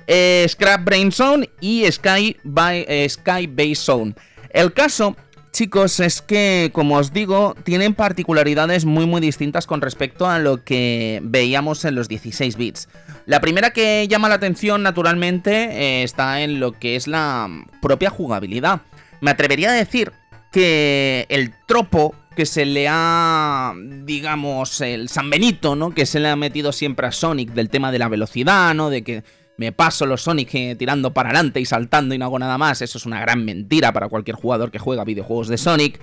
Eh, 0.07 0.47
Scrap 0.49 0.83
Brain 0.83 1.13
Zone 1.13 1.51
y 1.61 1.85
Sky, 1.93 2.39
by, 2.43 2.87
eh, 2.89 3.07
Sky 3.07 3.47
Base 3.49 3.75
Zone. 3.75 4.15
El 4.49 4.73
caso, 4.73 5.15
chicos, 5.53 6.01
es 6.01 6.23
que, 6.23 6.71
como 6.73 6.97
os 6.97 7.13
digo, 7.13 7.55
tienen 7.63 7.93
particularidades 7.93 8.87
muy 8.87 9.05
muy 9.05 9.21
distintas 9.21 9.67
con 9.67 9.83
respecto 9.83 10.27
a 10.27 10.39
lo 10.39 10.65
que 10.65 11.21
veíamos 11.23 11.85
en 11.85 11.97
los 11.97 12.09
16 12.09 12.57
bits. 12.57 12.89
La 13.27 13.43
primera 13.43 13.73
que 13.73 14.09
llama 14.09 14.31
la 14.31 14.37
atención, 14.37 14.83
naturalmente, 14.83 15.53
eh, 15.53 16.03
está 16.03 16.41
en 16.41 16.61
lo 16.61 16.73
que 16.73 16.97
es 16.97 17.07
la 17.07 17.51
propia 17.83 18.09
jugabilidad. 18.09 18.81
Me 19.23 19.31
atrevería 19.31 19.71
a 19.71 19.75
decir 19.75 20.13
que 20.51 21.27
el 21.31 21.55
tropo 21.67 22.15
que 22.35 22.45
se 22.45 22.67
le 22.67 22.89
ha, 22.91 23.73
digamos, 24.05 24.81
el 24.81 25.09
San 25.09 25.31
Benito, 25.31 25.77
¿no? 25.77 25.93
Que 25.93 26.07
se 26.07 26.19
le 26.19 26.29
ha 26.29 26.35
metido 26.35 26.73
siempre 26.73 27.07
a 27.07 27.13
Sonic 27.13 27.53
del 27.53 27.71
tema 27.71 27.93
de 27.93 28.01
la 28.01 28.09
velocidad, 28.09 28.75
¿no? 28.75 28.91
De 28.91 29.03
que 29.03 29.23
me 29.57 29.71
paso 29.71 30.07
los 30.07 30.23
Sonic 30.23 30.53
eh, 30.55 30.77
tirando 30.77 31.15
para 31.15 31.29
adelante 31.29 31.61
y 31.61 31.67
saltando 31.67 32.17
y 32.17 32.19
no 32.19 32.25
hago 32.25 32.41
nada 32.41 32.59
más. 32.59 32.83
Eso 32.83 32.99
es 32.99 33.07
una 33.07 33.21
gran 33.21 33.45
mentira 33.45 33.93
para 33.93 34.09
cualquier 34.09 34.35
jugador 34.35 34.73
que 34.73 34.81
juega 34.81 35.05
videojuegos 35.05 35.47
de 35.47 35.57
Sonic. 35.57 36.01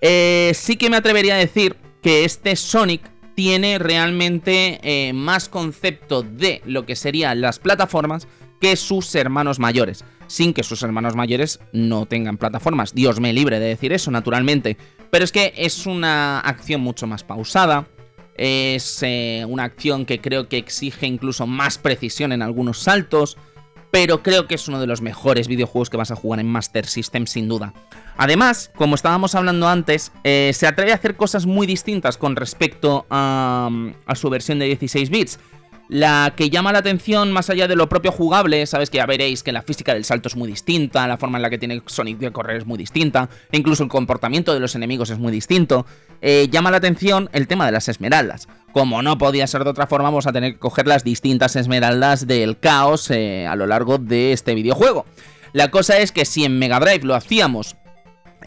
Eh, 0.00 0.50
sí 0.54 0.76
que 0.76 0.90
me 0.90 0.96
atrevería 0.96 1.36
a 1.36 1.38
decir 1.38 1.76
que 2.02 2.24
este 2.24 2.56
Sonic 2.56 3.08
tiene 3.36 3.78
realmente 3.78 4.80
eh, 4.82 5.12
más 5.12 5.48
concepto 5.48 6.22
de 6.22 6.62
lo 6.64 6.84
que 6.84 6.96
serían 6.96 7.40
las 7.40 7.60
plataformas 7.60 8.26
que 8.60 8.74
sus 8.74 9.14
hermanos 9.14 9.58
mayores, 9.60 10.04
sin 10.26 10.52
que 10.52 10.62
sus 10.62 10.82
hermanos 10.82 11.14
mayores 11.14 11.60
no 11.72 12.06
tengan 12.06 12.38
plataformas. 12.38 12.94
Dios 12.94 13.20
me 13.20 13.32
libre 13.32 13.60
de 13.60 13.68
decir 13.68 13.92
eso, 13.92 14.10
naturalmente. 14.10 14.76
Pero 15.10 15.24
es 15.24 15.32
que 15.32 15.52
es 15.56 15.86
una 15.86 16.40
acción 16.40 16.80
mucho 16.80 17.06
más 17.06 17.24
pausada, 17.24 17.86
es 18.36 19.02
eh, 19.02 19.44
una 19.48 19.64
acción 19.64 20.04
que 20.04 20.20
creo 20.20 20.48
que 20.48 20.58
exige 20.58 21.06
incluso 21.06 21.46
más 21.46 21.78
precisión 21.78 22.32
en 22.32 22.42
algunos 22.42 22.78
saltos, 22.78 23.38
pero 23.90 24.22
creo 24.22 24.46
que 24.46 24.56
es 24.56 24.68
uno 24.68 24.80
de 24.80 24.86
los 24.86 25.00
mejores 25.00 25.48
videojuegos 25.48 25.88
que 25.88 25.96
vas 25.96 26.10
a 26.10 26.16
jugar 26.16 26.40
en 26.40 26.48
Master 26.48 26.86
System 26.86 27.26
sin 27.26 27.48
duda. 27.48 27.72
Además, 28.18 28.70
como 28.76 28.94
estábamos 28.94 29.34
hablando 29.34 29.68
antes, 29.68 30.12
eh, 30.24 30.50
se 30.54 30.66
atreve 30.66 30.92
a 30.92 30.96
hacer 30.96 31.16
cosas 31.16 31.46
muy 31.46 31.66
distintas 31.66 32.18
con 32.18 32.36
respecto 32.36 33.06
a, 33.10 33.70
a 34.06 34.14
su 34.14 34.28
versión 34.28 34.58
de 34.58 34.66
16 34.66 35.08
bits. 35.08 35.38
La 35.88 36.34
que 36.36 36.50
llama 36.50 36.72
la 36.72 36.80
atención 36.80 37.30
más 37.30 37.48
allá 37.48 37.68
de 37.68 37.76
lo 37.76 37.88
propio 37.88 38.10
jugable, 38.10 38.66
sabes 38.66 38.90
que 38.90 38.98
ya 38.98 39.06
veréis 39.06 39.44
que 39.44 39.52
la 39.52 39.62
física 39.62 39.94
del 39.94 40.04
salto 40.04 40.28
es 40.28 40.34
muy 40.34 40.48
distinta, 40.48 41.06
la 41.06 41.16
forma 41.16 41.38
en 41.38 41.42
la 41.42 41.50
que 41.50 41.58
tiene 41.58 41.80
Sonic 41.86 42.18
de 42.18 42.32
correr 42.32 42.56
es 42.56 42.66
muy 42.66 42.76
distinta, 42.76 43.28
incluso 43.52 43.84
el 43.84 43.88
comportamiento 43.88 44.52
de 44.52 44.58
los 44.58 44.74
enemigos 44.74 45.10
es 45.10 45.18
muy 45.18 45.30
distinto. 45.30 45.86
Eh, 46.20 46.48
llama 46.50 46.72
la 46.72 46.78
atención 46.78 47.30
el 47.32 47.46
tema 47.46 47.66
de 47.66 47.72
las 47.72 47.88
esmeraldas. 47.88 48.48
Como 48.72 49.00
no 49.02 49.16
podía 49.16 49.46
ser 49.46 49.62
de 49.62 49.70
otra 49.70 49.86
forma, 49.86 50.08
vamos 50.08 50.26
a 50.26 50.32
tener 50.32 50.54
que 50.54 50.58
coger 50.58 50.88
las 50.88 51.04
distintas 51.04 51.54
esmeraldas 51.54 52.26
del 52.26 52.58
caos 52.58 53.10
eh, 53.10 53.46
a 53.46 53.54
lo 53.54 53.66
largo 53.66 53.98
de 53.98 54.32
este 54.32 54.54
videojuego. 54.54 55.06
La 55.52 55.70
cosa 55.70 55.98
es 55.98 56.10
que 56.10 56.24
si 56.24 56.44
en 56.44 56.58
Mega 56.58 56.80
Drive 56.80 57.04
lo 57.04 57.14
hacíamos 57.14 57.76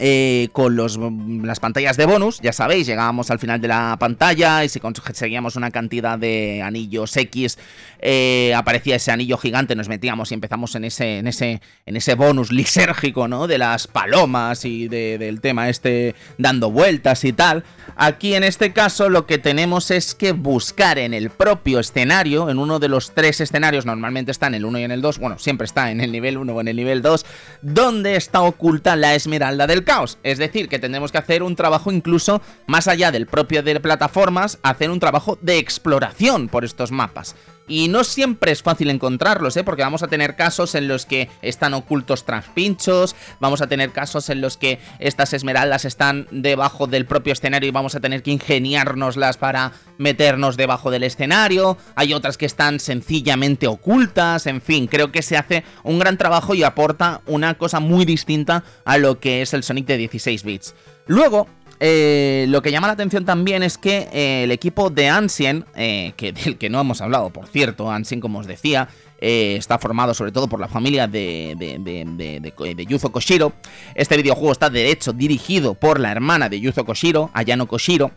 eh, 0.02 0.48
con 0.52 0.76
los, 0.76 0.98
las 1.42 1.60
pantallas 1.60 1.98
de 1.98 2.06
bonus, 2.06 2.40
ya 2.40 2.54
sabéis, 2.54 2.86
llegábamos 2.86 3.30
al 3.30 3.38
final 3.38 3.60
de 3.60 3.68
la 3.68 3.98
pantalla 4.00 4.64
y 4.64 4.70
si 4.70 4.80
conseguíamos 4.80 5.56
una 5.56 5.70
cantidad 5.70 6.18
de 6.18 6.62
anillos 6.62 7.14
X, 7.14 7.58
eh, 7.98 8.54
aparecía 8.56 8.96
ese 8.96 9.10
anillo 9.10 9.36
gigante, 9.36 9.76
nos 9.76 9.90
metíamos 9.90 10.30
y 10.30 10.34
empezamos 10.34 10.74
en 10.74 10.84
ese, 10.84 11.18
en 11.18 11.26
ese, 11.26 11.60
en 11.84 11.96
ese 11.96 12.14
bonus 12.14 12.50
lisérgico, 12.50 13.28
¿no? 13.28 13.46
De 13.46 13.58
las 13.58 13.88
palomas 13.88 14.64
y 14.64 14.88
del 14.88 15.42
tema 15.42 15.68
este 15.68 16.14
dando 16.38 16.70
vueltas 16.70 17.22
y 17.24 17.34
tal. 17.34 17.62
Aquí 17.96 18.34
en 18.34 18.44
este 18.44 18.72
caso 18.72 19.10
lo 19.10 19.26
que 19.26 19.36
tenemos 19.36 19.90
es 19.90 20.14
que 20.14 20.32
buscar 20.32 20.98
en 20.98 21.12
el 21.12 21.28
propio 21.28 21.78
escenario, 21.78 22.48
en 22.48 22.58
uno 22.58 22.78
de 22.78 22.88
los 22.88 23.12
tres 23.12 23.42
escenarios, 23.42 23.84
normalmente 23.84 24.30
está 24.30 24.46
en 24.46 24.54
el 24.54 24.64
1 24.64 24.78
y 24.78 24.84
en 24.84 24.92
el 24.92 25.02
2, 25.02 25.18
bueno, 25.18 25.38
siempre 25.38 25.66
está 25.66 25.90
en 25.90 26.00
el 26.00 26.10
nivel 26.10 26.38
1 26.38 26.54
o 26.54 26.60
en 26.62 26.68
el 26.68 26.76
nivel 26.76 27.02
2, 27.02 27.26
donde 27.60 28.16
está 28.16 28.40
oculta 28.40 28.96
la 28.96 29.14
esmeralda 29.14 29.66
del 29.66 29.84
Es 30.22 30.38
decir, 30.38 30.68
que 30.68 30.78
tendremos 30.78 31.10
que 31.10 31.18
hacer 31.18 31.42
un 31.42 31.56
trabajo 31.56 31.90
incluso 31.90 32.40
más 32.68 32.86
allá 32.86 33.10
del 33.10 33.26
propio 33.26 33.64
de 33.64 33.80
plataformas, 33.80 34.60
hacer 34.62 34.88
un 34.88 35.00
trabajo 35.00 35.36
de 35.42 35.58
exploración 35.58 36.48
por 36.48 36.64
estos 36.64 36.92
mapas. 36.92 37.34
Y 37.70 37.86
no 37.86 38.02
siempre 38.02 38.50
es 38.50 38.64
fácil 38.64 38.90
encontrarlos, 38.90 39.56
¿eh? 39.56 39.62
porque 39.62 39.84
vamos 39.84 40.02
a 40.02 40.08
tener 40.08 40.34
casos 40.34 40.74
en 40.74 40.88
los 40.88 41.06
que 41.06 41.30
están 41.40 41.72
ocultos 41.72 42.24
tras 42.24 42.46
pinchos, 42.46 43.14
vamos 43.38 43.62
a 43.62 43.68
tener 43.68 43.92
casos 43.92 44.28
en 44.28 44.40
los 44.40 44.56
que 44.56 44.80
estas 44.98 45.32
esmeraldas 45.34 45.84
están 45.84 46.26
debajo 46.32 46.88
del 46.88 47.06
propio 47.06 47.32
escenario 47.32 47.68
y 47.68 47.70
vamos 47.70 47.94
a 47.94 48.00
tener 48.00 48.24
que 48.24 48.32
ingeniárnoslas 48.32 49.36
para 49.36 49.70
meternos 49.98 50.56
debajo 50.56 50.90
del 50.90 51.04
escenario, 51.04 51.78
hay 51.94 52.12
otras 52.12 52.36
que 52.36 52.46
están 52.46 52.80
sencillamente 52.80 53.68
ocultas, 53.68 54.48
en 54.48 54.60
fin, 54.60 54.88
creo 54.88 55.12
que 55.12 55.22
se 55.22 55.36
hace 55.36 55.62
un 55.84 56.00
gran 56.00 56.18
trabajo 56.18 56.56
y 56.56 56.64
aporta 56.64 57.20
una 57.26 57.56
cosa 57.56 57.78
muy 57.78 58.04
distinta 58.04 58.64
a 58.84 58.98
lo 58.98 59.20
que 59.20 59.42
es 59.42 59.54
el 59.54 59.62
Sonic 59.62 59.86
de 59.86 59.96
16 59.96 60.42
bits. 60.42 60.74
Luego, 61.06 61.48
eh, 61.82 62.44
lo 62.48 62.60
que 62.60 62.70
llama 62.70 62.88
la 62.88 62.92
atención 62.92 63.24
también 63.24 63.62
es 63.62 63.78
que 63.78 64.08
eh, 64.12 64.44
el 64.44 64.50
equipo 64.50 64.90
de 64.90 65.08
Ansien, 65.08 65.64
eh, 65.74 66.12
que, 66.16 66.32
del 66.32 66.58
que 66.58 66.68
no 66.68 66.78
hemos 66.78 67.00
hablado, 67.00 67.30
por 67.30 67.46
cierto, 67.46 67.90
Ansien, 67.90 68.20
como 68.20 68.38
os 68.40 68.46
decía, 68.46 68.88
está 69.20 69.78
formado 69.78 70.14
sobre 70.14 70.32
todo 70.32 70.48
por 70.48 70.60
la 70.60 70.68
familia 70.68 71.06
de, 71.06 71.54
de, 71.58 72.86
Yuzo 72.86 73.12
Koshiro. 73.12 73.52
Este 73.94 74.16
videojuego 74.16 74.52
está 74.52 74.70
de 74.70 74.90
hecho 74.90 75.12
dirigido 75.12 75.74
por 75.74 76.00
la 76.00 76.10
hermana 76.10 76.48
de 76.48 76.60
Yuzo 76.60 76.84
Koshiro, 76.84 77.30
Ayano 77.34 77.68
Koshiro. 77.68 78.12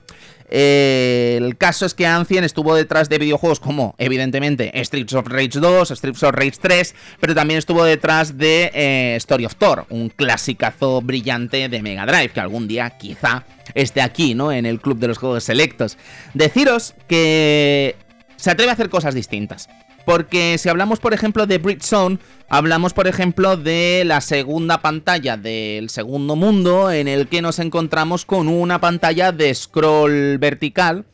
el 0.49 1.57
caso 1.57 1.85
es 1.85 1.93
que 1.93 2.07
Ancien 2.07 2.43
estuvo 2.43 2.75
detrás 2.75 3.09
de 3.09 3.17
videojuegos 3.17 3.59
como, 3.59 3.95
evidentemente, 3.97 4.71
Streets 4.83 5.13
of 5.13 5.27
Rage 5.27 5.59
2, 5.59 5.89
Streets 5.89 6.23
of 6.23 6.31
Rage 6.33 6.57
3, 6.61 6.95
pero 7.19 7.35
también 7.35 7.57
estuvo 7.57 7.83
detrás 7.83 8.37
de 8.37 9.15
Story 9.17 9.45
of 9.45 9.55
Thor, 9.55 9.85
un 9.89 10.09
clasicazo 10.09 11.01
brillante 11.01 11.67
de 11.69 11.81
Mega 11.81 12.05
Drive, 12.05 12.29
que 12.29 12.39
algún 12.39 12.67
día 12.67 12.91
quizá 12.91 13.45
esté 13.73 14.01
aquí, 14.01 14.35
¿no? 14.35 14.51
En 14.51 14.65
el 14.65 14.79
club 14.79 14.99
de 14.99 15.07
los 15.07 15.17
juegos 15.17 15.43
selectos. 15.43 15.97
Deciros 16.33 16.93
que 17.07 17.95
se 18.35 18.51
atreve 18.51 18.71
a 18.71 18.73
hacer 18.73 18.89
cosas 18.89 19.15
distintas. 19.15 19.69
Porque 20.05 20.57
si 20.57 20.69
hablamos, 20.69 20.99
por 20.99 21.13
ejemplo, 21.13 21.45
de 21.45 21.57
Bridge 21.57 21.83
Zone, 21.83 22.19
hablamos, 22.49 22.93
por 22.93 23.07
ejemplo, 23.07 23.55
de 23.57 24.03
la 24.05 24.21
segunda 24.21 24.79
pantalla 24.79 25.37
del 25.37 25.89
segundo 25.89 26.35
mundo, 26.35 26.91
en 26.91 27.07
el 27.07 27.27
que 27.27 27.41
nos 27.41 27.59
encontramos 27.59 28.25
con 28.25 28.47
una 28.47 28.79
pantalla 28.79 29.31
de 29.31 29.53
scroll 29.53 30.37
vertical 30.37 31.05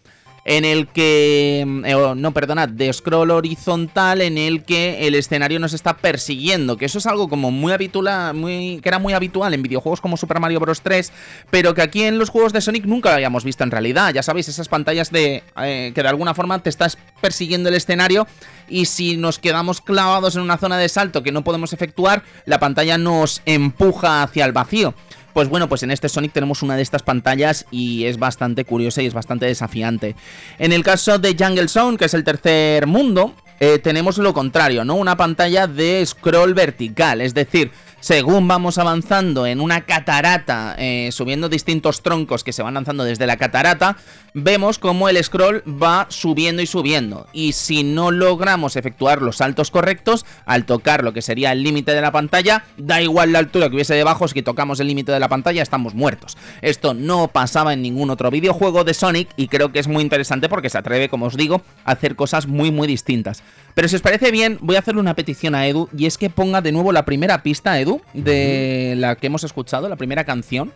en 0.46 0.66
el 0.66 0.88
que, 0.88 1.64
mm, 1.66 1.86
eh, 1.86 2.14
no, 2.16 2.34
perdonad, 2.34 2.70
de 2.70 2.92
scroll 2.92 3.32
horizontal 3.32 4.22
en 4.22 4.38
el 4.38 4.64
que 4.64 5.08
el 5.08 5.16
escenario 5.16 5.60
nos 5.60 5.74
está 5.74 5.98
persiguiendo, 5.98 6.78
que 6.78 6.86
eso 6.86 6.98
es 6.98 7.06
algo 7.06 7.30
como 7.30 7.52
muy 7.52 7.72
habitual, 7.72 8.34
muy, 8.34 8.80
que 8.82 8.90
era 8.90 9.00
muy 9.00 9.14
habitual 9.14 9.54
en 9.54 9.62
videojuegos 9.62 10.02
como 10.02 10.18
Super 10.18 10.40
Mario 10.40 10.60
Bros. 10.60 10.82
3, 10.82 11.12
pero 11.50 11.74
que 11.74 11.82
aquí 11.82 12.04
en 12.04 12.18
los 12.18 12.30
juegos 12.30 12.54
de 12.54 12.62
Sonic 12.62 12.86
nunca 12.86 13.14
habíamos 13.14 13.44
visto 13.44 13.64
en 13.64 13.72
realidad, 13.72 14.14
ya 14.14 14.24
sabéis, 14.24 14.48
esas 14.48 14.70
pantallas 14.70 15.12
de 15.12 15.44
eh, 15.62 15.92
que 15.94 16.02
de 16.02 16.10
alguna 16.10 16.34
forma 16.34 16.60
te 16.60 16.70
estás 16.70 16.98
persiguiendo 17.22 17.70
el 17.70 17.76
escenario 17.76 18.28
y 18.68 18.86
si 18.86 19.18
nos 19.18 19.40
quedamos 19.40 19.82
clavados 19.82 20.36
en 20.36 20.42
una 20.42 20.58
zona 20.58 20.78
de 20.78 20.90
salto 20.90 21.24
que 21.24 21.32
no 21.32 21.44
podemos 21.44 21.74
efectuar, 21.74 22.24
la 22.46 22.60
pantalla 22.60 22.98
nos 22.98 23.42
empuja 23.46 24.24
hacia 24.24 24.46
el 24.46 24.52
vacío. 24.52 24.94
Pues 25.34 25.48
bueno, 25.48 25.70
pues 25.70 25.84
en 25.84 25.92
este 25.92 26.10
Sonic 26.10 26.34
tenemos 26.34 26.64
una 26.64 26.76
de 26.76 26.82
estas 26.82 27.04
pantallas 27.04 27.66
y 27.72 28.06
es 28.06 28.18
bastante 28.18 28.66
curiosa 28.66 29.02
y 29.02 29.06
es 29.06 29.14
bastante 29.14 29.46
desafiante. 29.46 30.16
En 30.58 30.74
el 30.74 30.84
caso 30.84 31.20
de 31.20 31.36
Jungle 31.38 31.68
Zone, 31.68 31.98
que 31.98 32.06
es 32.06 32.14
el 32.14 32.24
tercer 32.24 32.88
mundo, 32.88 33.36
eh, 33.60 33.78
tenemos 33.78 34.18
lo 34.18 34.34
contrario, 34.34 34.86
¿no? 34.86 34.96
Una 34.96 35.18
pantalla 35.18 35.68
de 35.68 36.06
scroll 36.06 36.54
vertical, 36.54 37.20
es 37.20 37.34
decir, 37.34 37.72
según 38.00 38.48
vamos 38.48 38.78
avanzando 38.78 39.46
en 39.46 39.62
una 39.62 39.82
catarata, 39.82 40.76
eh, 40.78 41.10
subiendo 41.12 41.50
distintos 41.50 42.02
troncos 42.02 42.44
que 42.44 42.54
se 42.54 42.64
van 42.64 42.74
lanzando 42.74 43.04
desde 43.04 43.28
la 43.28 43.38
catarata, 43.38 43.98
vemos 44.34 44.80
como 44.80 45.10
el 45.10 45.24
scroll 45.24 45.64
va 45.68 46.08
subiendo 46.10 46.62
y 46.62 46.68
subiendo. 46.68 47.28
Y 47.34 47.54
si 47.54 47.84
no 47.84 48.12
logramos 48.12 48.76
efectuar 48.76 49.22
los 49.22 49.38
saltos 49.38 49.72
correctos, 49.72 50.26
al 50.46 50.66
tocar 50.66 51.04
lo 51.04 51.14
que 51.14 51.22
sería 51.22 51.52
el 51.52 51.64
límite 51.64 51.94
de 51.94 52.02
la 52.02 52.12
pantalla, 52.12 52.64
da 52.78 53.02
igual 53.02 53.32
la 53.32 53.40
altura 53.40 53.70
que 53.70 53.76
hubiese 53.76 53.96
debajo, 53.96 54.28
si 54.28 54.42
tocamos 54.42 54.80
el 54.80 54.88
límite 54.88 55.12
de 55.12 55.20
la 55.20 55.28
pantalla 55.28 55.62
estamos 55.62 55.94
muertos. 55.94 56.38
Esto 56.62 56.94
no 56.94 57.28
pasaba 57.28 57.74
en 57.74 57.82
ningún 57.82 58.10
otro 58.10 58.32
videojuego 58.32 58.84
de 58.84 58.94
Sonic 58.94 59.30
y 59.36 59.48
creo 59.48 59.72
que 59.72 59.80
es 59.80 59.88
muy 59.88 60.02
interesante 60.02 60.48
porque 60.48 60.70
se 60.70 60.78
atreve, 60.78 61.10
como 61.10 61.26
os 61.26 61.36
digo, 61.36 61.62
a 61.84 61.92
hacer 61.92 62.16
cosas 62.16 62.48
muy 62.48 62.72
muy 62.72 62.88
distintas. 62.88 63.44
Pero 63.74 63.88
si 63.88 63.96
os 63.96 64.02
parece 64.02 64.32
bien, 64.32 64.58
voy 64.62 64.76
a 64.76 64.80
hacerle 64.80 65.02
una 65.02 65.16
petición 65.16 65.56
a 65.56 65.68
Edu 65.68 65.90
y 65.98 66.06
es 66.06 66.18
que 66.18 66.30
ponga 66.30 66.62
de 66.62 66.72
nuevo 66.72 66.92
la 66.92 67.06
primera 67.06 67.44
pista, 67.44 67.80
Edu, 67.80 67.89
de 68.14 68.96
la 68.98 69.16
que 69.16 69.28
hemos 69.28 69.44
escuchado, 69.44 69.90
la 69.90 69.96
primera 69.96 70.24
canción. 70.24 70.72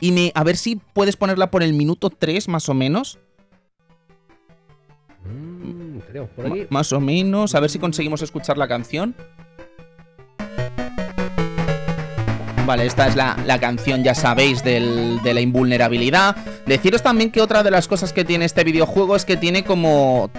Y 0.00 0.12
me, 0.12 0.32
a 0.34 0.44
ver 0.44 0.56
si 0.56 0.76
puedes 0.76 1.16
ponerla 1.16 1.50
por 1.50 1.62
el 1.62 1.74
minuto 1.74 2.10
3 2.10 2.48
más 2.48 2.68
o 2.68 2.74
menos. 2.74 3.18
Mm, 5.24 5.98
creo, 6.08 6.26
por 6.28 6.46
aquí. 6.46 6.66
más 6.70 6.92
o 6.92 7.00
menos, 7.00 7.54
a 7.54 7.60
ver 7.60 7.70
si 7.70 7.78
conseguimos 7.78 8.22
escuchar 8.22 8.56
la 8.56 8.66
canción. 8.66 9.14
Vale, 12.66 12.86
esta 12.86 13.08
es 13.08 13.16
la, 13.16 13.58
canción, 13.60 14.04
ya 14.04 14.14
sabéis, 14.14 14.62
del, 14.62 15.20
de 15.24 15.34
la 15.34 15.40
invulnerabilidad. 15.40 16.36
Deciros 16.66 17.02
también 17.02 17.32
que 17.32 17.40
otra 17.40 17.62
de 17.64 17.70
las 17.72 17.88
cosas 17.88 18.12
que 18.12 18.24
tiene 18.24 18.44
este 18.44 18.62
videojuego 18.62 19.16
es 19.16 19.24
que 19.24 19.36
tiene 19.36 19.64
como 19.64 20.30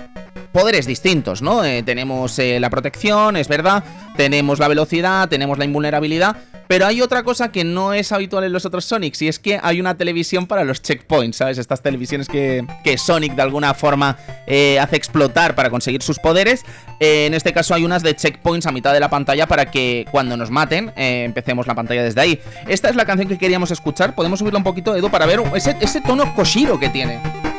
poderes 0.52 0.86
distintos, 0.86 1.42
¿no? 1.42 1.64
Eh, 1.64 1.84
tenemos 1.84 2.38
eh, 2.40 2.60
la 2.60 2.70
protección, 2.70 3.38
es 3.38 3.48
verdad, 3.48 3.84
tenemos 4.18 4.60
la 4.60 4.68
velocidad, 4.68 5.30
tenemos 5.30 5.58
la 5.58 5.66
invulnerabilidad, 5.66 6.38
pero 6.68 6.86
hay 6.86 7.02
otra 7.02 7.24
cosa 7.24 7.52
que 7.52 7.64
no 7.64 7.94
es 7.94 8.12
habitual 8.12 8.44
en 8.44 8.54
los 8.54 8.66
otros 8.66 8.86
Sonics 8.86 9.22
y 9.22 9.28
es 9.28 9.40
que 9.40 9.60
hay 9.62 9.80
una 9.80 9.96
televisión 9.96 10.48
para 10.48 10.64
los 10.64 10.82
checkpoints, 10.82 11.38
¿sabes? 11.38 11.58
Estas 11.58 11.82
televisiones 11.82 12.28
que, 12.28 12.66
Sonic 12.98 13.34
de 13.34 13.42
alguna 13.42 13.74
forma 13.74 14.18
eh, 14.48 14.80
hace 14.80 14.96
explotar 14.96 15.56
para 15.56 15.70
conseguir 15.70 16.02
sus 16.02 16.20
poderes. 16.20 16.64
en 17.00 17.34
este 17.34 17.54
caso 17.54 17.74
hay 17.74 17.84
unas 17.84 18.04
de 18.04 18.16
checkpoints 18.16 18.68
a 18.68 18.72
mitad 18.72 18.94
de 18.94 19.00
la 19.00 19.10
pantalla 19.10 19.48
para 19.48 19.72
que 19.72 20.06
cuando 20.12 20.38
nos 20.38 20.52
maten 20.52 20.94
empecemos 20.96 21.68
la 21.68 21.76
pantalla 21.76 22.04
desde 22.04 22.22
ahí. 22.22 22.40
Esta 22.68 22.90
es 22.90 22.96
la 22.96 23.06
canción 23.06 23.28
que 23.28 23.38
queríamos 23.38 23.72
escuchar, 23.72 24.16
podemos 24.16 24.40
subirla 24.40 24.60
un 24.60 24.64
poquito, 24.64 24.96
Edu, 24.96 25.10
para 25.10 25.26
ver 25.26 25.42
ese, 25.56 25.76
ese 25.80 26.02
tono 26.02 26.34
Koshiro 26.36 26.80
que 26.80 26.90
tiene. 26.90 27.51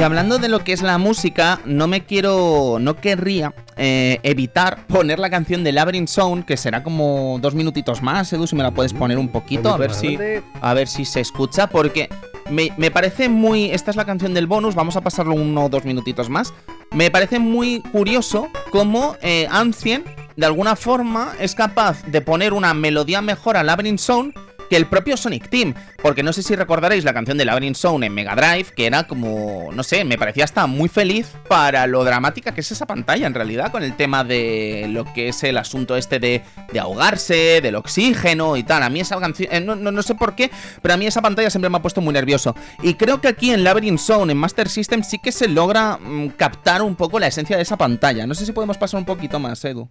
Y 0.00 0.02
hablando 0.02 0.38
de 0.38 0.48
lo 0.48 0.64
que 0.64 0.72
es 0.72 0.80
la 0.80 0.96
música, 0.96 1.60
no 1.66 1.86
me 1.86 2.06
quiero, 2.06 2.78
no 2.80 2.96
querría 2.96 3.52
eh, 3.76 4.18
evitar 4.22 4.86
poner 4.86 5.18
la 5.18 5.28
canción 5.28 5.62
de 5.62 5.72
Labyrinth 5.72 6.08
Zone, 6.08 6.46
que 6.46 6.56
será 6.56 6.82
como 6.82 7.38
dos 7.42 7.54
minutitos 7.54 8.00
más, 8.00 8.32
Edu, 8.32 8.46
si 8.46 8.56
me 8.56 8.62
la 8.62 8.70
puedes 8.70 8.94
poner 8.94 9.18
un 9.18 9.28
poquito, 9.28 9.68
a 9.68 9.76
ver 9.76 9.92
si, 9.92 10.16
a 10.62 10.72
ver 10.72 10.88
si 10.88 11.04
se 11.04 11.20
escucha, 11.20 11.66
porque 11.66 12.08
me, 12.48 12.72
me, 12.78 12.90
parece 12.90 13.28
muy. 13.28 13.66
Esta 13.72 13.90
es 13.90 13.96
la 13.98 14.06
canción 14.06 14.32
del 14.32 14.46
bonus, 14.46 14.74
vamos 14.74 14.96
a 14.96 15.02
pasarlo 15.02 15.34
uno 15.34 15.66
o 15.66 15.68
dos 15.68 15.84
minutitos 15.84 16.30
más. 16.30 16.54
Me 16.92 17.10
parece 17.10 17.38
muy 17.38 17.82
curioso 17.92 18.48
cómo 18.70 19.16
eh, 19.20 19.48
Ancien, 19.50 20.04
de 20.34 20.46
alguna 20.46 20.76
forma, 20.76 21.34
es 21.38 21.54
capaz 21.54 22.02
de 22.06 22.22
poner 22.22 22.54
una 22.54 22.72
melodía 22.72 23.20
mejor 23.20 23.58
a 23.58 23.62
Labyrinth 23.62 24.00
Zone 24.00 24.32
que 24.70 24.76
el 24.76 24.86
propio 24.86 25.16
Sonic 25.16 25.50
Team. 25.50 25.74
Porque 26.00 26.22
no 26.22 26.32
sé 26.32 26.42
si 26.42 26.54
recordaréis 26.54 27.04
la 27.04 27.12
canción 27.12 27.36
de 27.36 27.44
Labyrinth 27.44 27.76
Zone 27.76 28.06
en 28.06 28.14
Mega 28.14 28.34
Drive, 28.34 28.72
que 28.74 28.86
era 28.86 29.06
como, 29.06 29.70
no 29.72 29.82
sé, 29.82 30.04
me 30.04 30.16
parecía 30.16 30.44
hasta 30.44 30.66
muy 30.66 30.88
feliz 30.88 31.26
para 31.48 31.86
lo 31.86 32.04
dramática 32.04 32.54
que 32.54 32.62
es 32.62 32.70
esa 32.70 32.86
pantalla 32.86 33.26
en 33.26 33.34
realidad, 33.34 33.70
con 33.70 33.82
el 33.82 33.96
tema 33.96 34.24
de 34.24 34.86
lo 34.88 35.04
que 35.12 35.28
es 35.28 35.42
el 35.42 35.58
asunto 35.58 35.96
este 35.96 36.18
de, 36.18 36.42
ahogarse, 36.80 37.60
del 37.60 37.74
oxígeno 37.74 38.56
y 38.56 38.62
tal. 38.62 38.82
A 38.82 38.88
mí 38.88 39.00
esa 39.00 39.18
canción, 39.20 39.48
eh, 39.52 39.60
no, 39.60 39.74
no, 39.74 40.02
sé 40.02 40.14
por 40.14 40.34
qué, 40.34 40.50
pero 40.80 40.94
a 40.94 40.96
mí 40.96 41.06
esa 41.06 41.20
pantalla 41.20 41.50
siempre 41.50 41.68
me 41.68 41.76
ha 41.76 41.82
puesto 41.82 42.00
muy 42.00 42.14
nervioso. 42.14 42.54
Y 42.82 42.94
creo 42.94 43.20
que 43.20 43.28
aquí 43.28 43.50
en 43.50 43.64
Labyrinth 43.64 43.98
Zone, 43.98 44.32
en 44.32 44.38
Master 44.38 44.68
System, 44.68 45.02
sí 45.02 45.18
que 45.18 45.32
se 45.32 45.48
logra 45.48 45.98
mm, 45.98 46.28
captar 46.30 46.82
un 46.82 46.94
poco 46.94 47.18
la 47.18 47.26
esencia 47.26 47.56
de 47.56 47.62
esa 47.62 47.76
pantalla. 47.76 48.26
No 48.26 48.34
sé 48.34 48.46
si 48.46 48.52
podemos 48.52 48.78
pasar 48.78 48.98
un 48.98 49.04
poquito 49.04 49.38
más, 49.40 49.64
Edu. 49.64 49.88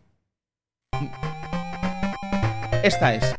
Esta 2.81 3.13
es. 3.13 3.35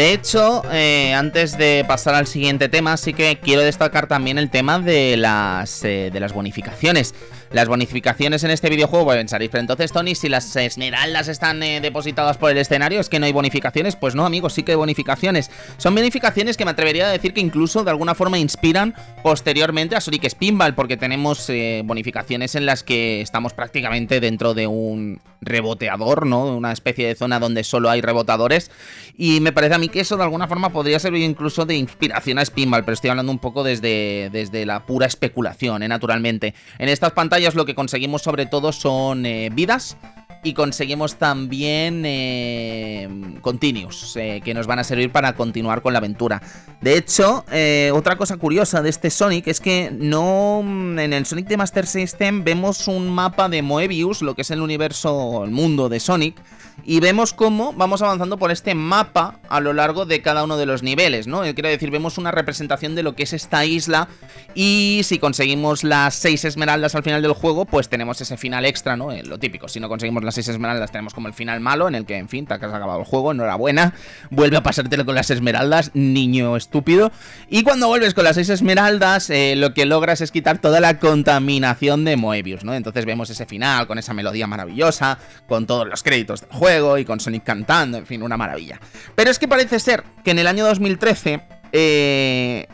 De 0.00 0.14
hecho, 0.14 0.62
eh, 0.72 1.12
antes 1.12 1.58
de 1.58 1.84
pasar 1.86 2.14
al 2.14 2.26
siguiente 2.26 2.70
tema, 2.70 2.96
sí 2.96 3.12
que 3.12 3.38
quiero 3.38 3.60
destacar 3.60 4.06
también 4.06 4.38
el 4.38 4.48
tema 4.48 4.78
de 4.78 5.18
las, 5.18 5.84
eh, 5.84 6.08
de 6.10 6.20
las 6.20 6.32
bonificaciones. 6.32 7.14
Las 7.52 7.66
bonificaciones 7.66 8.44
en 8.44 8.52
este 8.52 8.70
videojuego, 8.70 9.06
pues 9.06 9.18
pensaréis, 9.18 9.50
pero 9.50 9.60
entonces, 9.60 9.90
Tony, 9.90 10.14
si 10.14 10.28
las 10.28 10.54
esmeraldas 10.54 11.26
están 11.26 11.60
eh, 11.64 11.80
depositadas 11.80 12.38
por 12.38 12.52
el 12.52 12.58
escenario, 12.58 13.00
¿es 13.00 13.08
que 13.08 13.18
no 13.18 13.26
hay 13.26 13.32
bonificaciones? 13.32 13.96
Pues 13.96 14.14
no, 14.14 14.24
amigos, 14.24 14.52
sí 14.52 14.62
que 14.62 14.70
hay 14.70 14.76
bonificaciones. 14.76 15.50
Son 15.76 15.92
bonificaciones 15.92 16.56
que 16.56 16.64
me 16.64 16.70
atrevería 16.70 17.08
a 17.08 17.10
decir 17.10 17.34
que 17.34 17.40
incluso 17.40 17.82
de 17.82 17.90
alguna 17.90 18.14
forma 18.14 18.38
inspiran 18.38 18.94
posteriormente 19.24 19.96
a 19.96 20.00
Sonic 20.00 20.28
Spinball, 20.28 20.76
porque 20.76 20.96
tenemos 20.96 21.50
bonificaciones 21.84 22.54
en 22.54 22.66
las 22.66 22.84
que 22.84 23.20
estamos 23.20 23.52
prácticamente 23.52 24.20
dentro 24.20 24.54
de 24.54 24.68
un 24.68 25.20
reboteador, 25.40 26.26
¿no? 26.26 26.56
Una 26.56 26.70
especie 26.70 27.08
de 27.08 27.14
zona 27.16 27.40
donde 27.40 27.64
solo 27.64 27.90
hay 27.90 28.00
rebotadores. 28.00 28.70
Y 29.16 29.40
me 29.40 29.52
parece 29.52 29.74
a 29.74 29.78
mí 29.78 29.88
que 29.88 30.00
eso 30.00 30.16
de 30.16 30.22
alguna 30.22 30.46
forma 30.46 30.70
podría 30.70 30.98
servir 30.98 31.22
incluso 31.22 31.66
de 31.66 31.74
inspiración 31.74 32.38
a 32.38 32.44
Spinball, 32.44 32.84
pero 32.84 32.94
estoy 32.94 33.10
hablando 33.10 33.32
un 33.32 33.38
poco 33.38 33.64
desde, 33.64 34.30
desde 34.30 34.64
la 34.66 34.86
pura 34.86 35.06
especulación, 35.06 35.82
¿eh? 35.82 35.88
naturalmente. 35.88 36.54
En 36.78 36.88
estas 36.88 37.12
pantallas 37.12 37.39
lo 37.54 37.64
que 37.64 37.74
conseguimos 37.74 38.22
sobre 38.22 38.46
todo 38.46 38.72
son 38.72 39.26
eh, 39.26 39.50
vidas 39.52 39.96
y 40.42 40.54
conseguimos 40.54 41.16
también 41.16 42.04
eh, 42.06 43.08
eh, 43.42 44.40
que 44.44 44.54
nos 44.54 44.66
van 44.66 44.78
a 44.78 44.84
servir 44.84 45.12
para 45.12 45.34
continuar 45.34 45.82
con 45.82 45.92
la 45.92 45.98
aventura. 45.98 46.42
De 46.80 46.96
hecho, 46.96 47.44
otra 47.92 48.16
cosa 48.16 48.36
curiosa 48.36 48.82
de 48.82 48.90
este 48.90 49.10
Sonic 49.10 49.46
es 49.48 49.60
que 49.60 49.90
no 49.92 50.60
en 50.60 51.12
el 51.12 51.26
Sonic 51.26 51.46
de 51.46 51.56
Master 51.56 51.86
System 51.86 52.42
vemos 52.42 52.88
un 52.88 53.10
mapa 53.10 53.48
de 53.48 53.62
Moebius, 53.62 54.22
lo 54.22 54.34
que 54.34 54.42
es 54.42 54.50
el 54.50 54.62
universo, 54.62 55.44
el 55.44 55.50
mundo 55.50 55.88
de 55.88 56.00
Sonic 56.00 56.40
y 56.84 57.00
vemos 57.00 57.32
cómo 57.32 57.72
vamos 57.72 58.02
avanzando 58.02 58.38
por 58.38 58.50
este 58.50 58.74
mapa 58.74 59.38
a 59.48 59.60
lo 59.60 59.72
largo 59.72 60.06
de 60.06 60.22
cada 60.22 60.44
uno 60.44 60.56
de 60.56 60.66
los 60.66 60.82
niveles, 60.82 61.26
¿no? 61.26 61.44
Eh, 61.44 61.54
quiero 61.54 61.68
decir, 61.68 61.90
vemos 61.90 62.18
una 62.18 62.30
representación 62.30 62.94
de 62.94 63.02
lo 63.02 63.14
que 63.14 63.24
es 63.24 63.32
esta 63.32 63.64
isla 63.64 64.08
y 64.54 65.02
si 65.04 65.18
conseguimos 65.18 65.84
las 65.84 66.14
seis 66.14 66.44
esmeraldas 66.44 66.94
al 66.94 67.02
final 67.02 67.22
del 67.22 67.32
juego, 67.32 67.64
pues 67.64 67.88
tenemos 67.88 68.20
ese 68.20 68.36
final 68.36 68.64
extra, 68.64 68.96
¿no? 68.96 69.12
Eh, 69.12 69.22
lo 69.22 69.38
típico, 69.38 69.68
si 69.68 69.80
no 69.80 69.88
conseguimos 69.88 70.22
las 70.30 70.36
seis 70.36 70.48
esmeraldas 70.48 70.92
tenemos 70.92 71.12
como 71.12 71.26
el 71.26 71.34
final 71.34 71.58
malo 71.58 71.88
en 71.88 71.96
el 71.96 72.06
que, 72.06 72.16
en 72.16 72.28
fin, 72.28 72.46
te 72.46 72.54
has 72.54 72.62
acabado 72.62 73.00
el 73.00 73.04
juego, 73.04 73.32
enhorabuena, 73.32 73.94
vuelve 74.30 74.56
a 74.56 74.62
pasártelo 74.62 75.04
con 75.04 75.16
las 75.16 75.28
esmeraldas, 75.30 75.90
niño 75.94 76.56
estúpido. 76.56 77.10
Y 77.48 77.64
cuando 77.64 77.88
vuelves 77.88 78.14
con 78.14 78.22
las 78.22 78.36
seis 78.36 78.48
esmeraldas, 78.48 79.28
eh, 79.30 79.54
lo 79.56 79.74
que 79.74 79.86
logras 79.86 80.20
es 80.20 80.30
quitar 80.30 80.58
toda 80.58 80.80
la 80.80 81.00
contaminación 81.00 82.04
de 82.04 82.16
Moebius, 82.16 82.62
¿no? 82.62 82.74
Entonces 82.74 83.04
vemos 83.06 83.28
ese 83.30 83.44
final 83.44 83.88
con 83.88 83.98
esa 83.98 84.14
melodía 84.14 84.46
maravillosa, 84.46 85.18
con 85.48 85.66
todos 85.66 85.88
los 85.88 86.04
créditos 86.04 86.42
del 86.42 86.52
juego 86.52 86.96
y 86.98 87.04
con 87.04 87.18
Sonic 87.18 87.42
cantando, 87.42 87.98
en 87.98 88.06
fin, 88.06 88.22
una 88.22 88.36
maravilla. 88.36 88.80
Pero 89.16 89.30
es 89.30 89.40
que 89.40 89.48
parece 89.48 89.80
ser 89.80 90.04
que 90.22 90.30
en 90.30 90.38
el 90.38 90.46
año 90.46 90.64
2013 90.64 91.42
eh, 91.72 92.66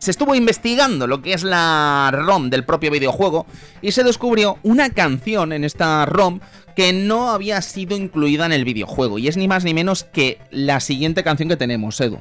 se 0.00 0.10
estuvo 0.10 0.34
investigando 0.34 1.06
lo 1.06 1.20
que 1.20 1.34
es 1.34 1.44
la 1.44 2.10
ROM 2.10 2.48
del 2.48 2.64
propio 2.64 2.90
videojuego 2.90 3.46
y 3.82 3.92
se 3.92 4.02
descubrió 4.02 4.58
una 4.62 4.90
canción 4.90 5.52
en 5.52 5.62
esta 5.62 6.06
ROM 6.06 6.40
que 6.80 6.94
no 6.94 7.30
había 7.30 7.60
sido 7.60 7.94
incluida 7.94 8.46
en 8.46 8.52
el 8.52 8.64
videojuego 8.64 9.18
y 9.18 9.28
es 9.28 9.36
ni 9.36 9.48
más 9.48 9.64
ni 9.64 9.74
menos 9.74 10.02
que 10.02 10.38
la 10.50 10.80
siguiente 10.80 11.22
canción 11.22 11.46
que 11.50 11.58
tenemos, 11.58 12.00
Edu. 12.00 12.20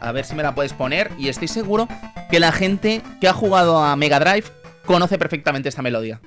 A 0.00 0.10
ver 0.10 0.24
si 0.24 0.34
me 0.34 0.42
la 0.42 0.52
puedes 0.52 0.72
poner 0.72 1.12
y 1.16 1.28
estoy 1.28 1.46
seguro 1.46 1.86
que 2.28 2.40
la 2.40 2.50
gente 2.50 3.02
que 3.20 3.28
ha 3.28 3.32
jugado 3.32 3.78
a 3.78 3.94
Mega 3.94 4.18
Drive 4.18 4.46
conoce 4.84 5.16
perfectamente 5.16 5.68
esta 5.68 5.80
melodía. 5.80 6.20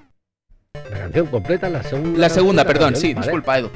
La 0.92 1.00
canción 1.00 1.28
completa, 1.28 1.68
la 1.68 1.84
segunda. 1.84 2.20
La 2.20 2.30
segunda, 2.30 2.64
perdón, 2.64 2.96
sí, 2.96 3.14
disculpa, 3.14 3.60
Edu. 3.60 3.70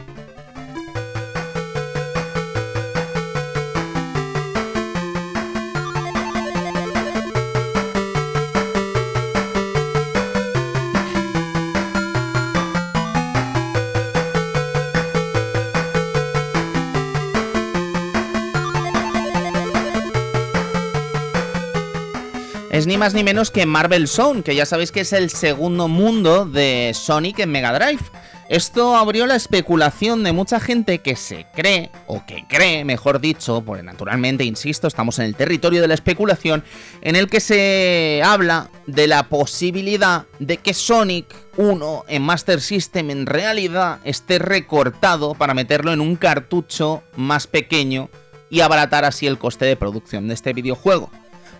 Es 22.76 22.88
ni 22.88 22.98
más 22.98 23.14
ni 23.14 23.24
menos 23.24 23.52
que 23.52 23.66
Marvel 23.66 24.10
Zone, 24.10 24.44
que 24.44 24.54
ya 24.54 24.66
sabéis 24.66 24.92
que 24.92 25.00
es 25.00 25.14
el 25.14 25.30
segundo 25.30 25.88
mundo 25.88 26.46
de 26.46 26.92
Sonic 26.94 27.40
en 27.40 27.50
Mega 27.50 27.72
Drive. 27.72 28.04
Esto 28.50 28.98
abrió 28.98 29.26
la 29.28 29.38
especulación 29.38 30.26
de 30.26 30.34
mucha 30.34 30.60
gente 30.60 31.00
que 31.00 31.16
se 31.16 31.48
cree, 31.56 31.90
o 32.06 32.26
que 32.26 32.44
cree, 32.50 32.84
mejor 32.84 33.22
dicho, 33.22 33.64
porque 33.66 33.82
naturalmente, 33.82 34.44
insisto, 34.44 34.90
estamos 34.90 35.20
en 35.20 35.26
el 35.26 35.36
territorio 35.36 35.82
de 35.82 35.88
la 35.88 35.94
especulación, 35.94 36.66
en 37.00 37.16
el 37.16 37.30
que 37.30 37.40
se 37.40 38.22
habla 38.26 38.70
de 38.88 39.08
la 39.08 39.30
posibilidad 39.30 40.26
de 40.40 40.58
que 40.58 40.74
Sonic 40.74 41.34
1 41.56 42.04
en 42.10 42.24
Master 42.24 42.60
System 42.60 43.10
en 43.10 43.26
realidad 43.26 44.00
esté 44.04 44.38
recortado 44.38 45.34
para 45.34 45.54
meterlo 45.54 45.94
en 45.94 46.02
un 46.02 46.18
cartucho 46.18 47.04
más 47.16 47.48
pequeño 47.48 48.10
y 48.50 48.60
abaratar 48.60 49.06
así 49.06 49.28
el 49.28 49.38
coste 49.38 49.64
de 49.64 49.78
producción 49.78 50.28
de 50.28 50.34
este 50.34 50.52
videojuego. 50.52 51.10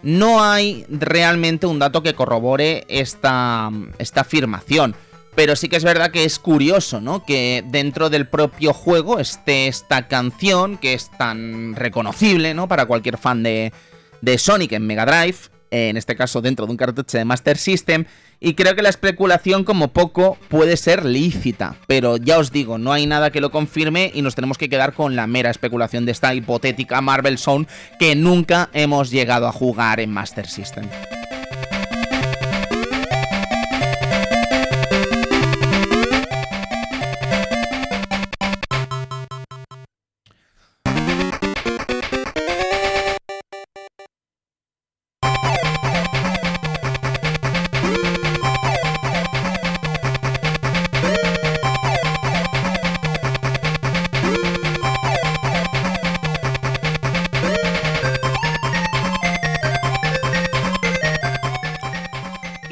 No 0.06 0.44
hay 0.44 0.86
realmente 0.88 1.66
un 1.66 1.80
dato 1.80 2.04
que 2.04 2.14
corrobore 2.14 2.86
esta, 2.88 3.72
esta 3.98 4.22
afirmación. 4.22 4.96
Pero 5.36 5.56
sí 5.56 5.68
que 5.68 5.76
es 5.76 5.84
verdad 5.84 6.12
que 6.12 6.24
es 6.24 6.38
curioso, 6.40 7.02
¿no? 7.02 7.26
Que 7.26 7.64
dentro 7.68 8.10
del 8.10 8.28
propio 8.28 8.72
juego 8.72 9.20
esté 9.20 9.68
esta 9.68 10.08
canción 10.08 10.78
que 10.78 10.94
es 10.94 11.10
tan 11.18 11.76
reconocible, 11.76 12.54
¿no? 12.54 12.68
Para 12.68 12.86
cualquier 12.86 13.18
fan 13.18 13.42
de, 13.42 13.74
de 14.22 14.38
Sonic 14.38 14.74
en 14.74 14.86
Mega 14.88 15.06
Drive 15.06 15.50
en 15.72 15.98
este 15.98 16.16
caso 16.16 16.42
dentro 16.42 16.66
de 16.66 16.72
un 16.72 16.78
cartucho 16.78 17.18
de 17.18 17.26
Master 17.26 17.58
System, 17.58 18.06
y 18.40 18.54
creo 18.54 18.76
que 18.76 18.82
la 18.82 18.90
especulación 18.90 19.64
como 19.64 19.90
poco 19.90 20.38
puede 20.50 20.78
ser 20.78 21.06
lícita, 21.06 21.76
pero 21.88 22.18
ya 22.18 22.38
os 22.40 22.52
digo, 22.52 22.78
no 22.78 22.92
hay 22.94 23.06
nada 23.06 23.32
que 23.32 23.42
lo 23.42 23.52
confirme 23.52 24.12
y 24.14 24.22
nos 24.22 24.36
tenemos 24.36 24.58
que 24.58 24.70
quedar 24.70 24.94
con 24.94 25.16
la 25.16 25.28
mera 25.28 25.50
especulación 25.50 26.06
de 26.06 26.12
esta 26.12 26.34
hipotética 26.34 27.02
Marvel 27.02 27.38
Zone 27.38 27.68
que 28.00 28.16
nunca 28.16 28.70
hemos 28.74 29.12
llegado 29.12 29.48
a 29.48 29.52
jugar 29.52 30.00
en 30.00 30.12
Master 30.12 30.48
System. 30.48 30.86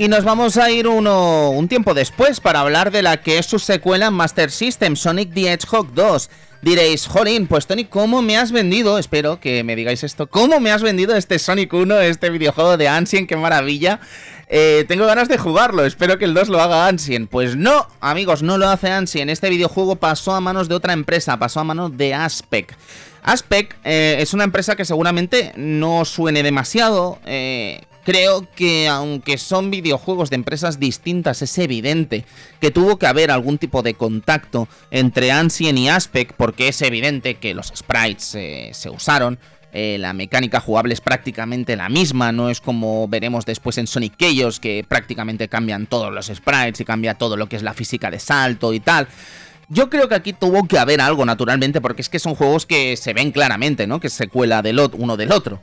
Y 0.03 0.09
nos 0.09 0.25
vamos 0.25 0.57
a 0.57 0.69
ir 0.69 0.85
uno, 0.85 1.51
un 1.51 1.69
tiempo 1.69 1.93
después 1.93 2.41
para 2.41 2.59
hablar 2.59 2.91
de 2.91 3.01
la 3.01 3.21
que 3.21 3.37
es 3.37 3.45
su 3.45 3.57
secuela 3.57 4.07
en 4.07 4.13
Master 4.13 4.51
System, 4.51 4.97
Sonic 4.97 5.33
the 5.33 5.49
Hedgehog 5.49 5.93
2. 5.93 6.29
Diréis, 6.61 7.07
Jolín, 7.07 7.47
pues 7.47 7.67
Tony, 7.67 7.85
¿cómo 7.85 8.21
me 8.21 8.37
has 8.37 8.51
vendido? 8.51 8.97
Espero 8.97 9.39
que 9.39 9.63
me 9.63 9.77
digáis 9.77 10.03
esto. 10.03 10.27
¿Cómo 10.27 10.59
me 10.59 10.71
has 10.71 10.81
vendido 10.83 11.15
este 11.15 11.39
Sonic 11.39 11.71
1, 11.71 12.01
este 12.01 12.29
videojuego 12.31 12.75
de 12.75 12.89
Ansien? 12.89 13.27
¡Qué 13.27 13.37
maravilla! 13.37 14.01
Eh, 14.49 14.83
tengo 14.89 15.05
ganas 15.05 15.29
de 15.29 15.37
jugarlo, 15.37 15.85
espero 15.85 16.17
que 16.17 16.25
el 16.25 16.33
2 16.33 16.49
lo 16.49 16.59
haga 16.59 16.87
Ansien. 16.87 17.27
Pues 17.27 17.55
no, 17.55 17.87
amigos, 18.01 18.43
no 18.43 18.57
lo 18.57 18.67
hace 18.67 18.91
Ansien. 18.91 19.29
Este 19.29 19.49
videojuego 19.49 19.95
pasó 19.95 20.33
a 20.33 20.41
manos 20.41 20.67
de 20.67 20.75
otra 20.75 20.91
empresa, 20.91 21.39
pasó 21.39 21.61
a 21.61 21.63
manos 21.63 21.95
de 21.95 22.13
Aspec. 22.13 22.75
Aspec 23.23 23.77
eh, 23.85 24.17
es 24.19 24.33
una 24.33 24.43
empresa 24.43 24.75
que 24.75 24.83
seguramente 24.83 25.53
no 25.55 26.03
suene 26.03 26.43
demasiado. 26.43 27.19
Eh, 27.25 27.83
Creo 28.03 28.45
que 28.53 28.89
aunque 28.89 29.37
son 29.37 29.71
videojuegos 29.71 30.29
de 30.29 30.35
empresas 30.35 30.79
distintas, 30.79 31.41
es 31.41 31.57
evidente 31.57 32.25
que 32.59 32.69
tuvo 32.69 32.97
que 32.97 33.07
haber 33.07 33.31
algún 33.31 33.57
tipo 33.57 33.81
de 33.81 33.93
contacto 33.93 34.67
entre 34.91 35.31
Ansien 35.31 35.77
y 35.77 35.89
Aspect, 35.89 36.33
porque 36.35 36.67
es 36.67 36.81
evidente 36.81 37.35
que 37.35 37.53
los 37.53 37.71
sprites 37.73 38.35
eh, 38.35 38.71
se 38.73 38.89
usaron. 38.89 39.39
Eh, 39.71 39.97
la 39.99 40.13
mecánica 40.13 40.59
jugable 40.59 40.93
es 40.93 41.01
prácticamente 41.01 41.75
la 41.75 41.89
misma, 41.89 42.31
no 42.31 42.49
es 42.49 42.61
como 42.61 43.07
veremos 43.07 43.45
después 43.45 43.77
en 43.79 43.87
Sonic 43.87 44.17
Chaos, 44.17 44.59
que 44.59 44.85
prácticamente 44.87 45.47
cambian 45.47 45.87
todos 45.87 46.13
los 46.13 46.27
sprites 46.27 46.81
y 46.81 46.85
cambia 46.85 47.15
todo 47.15 47.37
lo 47.37 47.47
que 47.47 47.55
es 47.55 47.63
la 47.63 47.73
física 47.73 48.11
de 48.11 48.19
salto 48.19 48.73
y 48.73 48.81
tal. 48.81 49.07
Yo 49.73 49.89
creo 49.89 50.07
que 50.07 50.15
aquí 50.15 50.33
tuvo 50.33 50.67
que 50.67 50.77
haber 50.77 51.01
algo, 51.01 51.25
naturalmente, 51.25 51.81
porque 51.81 52.03
es 52.03 52.09
que 52.09 52.19
son 52.19 52.35
juegos 52.35 52.67
que 52.67 52.95
se 52.95 53.13
ven 53.13 53.31
claramente, 53.31 53.87
¿no? 53.87 53.99
Que 53.99 54.07
es 54.07 54.13
secuela 54.13 54.61
del 54.61 54.79
uno 54.79 55.17
del 55.17 55.31
otro. 55.31 55.59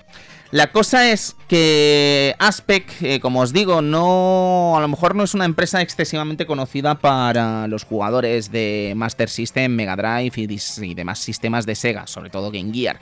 La 0.51 0.73
cosa 0.73 1.13
es 1.13 1.37
que 1.47 2.35
Aspec, 2.41 2.91
eh, 3.03 3.21
como 3.21 3.41
os 3.41 3.53
digo, 3.53 3.83
no 3.83 4.77
a 4.77 4.81
lo 4.81 4.89
mejor 4.89 5.15
no 5.15 5.23
es 5.23 5.33
una 5.33 5.45
empresa 5.45 5.81
excesivamente 5.81 6.45
conocida 6.45 6.99
para 6.99 7.69
los 7.69 7.85
jugadores 7.85 8.51
de 8.51 8.95
Master 8.97 9.29
System, 9.29 9.73
Mega 9.73 9.95
Drive 9.95 10.33
y, 10.37 10.95
demás 10.95 11.21
sistemas 11.21 11.67
de 11.67 11.77
Sega, 11.77 12.09
sobre 12.09 12.31
todo 12.31 12.51
Game 12.51 12.73
Gear 12.75 12.99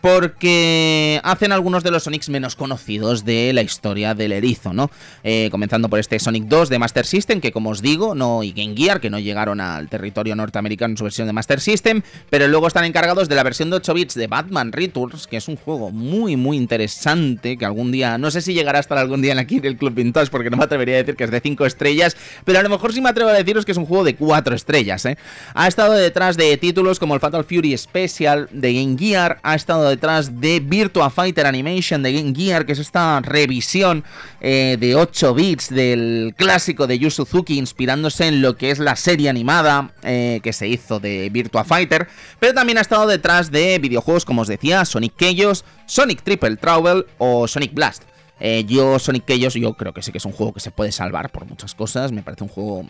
porque 0.00 1.20
hacen 1.24 1.52
algunos 1.52 1.82
de 1.82 1.90
los 1.90 2.04
Sonics 2.04 2.28
menos 2.28 2.56
conocidos 2.56 3.24
de 3.24 3.52
la 3.52 3.62
historia 3.62 4.14
del 4.14 4.32
erizo, 4.32 4.72
¿no? 4.72 4.90
Eh, 5.24 5.48
comenzando 5.50 5.88
por 5.88 5.98
este 5.98 6.18
Sonic 6.18 6.44
2 6.44 6.68
de 6.68 6.78
Master 6.78 7.06
System, 7.06 7.40
que 7.40 7.52
como 7.52 7.70
os 7.70 7.82
digo, 7.82 8.14
no 8.14 8.42
y 8.42 8.52
Game 8.52 8.76
Gear, 8.76 9.00
que 9.00 9.10
no 9.10 9.18
llegaron 9.18 9.60
al 9.60 9.88
territorio 9.88 10.36
norteamericano 10.36 10.92
en 10.92 10.98
su 10.98 11.04
versión 11.04 11.26
de 11.26 11.32
Master 11.32 11.60
System, 11.60 12.02
pero 12.30 12.48
luego 12.48 12.66
están 12.66 12.84
encargados 12.84 13.28
de 13.28 13.34
la 13.34 13.42
versión 13.42 13.70
de 13.70 13.76
8 13.76 13.94
bits 13.94 14.14
de 14.14 14.26
Batman 14.26 14.72
Returns, 14.72 15.26
que 15.26 15.36
es 15.36 15.48
un 15.48 15.56
juego 15.56 15.90
muy, 15.90 16.36
muy 16.36 16.56
interesante, 16.56 17.56
que 17.56 17.64
algún 17.64 17.90
día, 17.90 18.18
no 18.18 18.30
sé 18.30 18.40
si 18.40 18.54
llegará 18.54 18.78
a 18.78 18.80
estar 18.80 18.98
algún 18.98 19.22
día 19.22 19.32
en 19.32 19.38
aquí 19.38 19.56
en 19.56 19.64
el 19.64 19.76
Club 19.76 19.94
Vintage, 19.94 20.30
porque 20.30 20.50
no 20.50 20.56
me 20.56 20.64
atrevería 20.64 20.96
a 20.96 20.98
decir 20.98 21.16
que 21.16 21.24
es 21.24 21.30
de 21.30 21.40
5 21.40 21.66
estrellas, 21.66 22.16
pero 22.44 22.58
a 22.58 22.62
lo 22.62 22.68
mejor 22.68 22.92
sí 22.92 23.00
me 23.00 23.08
atrevo 23.08 23.30
a 23.30 23.34
deciros 23.34 23.64
que 23.64 23.72
es 23.72 23.78
un 23.78 23.86
juego 23.86 24.04
de 24.04 24.14
4 24.14 24.54
estrellas, 24.54 25.04
¿eh? 25.06 25.18
Ha 25.54 25.68
estado 25.68 25.94
detrás 25.94 26.36
de 26.36 26.56
títulos 26.56 26.98
como 26.98 27.14
el 27.14 27.20
Fatal 27.20 27.44
Fury 27.44 27.76
Special 27.76 28.48
de 28.52 28.74
Game 28.74 28.96
Gear, 28.98 29.40
ha 29.42 29.54
estado 29.54 29.87
detrás 29.88 30.40
de 30.40 30.60
Virtua 30.60 31.10
Fighter 31.10 31.46
Animation 31.46 32.02
de 32.02 32.12
Game 32.12 32.34
Gear, 32.34 32.66
que 32.66 32.72
es 32.72 32.78
esta 32.78 33.20
revisión 33.20 34.04
eh, 34.40 34.76
de 34.78 34.94
8 34.94 35.34
bits 35.34 35.70
del 35.70 36.34
clásico 36.36 36.86
de 36.86 36.98
Yu 36.98 37.10
Suzuki, 37.10 37.58
inspirándose 37.58 38.26
en 38.26 38.42
lo 38.42 38.56
que 38.56 38.70
es 38.70 38.78
la 38.78 38.96
serie 38.96 39.28
animada 39.28 39.92
eh, 40.02 40.40
que 40.42 40.52
se 40.52 40.68
hizo 40.68 41.00
de 41.00 41.28
Virtua 41.30 41.64
Fighter, 41.64 42.08
pero 42.38 42.54
también 42.54 42.78
ha 42.78 42.82
estado 42.82 43.06
detrás 43.06 43.50
de 43.50 43.78
videojuegos, 43.78 44.24
como 44.24 44.42
os 44.42 44.48
decía, 44.48 44.84
Sonic 44.84 45.14
Chaos, 45.16 45.64
Sonic 45.86 46.22
Triple 46.22 46.56
Trouble 46.56 47.06
o 47.18 47.48
Sonic 47.48 47.74
Blast. 47.74 48.04
Eh, 48.40 48.64
yo, 48.66 48.98
Sonic 48.98 49.24
Chaos, 49.26 49.54
yo 49.54 49.74
creo 49.74 49.92
que 49.92 50.02
sí 50.02 50.12
que 50.12 50.18
es 50.18 50.24
un 50.24 50.32
juego 50.32 50.52
que 50.52 50.60
se 50.60 50.70
puede 50.70 50.92
salvar 50.92 51.30
por 51.30 51.46
muchas 51.46 51.74
cosas. 51.74 52.12
Me 52.12 52.22
parece 52.22 52.44
un 52.44 52.50
juego 52.50 52.86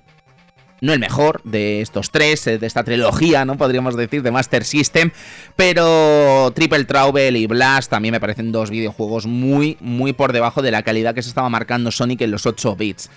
no 0.80 0.92
el 0.92 0.98
mejor 0.98 1.40
de 1.44 1.80
estos 1.80 2.10
tres, 2.10 2.46
eh, 2.46 2.58
de 2.58 2.66
esta 2.66 2.84
trilogía, 2.84 3.44
¿no? 3.44 3.56
Podríamos 3.56 3.96
decir, 3.96 4.22
de 4.22 4.30
Master 4.30 4.64
System. 4.64 5.10
Pero 5.56 6.52
Triple 6.54 6.84
Trouble 6.84 7.38
y 7.38 7.46
Blast 7.46 7.90
también 7.90 8.12
me 8.12 8.20
parecen 8.20 8.52
dos 8.52 8.70
videojuegos 8.70 9.26
muy, 9.26 9.76
muy 9.80 10.12
por 10.12 10.32
debajo 10.32 10.62
de 10.62 10.70
la 10.70 10.82
calidad 10.82 11.14
que 11.14 11.22
se 11.22 11.28
estaba 11.28 11.48
marcando 11.48 11.90
Sonic 11.90 12.20
en 12.22 12.30
los 12.30 12.46
8 12.46 12.76
bits. 12.76 13.10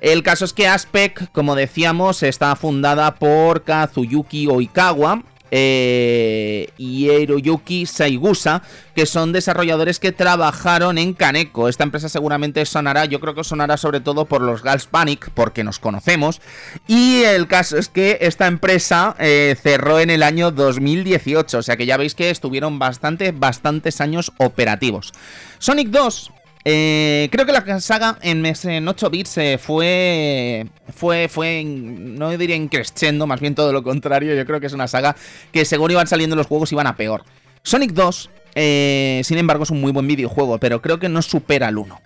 El 0.00 0.22
caso 0.22 0.44
es 0.44 0.52
que 0.52 0.68
Aspect, 0.68 1.32
como 1.32 1.54
decíamos, 1.54 2.22
está 2.22 2.54
fundada 2.54 3.14
por 3.14 3.64
Kazuyuki 3.64 4.46
Oikawa, 4.46 5.22
eh, 5.50 6.70
Hiroyuki 6.78 7.86
Saigusa, 7.86 8.62
que 8.94 9.06
son 9.06 9.32
desarrolladores 9.32 10.00
que 10.00 10.12
trabajaron 10.12 10.98
en 10.98 11.14
Kaneko. 11.14 11.68
Esta 11.68 11.84
empresa 11.84 12.08
seguramente 12.08 12.64
sonará, 12.66 13.04
yo 13.04 13.20
creo 13.20 13.34
que 13.34 13.44
sonará 13.44 13.76
sobre 13.76 14.00
todo 14.00 14.24
por 14.24 14.42
los 14.42 14.62
Gals 14.62 14.86
Panic, 14.86 15.30
porque 15.34 15.64
nos 15.64 15.78
conocemos. 15.78 16.40
Y 16.86 17.22
el 17.22 17.46
caso 17.46 17.76
es 17.76 17.88
que 17.88 18.18
esta 18.20 18.46
empresa 18.46 19.16
eh, 19.18 19.56
cerró 19.60 20.00
en 20.00 20.10
el 20.10 20.22
año 20.22 20.50
2018, 20.50 21.58
o 21.58 21.62
sea 21.62 21.76
que 21.76 21.86
ya 21.86 21.96
veis 21.96 22.14
que 22.14 22.30
estuvieron 22.30 22.78
bastante, 22.78 23.32
bastantes 23.32 24.00
años 24.00 24.32
operativos. 24.38 25.12
Sonic 25.58 25.88
2 25.88 26.32
eh, 26.68 27.28
creo 27.30 27.46
que 27.46 27.52
la 27.52 27.80
saga 27.80 28.18
en, 28.22 28.88
8 28.88 29.10
bits 29.10 29.38
eh, 29.38 29.56
fue, 29.56 30.68
fue, 31.28 31.62
no 31.64 32.36
diría 32.36 32.56
increciendo, 32.56 33.28
más 33.28 33.38
bien 33.38 33.54
todo 33.54 33.72
lo 33.72 33.84
contrario. 33.84 34.34
Yo 34.34 34.44
creo 34.44 34.58
que 34.58 34.66
es 34.66 34.72
una 34.72 34.88
saga 34.88 35.14
que 35.52 35.64
según 35.64 35.92
iban 35.92 36.08
saliendo 36.08 36.34
los 36.34 36.48
juegos 36.48 36.72
iban 36.72 36.88
a 36.88 36.96
peor. 36.96 37.22
Sonic 37.62 37.92
2, 37.92 38.30
eh, 38.56 39.20
sin 39.22 39.38
embargo, 39.38 39.62
es 39.62 39.70
un 39.70 39.80
muy 39.80 39.92
buen 39.92 40.08
videojuego, 40.08 40.58
pero 40.58 40.82
creo 40.82 40.98
que 40.98 41.08
no 41.08 41.22
supera 41.22 41.68
al 41.68 41.78
1. 41.78 42.00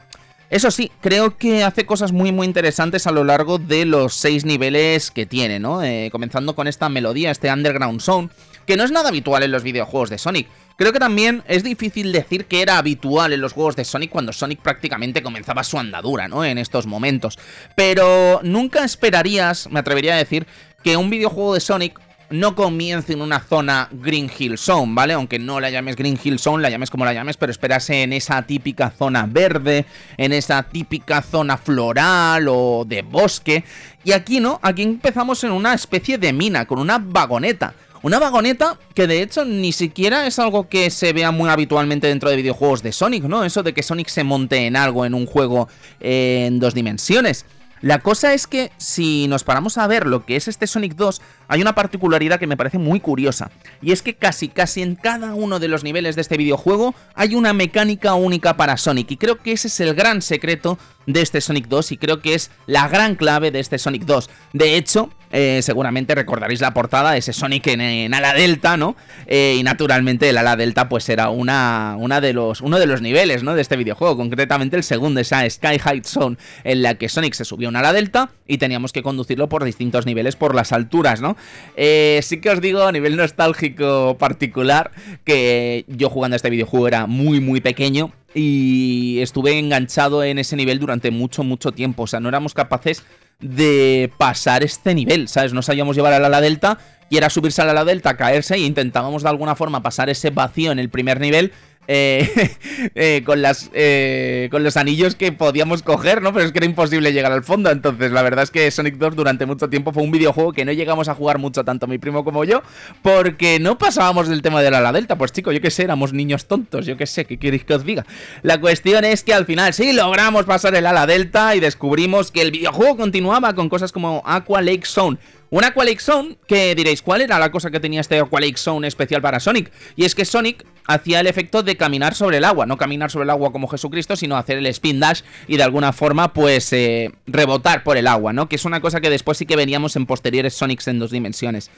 Eso 0.51 0.71
sí, 0.71 0.93
creo 1.01 1.39
que 1.39 1.65
hace 1.65 1.87
cosas 1.87 2.13
muy 2.13 2.31
muy 2.31 2.47
interesantes 2.47 3.07
a 3.07 3.13
lo 3.13 3.25
largo 3.25 3.57
de 3.57 3.87
los 3.87 4.15
6 4.17 4.45
niveles 4.45 5.11
que 5.11 5.25
tiene, 5.25 5.59
¿no? 5.59 5.81
comenzando 6.13 6.55
con 6.55 6.67
esta 6.69 6.91
melodía, 6.91 7.31
este 7.31 7.51
Underground 7.51 8.03
Zone, 8.03 8.29
que 8.67 8.77
no 8.77 8.85
es 8.85 8.91
nada 8.91 9.09
habitual 9.09 9.43
en 9.43 9.53
los 9.53 9.63
videojuegos 9.63 10.11
de 10.11 10.19
Sonic. 10.19 10.49
Creo 10.81 10.95
que 10.95 10.99
también 10.99 11.43
es 11.47 11.63
difícil 11.63 12.11
decir 12.11 12.47
que 12.47 12.63
era 12.63 12.79
habitual 12.79 13.35
en 13.35 13.43
los 13.43 13.53
juegos 13.53 13.77
de 13.77 13.85
Sonic 13.85 14.11
cuando 14.11 14.33
Sonic 14.33 14.61
prácticamente 14.61 15.23
comenzaba 15.23 15.63
su 15.63 15.79
andadura, 15.79 16.27
¿no? 16.27 16.43
En 16.43 16.57
estos 16.57 16.87
momentos. 16.87 17.39
Pero 17.75 18.41
nunca 18.45 18.83
esperarías, 18.83 19.69
me 19.71 19.81
atrevería 19.81 20.15
a 20.15 20.17
decir, 20.17 20.47
que 20.83 20.97
un 20.97 21.11
videojuego 21.11 21.53
de 21.53 21.61
Sonic 21.61 22.01
no 22.31 22.55
comience 22.55 23.13
en 23.13 23.21
una 23.21 23.41
zona 23.41 23.91
Green 23.93 24.31
Hill 24.39 24.57
Zone, 24.57 24.95
¿vale? 24.95 25.13
Aunque 25.13 25.39
no 25.39 25.61
la 25.61 25.69
llames 25.69 25.97
Green 25.97 26.19
Hill 26.23 26.39
Zone, 26.39 26.63
la 26.63 26.71
llames 26.71 26.89
como 26.89 27.05
la 27.05 27.13
llames, 27.13 27.37
pero 27.37 27.53
esperase 27.53 28.03
en 28.03 28.15
esa 28.15 28.41
típica 28.47 28.89
zona 28.89 29.27
verde, 29.29 29.85
en 30.17 30.33
esa 30.33 30.63
típica 30.63 31.21
zona 31.21 31.59
floral 31.59 32.47
o 32.49 32.87
de 32.87 33.03
bosque. 33.03 33.65
Y 34.03 34.13
aquí 34.13 34.41
no, 34.41 34.59
aquí 34.63 34.85
empezamos 34.85 35.45
en 35.45 35.51
una 35.51 35.75
especie 35.75 36.17
de 36.17 36.33
mina, 36.33 36.65
con 36.65 36.79
una 36.79 36.97
vagoneta. 36.99 37.75
Una 38.03 38.19
vagoneta 38.19 38.79
que 38.95 39.07
de 39.07 39.21
hecho 39.21 39.45
ni 39.45 39.73
siquiera 39.73 40.27
es 40.27 40.39
algo 40.39 40.69
que 40.69 40.91
se 40.91 41.13
vea 41.13 41.33
muy 41.33 41.51
habitualmente 41.51 42.07
dentro 42.07 42.31
de 42.31 42.37
videojuegos 42.37 42.83
de 42.83 42.93
Sonic, 42.93 43.25
¿no? 43.25 43.45
Eso 43.45 43.63
de 43.63 43.75
que 43.75 43.83
Sonic 43.83 44.09
se 44.09 44.25
monte 44.25 44.67
en 44.67 44.77
algo 44.77 45.05
en 45.05 45.13
un 45.13 45.27
juego 45.27 45.69
en 46.01 46.61
dos 46.61 46.73
dimensiones. 46.73 47.45
La 47.83 47.99
cosa 47.99 48.35
es 48.35 48.47
que 48.47 48.73
si 48.77 49.27
nos 49.29 49.45
paramos 49.45 49.79
a 49.79 49.87
ver 49.87 50.07
lo 50.07 50.27
que 50.27 50.37
es 50.37 50.49
este 50.49 50.67
Sonic 50.67 50.97
2, 50.97 51.21
hay 51.51 51.61
una 51.61 51.75
particularidad 51.75 52.39
que 52.39 52.47
me 52.47 52.57
parece 52.57 52.79
muy 52.79 53.01
curiosa. 53.01 53.51
Y 53.83 53.91
es 53.91 54.03
que 54.03 54.15
casi 54.15 54.49
casi 54.49 54.83
en 54.83 54.95
cada 54.95 55.35
uno 55.35 55.59
de 55.59 55.67
los 55.67 55.83
niveles 55.83 56.15
de 56.15 56.23
este 56.23 56.37
videojuego 56.37 56.95
hay 57.17 57.35
una 57.35 57.53
mecánica 57.53 58.15
única 58.15 58.57
para 58.57 58.77
Sonic. 58.77 59.11
Y 59.11 59.17
creo 59.17 59.39
que 59.39 59.51
ese 59.51 59.67
es 59.67 59.81
el 59.81 59.95
gran 59.95 60.23
secreto 60.23 60.79
de 61.07 61.23
este 61.23 61.41
Sonic 61.41 61.67
2 61.67 61.93
y 61.93 61.97
creo 61.97 62.21
que 62.21 62.35
es 62.35 62.53
la 62.67 62.87
gran 62.89 63.17
clave 63.17 63.51
de 63.51 63.59
este 63.59 63.79
Sonic 63.79 64.05
2. 64.05 64.31
De 64.53 64.77
hecho, 64.77 65.11
eh, 65.33 65.61
seguramente 65.63 66.15
recordaréis 66.15 66.61
la 66.61 66.75
portada 66.75 67.13
de 67.13 67.19
ese 67.19 67.33
Sonic 67.33 67.69
en, 67.69 68.13
ala 68.15 68.35
delta, 68.35 68.77
¿no? 68.77 68.97
Eh, 69.27 69.57
y 69.59 69.63
naturalmente 69.63 70.29
el 70.29 70.39
ala 70.39 70.57
delta 70.57 70.89
pues 70.89 71.09
era 71.09 71.31
una, 71.31 71.97
una 71.99 72.21
de 72.21 72.33
los, 72.33 72.61
uno 72.61 72.79
de 72.79 72.87
los 72.87 73.01
niveles, 73.01 73.43
¿no? 73.43 73.55
De 73.55 73.63
este 73.63 73.77
videojuego, 73.77 74.17
concretamente 74.17 74.77
el 74.77 74.83
segundo, 74.83 75.21
esa 75.21 75.49
Sky 75.49 75.79
High 75.79 76.03
Zone 76.05 76.37
en 76.65 76.83
la 76.83 76.95
que 76.95 77.09
Sonic 77.09 77.35
se 77.35 77.45
subió 77.45 77.69
a 77.69 77.71
una 77.71 77.79
ala 77.81 77.93
delta 77.93 78.31
y 78.47 78.59
teníamos 78.59 78.93
que 78.93 79.03
conducirlo 79.03 79.49
por 79.49 79.65
distintos 79.65 80.07
niveles 80.07 80.37
por 80.37 80.55
las 80.55 80.73
alturas, 80.73 81.21
¿no? 81.21 81.37
Eh, 81.77 82.21
sí 82.23 82.41
que 82.41 82.51
os 82.51 82.61
digo 82.61 82.83
a 82.83 82.93
nivel 82.93 83.17
nostálgico 83.17 84.17
particular 84.19 84.91
que 85.25 85.85
yo 85.89 86.11
jugando 86.11 86.35
a 86.35 86.37
este 86.37 86.51
videojuego 86.51 86.89
era 86.89 87.07
muy 87.07 87.41
muy 87.41 87.61
pequeño 87.61 88.13
y 88.35 89.19
estuve 89.21 89.59
enganchado 89.59 90.23
en 90.23 90.39
ese 90.39 90.57
nivel 90.57 90.79
durante 90.79 91.11
mucho, 91.11 91.43
mucho 91.43 91.73
tiempo. 91.73 92.05
O 92.05 92.07
sea, 92.07 92.21
no 92.21 92.29
éramos 92.29 92.55
capaces 92.55 93.05
de 93.41 94.11
pasar 94.19 94.63
este 94.63 94.95
nivel, 94.95 95.29
¿sabes? 95.29 95.53
No 95.53 95.63
sabíamos 95.63 95.97
llevar 95.97 96.13
al 96.13 96.25
ala 96.25 96.41
delta 96.41 96.79
y 97.09 97.17
era 97.17 97.31
subirse 97.31 97.63
al 97.63 97.71
ala 97.71 97.85
delta, 97.85 98.17
caerse 98.17 98.55
e 98.55 98.59
intentábamos 98.59 99.23
de 99.23 99.31
alguna 99.31 99.57
forma 99.57 99.83
pasar 99.83 100.11
ese 100.11 100.31
vacío 100.31 100.73
en 100.73 100.79
el 100.79 100.91
primer 100.91 101.21
nivel 101.21 101.53
eh, 101.93 102.53
eh, 102.95 103.23
con, 103.27 103.43
las, 103.43 103.69
eh, 103.75 104.47
con 104.53 104.63
los 104.63 104.77
anillos 104.77 105.17
que 105.17 105.33
podíamos 105.33 105.83
coger, 105.83 106.23
¿no? 106.23 106.33
Pero 106.33 106.47
es 106.47 106.53
que 106.53 106.59
era 106.61 106.67
imposible 106.67 107.13
llegar 107.13 107.33
al 107.33 107.43
fondo. 107.43 107.69
Entonces, 107.69 108.13
la 108.13 108.23
verdad 108.23 108.45
es 108.45 108.53
que 108.53 108.71
Sonic 108.71 108.95
2 108.95 109.17
durante 109.17 109.45
mucho 109.45 109.69
tiempo 109.69 109.93
fue 109.93 110.05
un 110.05 110.13
videojuego 110.13 110.53
que 110.53 110.65
no 110.65 110.71
llegamos 110.71 111.09
a 111.09 111.17
jugar 111.17 111.39
mucho, 111.39 111.65
tanto 111.65 111.89
mi 111.89 111.99
primo 111.99 112.23
como 112.23 112.45
yo, 112.45 112.63
porque 113.03 113.59
no 113.59 113.77
pasábamos 113.77 114.29
del 114.29 114.41
tema 114.41 114.63
de 114.63 114.71
la 114.71 114.79
ala 114.79 114.93
delta. 114.93 115.19
Pues 115.19 115.33
chicos, 115.33 115.53
yo 115.53 115.61
qué 115.61 115.73
sé, 115.73 115.83
éramos 115.83 116.13
niños 116.13 116.47
tontos, 116.47 116.87
yo 116.87 116.97
qué 116.97 117.07
sé, 117.07 117.25
¿qué 117.25 117.41
queréis 117.41 117.65
que 117.65 117.75
os 117.75 117.85
diga? 117.85 118.07
La 118.43 118.61
cuestión 118.61 119.05
es 119.05 119.25
que 119.25 119.35
al 119.35 119.45
final 119.45 119.75
sí 119.75 119.93
logramos 119.93 120.45
pasar 120.45 120.77
el 120.77 120.87
ala 120.87 121.07
delta 121.07 121.57
y 121.57 121.61
descubrimos 121.61 122.31
que 122.31 122.43
el 122.43 122.53
videojuego 122.53 122.99
continuaba 122.99 123.53
con 123.55 123.69
cosas 123.69 123.91
como 123.91 124.23
Aqua 124.25 124.63
Lake 124.63 124.87
Zone 124.87 125.19
un 125.51 125.65
Aqua 125.65 125.85
Zone, 125.99 126.37
que 126.47 126.77
diréis, 126.77 127.03
¿cuál 127.03 127.23
era 127.23 127.37
la 127.41 127.51
cosa 127.51 127.73
que 127.73 127.81
tenía 127.81 128.01
este 128.01 128.21
Aqua 128.21 128.41
Zone 128.55 128.87
especial 128.87 129.21
para 129.21 129.41
Sonic? 129.41 129.73
Y 129.97 130.05
es 130.05 130.15
que 130.15 130.25
Sonic 130.25 130.65
hacía 130.93 131.21
el 131.21 131.27
efecto 131.27 131.63
de 131.63 131.77
caminar 131.77 132.15
sobre 132.15 132.39
el 132.39 132.45
agua, 132.45 132.67
no 132.67 132.77
caminar 132.77 133.11
sobre 133.11 133.25
el 133.25 133.31
agua 133.31 133.53
como 133.53 133.69
Jesucristo, 133.69 134.17
sino 134.17 134.37
hacer 134.37 134.59
el 134.59 134.67
spin 134.67 135.01
dash 135.01 135.23
y 135.47 135.57
de 135.57 135.63
alguna 135.63 135.93
forma, 135.93 136.33
pues, 136.33 136.73
eh, 136.73 137.13
rebotar 137.27 137.83
por 137.85 137.97
el 137.97 138.07
agua, 138.07 138.33
¿no? 138.33 138.49
Que 138.49 138.57
es 138.57 138.65
una 138.65 138.81
cosa 138.81 139.01
que 139.01 139.11
después 139.11 139.39
sí 139.39 139.47
que 139.47 139.57
veníamos 139.57 139.97
en 139.97 140.07
posteriores 140.07 140.55
Sonics 140.55 140.89
en 140.89 140.99
dos 140.99 141.11
dimensiones. 141.11 141.71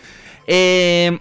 Eh, 0.47 1.19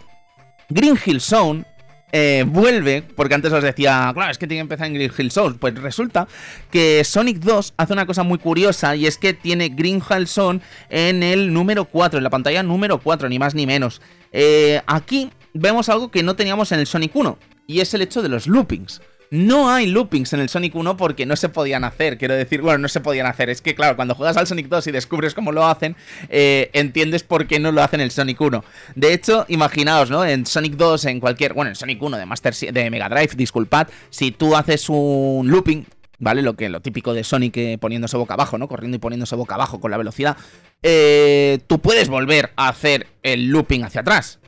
Green 0.69 0.97
Hill 1.05 1.19
Zone 1.19 1.65
eh, 2.13 2.43
vuelve, 2.47 3.03
porque 3.15 3.35
antes 3.35 3.51
os 3.51 3.63
decía, 3.63 4.11
claro, 4.13 4.31
es 4.31 4.37
que 4.37 4.47
tiene 4.47 4.59
que 4.59 4.63
empezar 4.63 4.87
en 4.87 4.93
Green 4.93 5.11
Hill 5.17 5.31
Zone. 5.31 5.57
Pues 5.59 5.75
resulta 5.75 6.27
que 6.69 7.03
Sonic 7.03 7.39
2 7.39 7.73
hace 7.77 7.93
una 7.93 8.05
cosa 8.05 8.23
muy 8.23 8.37
curiosa 8.37 8.95
y 8.95 9.05
es 9.05 9.17
que 9.17 9.33
tiene 9.33 9.69
Green 9.69 10.01
Hill 10.09 10.27
Zone 10.27 10.61
en 10.89 11.23
el 11.23 11.53
número 11.53 11.85
4, 11.85 12.17
en 12.17 12.23
la 12.23 12.29
pantalla 12.29 12.63
número 12.63 12.99
4, 12.99 13.29
ni 13.29 13.39
más 13.39 13.55
ni 13.55 13.65
menos. 13.65 14.01
Eh, 14.31 14.81
aquí 14.87 15.29
vemos 15.53 15.89
algo 15.89 16.09
que 16.09 16.23
no 16.23 16.35
teníamos 16.35 16.71
en 16.71 16.79
el 16.79 16.87
Sonic 16.87 17.15
1 17.15 17.37
y 17.71 17.79
es 17.79 17.93
el 17.93 18.01
hecho 18.01 18.21
de 18.21 18.29
los 18.29 18.47
loopings. 18.47 19.01
No 19.29 19.69
hay 19.69 19.87
loopings 19.87 20.33
en 20.33 20.41
el 20.41 20.49
Sonic 20.49 20.75
1 20.75 20.97
porque 20.97 21.25
no 21.25 21.37
se 21.37 21.47
podían 21.47 21.85
hacer, 21.85 22.17
quiero 22.17 22.33
decir, 22.33 22.61
bueno, 22.61 22.79
no 22.79 22.89
se 22.89 22.99
podían 22.99 23.27
hacer. 23.27 23.49
Es 23.49 23.61
que, 23.61 23.75
claro, 23.75 23.95
cuando 23.95 24.13
juegas 24.13 24.35
al 24.35 24.45
Sonic 24.45 24.67
2 24.67 24.87
y 24.87 24.91
descubres 24.91 25.33
cómo 25.33 25.53
lo 25.53 25.65
hacen, 25.65 25.95
eh, 26.27 26.69
entiendes 26.73 27.23
por 27.23 27.47
qué 27.47 27.57
no 27.57 27.71
lo 27.71 27.81
hacen 27.81 28.01
en 28.01 28.05
el 28.05 28.11
Sonic 28.11 28.41
1. 28.41 28.61
De 28.95 29.13
hecho, 29.13 29.45
imaginaos, 29.47 30.09
¿no? 30.09 30.25
En 30.25 30.45
Sonic 30.45 30.73
2, 30.73 31.05
en 31.05 31.21
cualquier, 31.21 31.53
bueno, 31.53 31.69
en 31.69 31.75
Sonic 31.75 32.03
1 32.03 32.17
de, 32.17 32.25
Master, 32.25 32.53
de 32.53 32.89
Mega 32.89 33.07
Drive, 33.07 33.35
disculpad, 33.37 33.87
si 34.09 34.31
tú 34.31 34.53
haces 34.53 34.89
un 34.89 35.47
looping, 35.47 35.85
¿vale? 36.19 36.41
Lo 36.41 36.57
que 36.57 36.67
lo 36.67 36.81
típico 36.81 37.13
de 37.13 37.23
Sonic 37.23 37.55
eh, 37.55 37.77
poniéndose 37.79 38.17
boca 38.17 38.33
abajo, 38.33 38.57
¿no? 38.57 38.67
Corriendo 38.67 38.97
y 38.97 38.99
poniéndose 38.99 39.37
boca 39.37 39.55
abajo 39.55 39.79
con 39.79 39.91
la 39.91 39.97
velocidad. 39.97 40.35
Eh, 40.83 41.59
tú 41.67 41.79
puedes 41.79 42.09
volver 42.09 42.51
a 42.57 42.67
hacer 42.67 43.07
el 43.23 43.47
looping 43.47 43.85
hacia 43.85 44.01
atrás. 44.01 44.39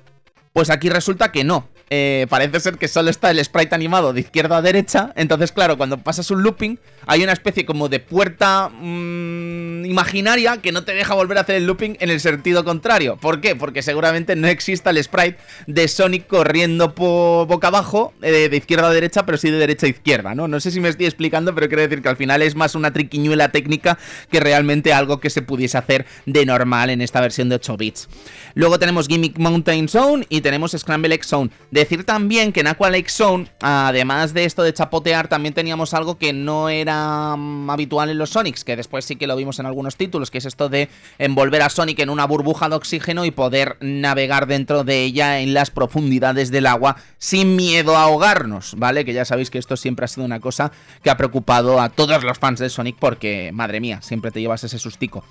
Pues 0.51 0.69
aquí 0.69 0.89
resulta 0.89 1.31
que 1.31 1.45
no. 1.45 1.69
Eh, 1.95 2.25
parece 2.27 2.59
ser 2.59 2.79
que 2.79 2.87
solo 2.87 3.11
está 3.11 3.29
el 3.29 3.45
sprite 3.45 3.75
animado 3.75 4.13
de 4.13 4.21
izquierda 4.21 4.57
a 4.57 4.61
derecha. 4.63 5.13
Entonces, 5.15 5.51
claro, 5.51 5.77
cuando 5.77 5.99
pasas 5.99 6.31
un 6.31 6.41
looping, 6.41 6.79
hay 7.05 7.21
una 7.21 7.33
especie 7.33 7.67
como 7.67 7.87
de 7.87 7.99
puerta 7.99 8.69
mm, 8.69 9.85
imaginaria 9.85 10.57
que 10.57 10.71
no 10.71 10.83
te 10.85 10.95
deja 10.95 11.13
volver 11.13 11.37
a 11.37 11.41
hacer 11.41 11.57
el 11.57 11.67
looping 11.67 11.97
en 11.99 12.09
el 12.09 12.19
sentido 12.19 12.63
contrario. 12.63 13.17
¿Por 13.17 13.41
qué? 13.41 13.55
Porque 13.55 13.83
seguramente 13.83 14.35
no 14.35 14.47
exista 14.47 14.89
el 14.89 15.03
sprite 15.03 15.37
de 15.67 15.87
Sonic 15.87 16.25
corriendo 16.25 16.95
boca 16.95 17.67
abajo, 17.67 18.15
eh, 18.23 18.49
de 18.49 18.57
izquierda 18.57 18.87
a 18.87 18.91
derecha, 18.91 19.23
pero 19.23 19.37
sí 19.37 19.51
de 19.51 19.59
derecha 19.59 19.85
a 19.85 19.89
izquierda, 19.89 20.33
¿no? 20.33 20.47
No 20.47 20.59
sé 20.59 20.71
si 20.71 20.79
me 20.79 20.89
estoy 20.89 21.05
explicando, 21.05 21.53
pero 21.53 21.67
quiero 21.67 21.83
decir 21.83 22.01
que 22.01 22.09
al 22.09 22.17
final 22.17 22.41
es 22.41 22.55
más 22.55 22.73
una 22.73 22.91
triquiñuela 22.91 23.51
técnica 23.51 23.99
que 24.31 24.39
realmente 24.39 24.93
algo 24.93 25.19
que 25.19 25.29
se 25.29 25.43
pudiese 25.43 25.77
hacer 25.77 26.07
de 26.25 26.43
normal 26.43 26.89
en 26.89 27.01
esta 27.01 27.21
versión 27.21 27.49
de 27.49 27.55
8 27.57 27.77
bits. 27.77 28.09
Luego 28.55 28.79
tenemos 28.79 29.07
Gimmick 29.07 29.37
Mountain 29.37 29.87
Zone 29.87 30.25
y 30.29 30.41
tenemos 30.41 30.71
Scramble 30.71 31.13
X 31.13 31.27
Zone. 31.27 31.51
Decir 31.83 32.05
también 32.05 32.53
que 32.53 32.61
en 32.61 32.67
Aqua 32.67 32.89
Lake 32.89 33.09
Zone, 33.09 33.49
además 33.59 34.33
de 34.33 34.45
esto 34.45 34.63
de 34.63 34.73
chapotear, 34.73 35.27
también 35.27 35.53
teníamos 35.53 35.93
algo 35.93 36.17
que 36.17 36.31
no 36.31 36.69
era 36.69 37.35
mm, 37.35 37.69
habitual 37.69 38.09
en 38.09 38.17
los 38.17 38.29
Sonics, 38.29 38.63
que 38.63 38.77
después 38.77 39.03
sí 39.03 39.17
que 39.17 39.27
lo 39.27 39.35
vimos 39.35 39.59
en 39.59 39.65
algunos 39.65 39.97
títulos, 39.97 40.31
que 40.31 40.37
es 40.37 40.45
esto 40.45 40.69
de 40.69 40.87
envolver 41.17 41.61
a 41.61 41.67
Sonic 41.67 41.99
en 41.99 42.09
una 42.09 42.25
burbuja 42.25 42.69
de 42.69 42.75
oxígeno 42.75 43.25
y 43.25 43.31
poder 43.31 43.75
navegar 43.81 44.47
dentro 44.47 44.85
de 44.85 45.03
ella 45.03 45.41
en 45.41 45.53
las 45.53 45.71
profundidades 45.71 46.51
del 46.51 46.67
agua 46.67 46.95
sin 47.17 47.57
miedo 47.57 47.97
a 47.97 48.03
ahogarnos, 48.03 48.75
¿vale? 48.77 49.03
Que 49.03 49.11
ya 49.11 49.25
sabéis 49.25 49.49
que 49.49 49.57
esto 49.57 49.75
siempre 49.75 50.05
ha 50.05 50.07
sido 50.07 50.25
una 50.25 50.39
cosa 50.39 50.71
que 51.03 51.09
ha 51.09 51.17
preocupado 51.17 51.81
a 51.81 51.89
todos 51.89 52.23
los 52.23 52.39
fans 52.39 52.59
de 52.59 52.69
Sonic 52.69 52.95
porque, 52.97 53.51
madre 53.53 53.81
mía, 53.81 54.01
siempre 54.01 54.31
te 54.31 54.39
llevas 54.39 54.63
ese 54.63 54.79
sustico. 54.79 55.25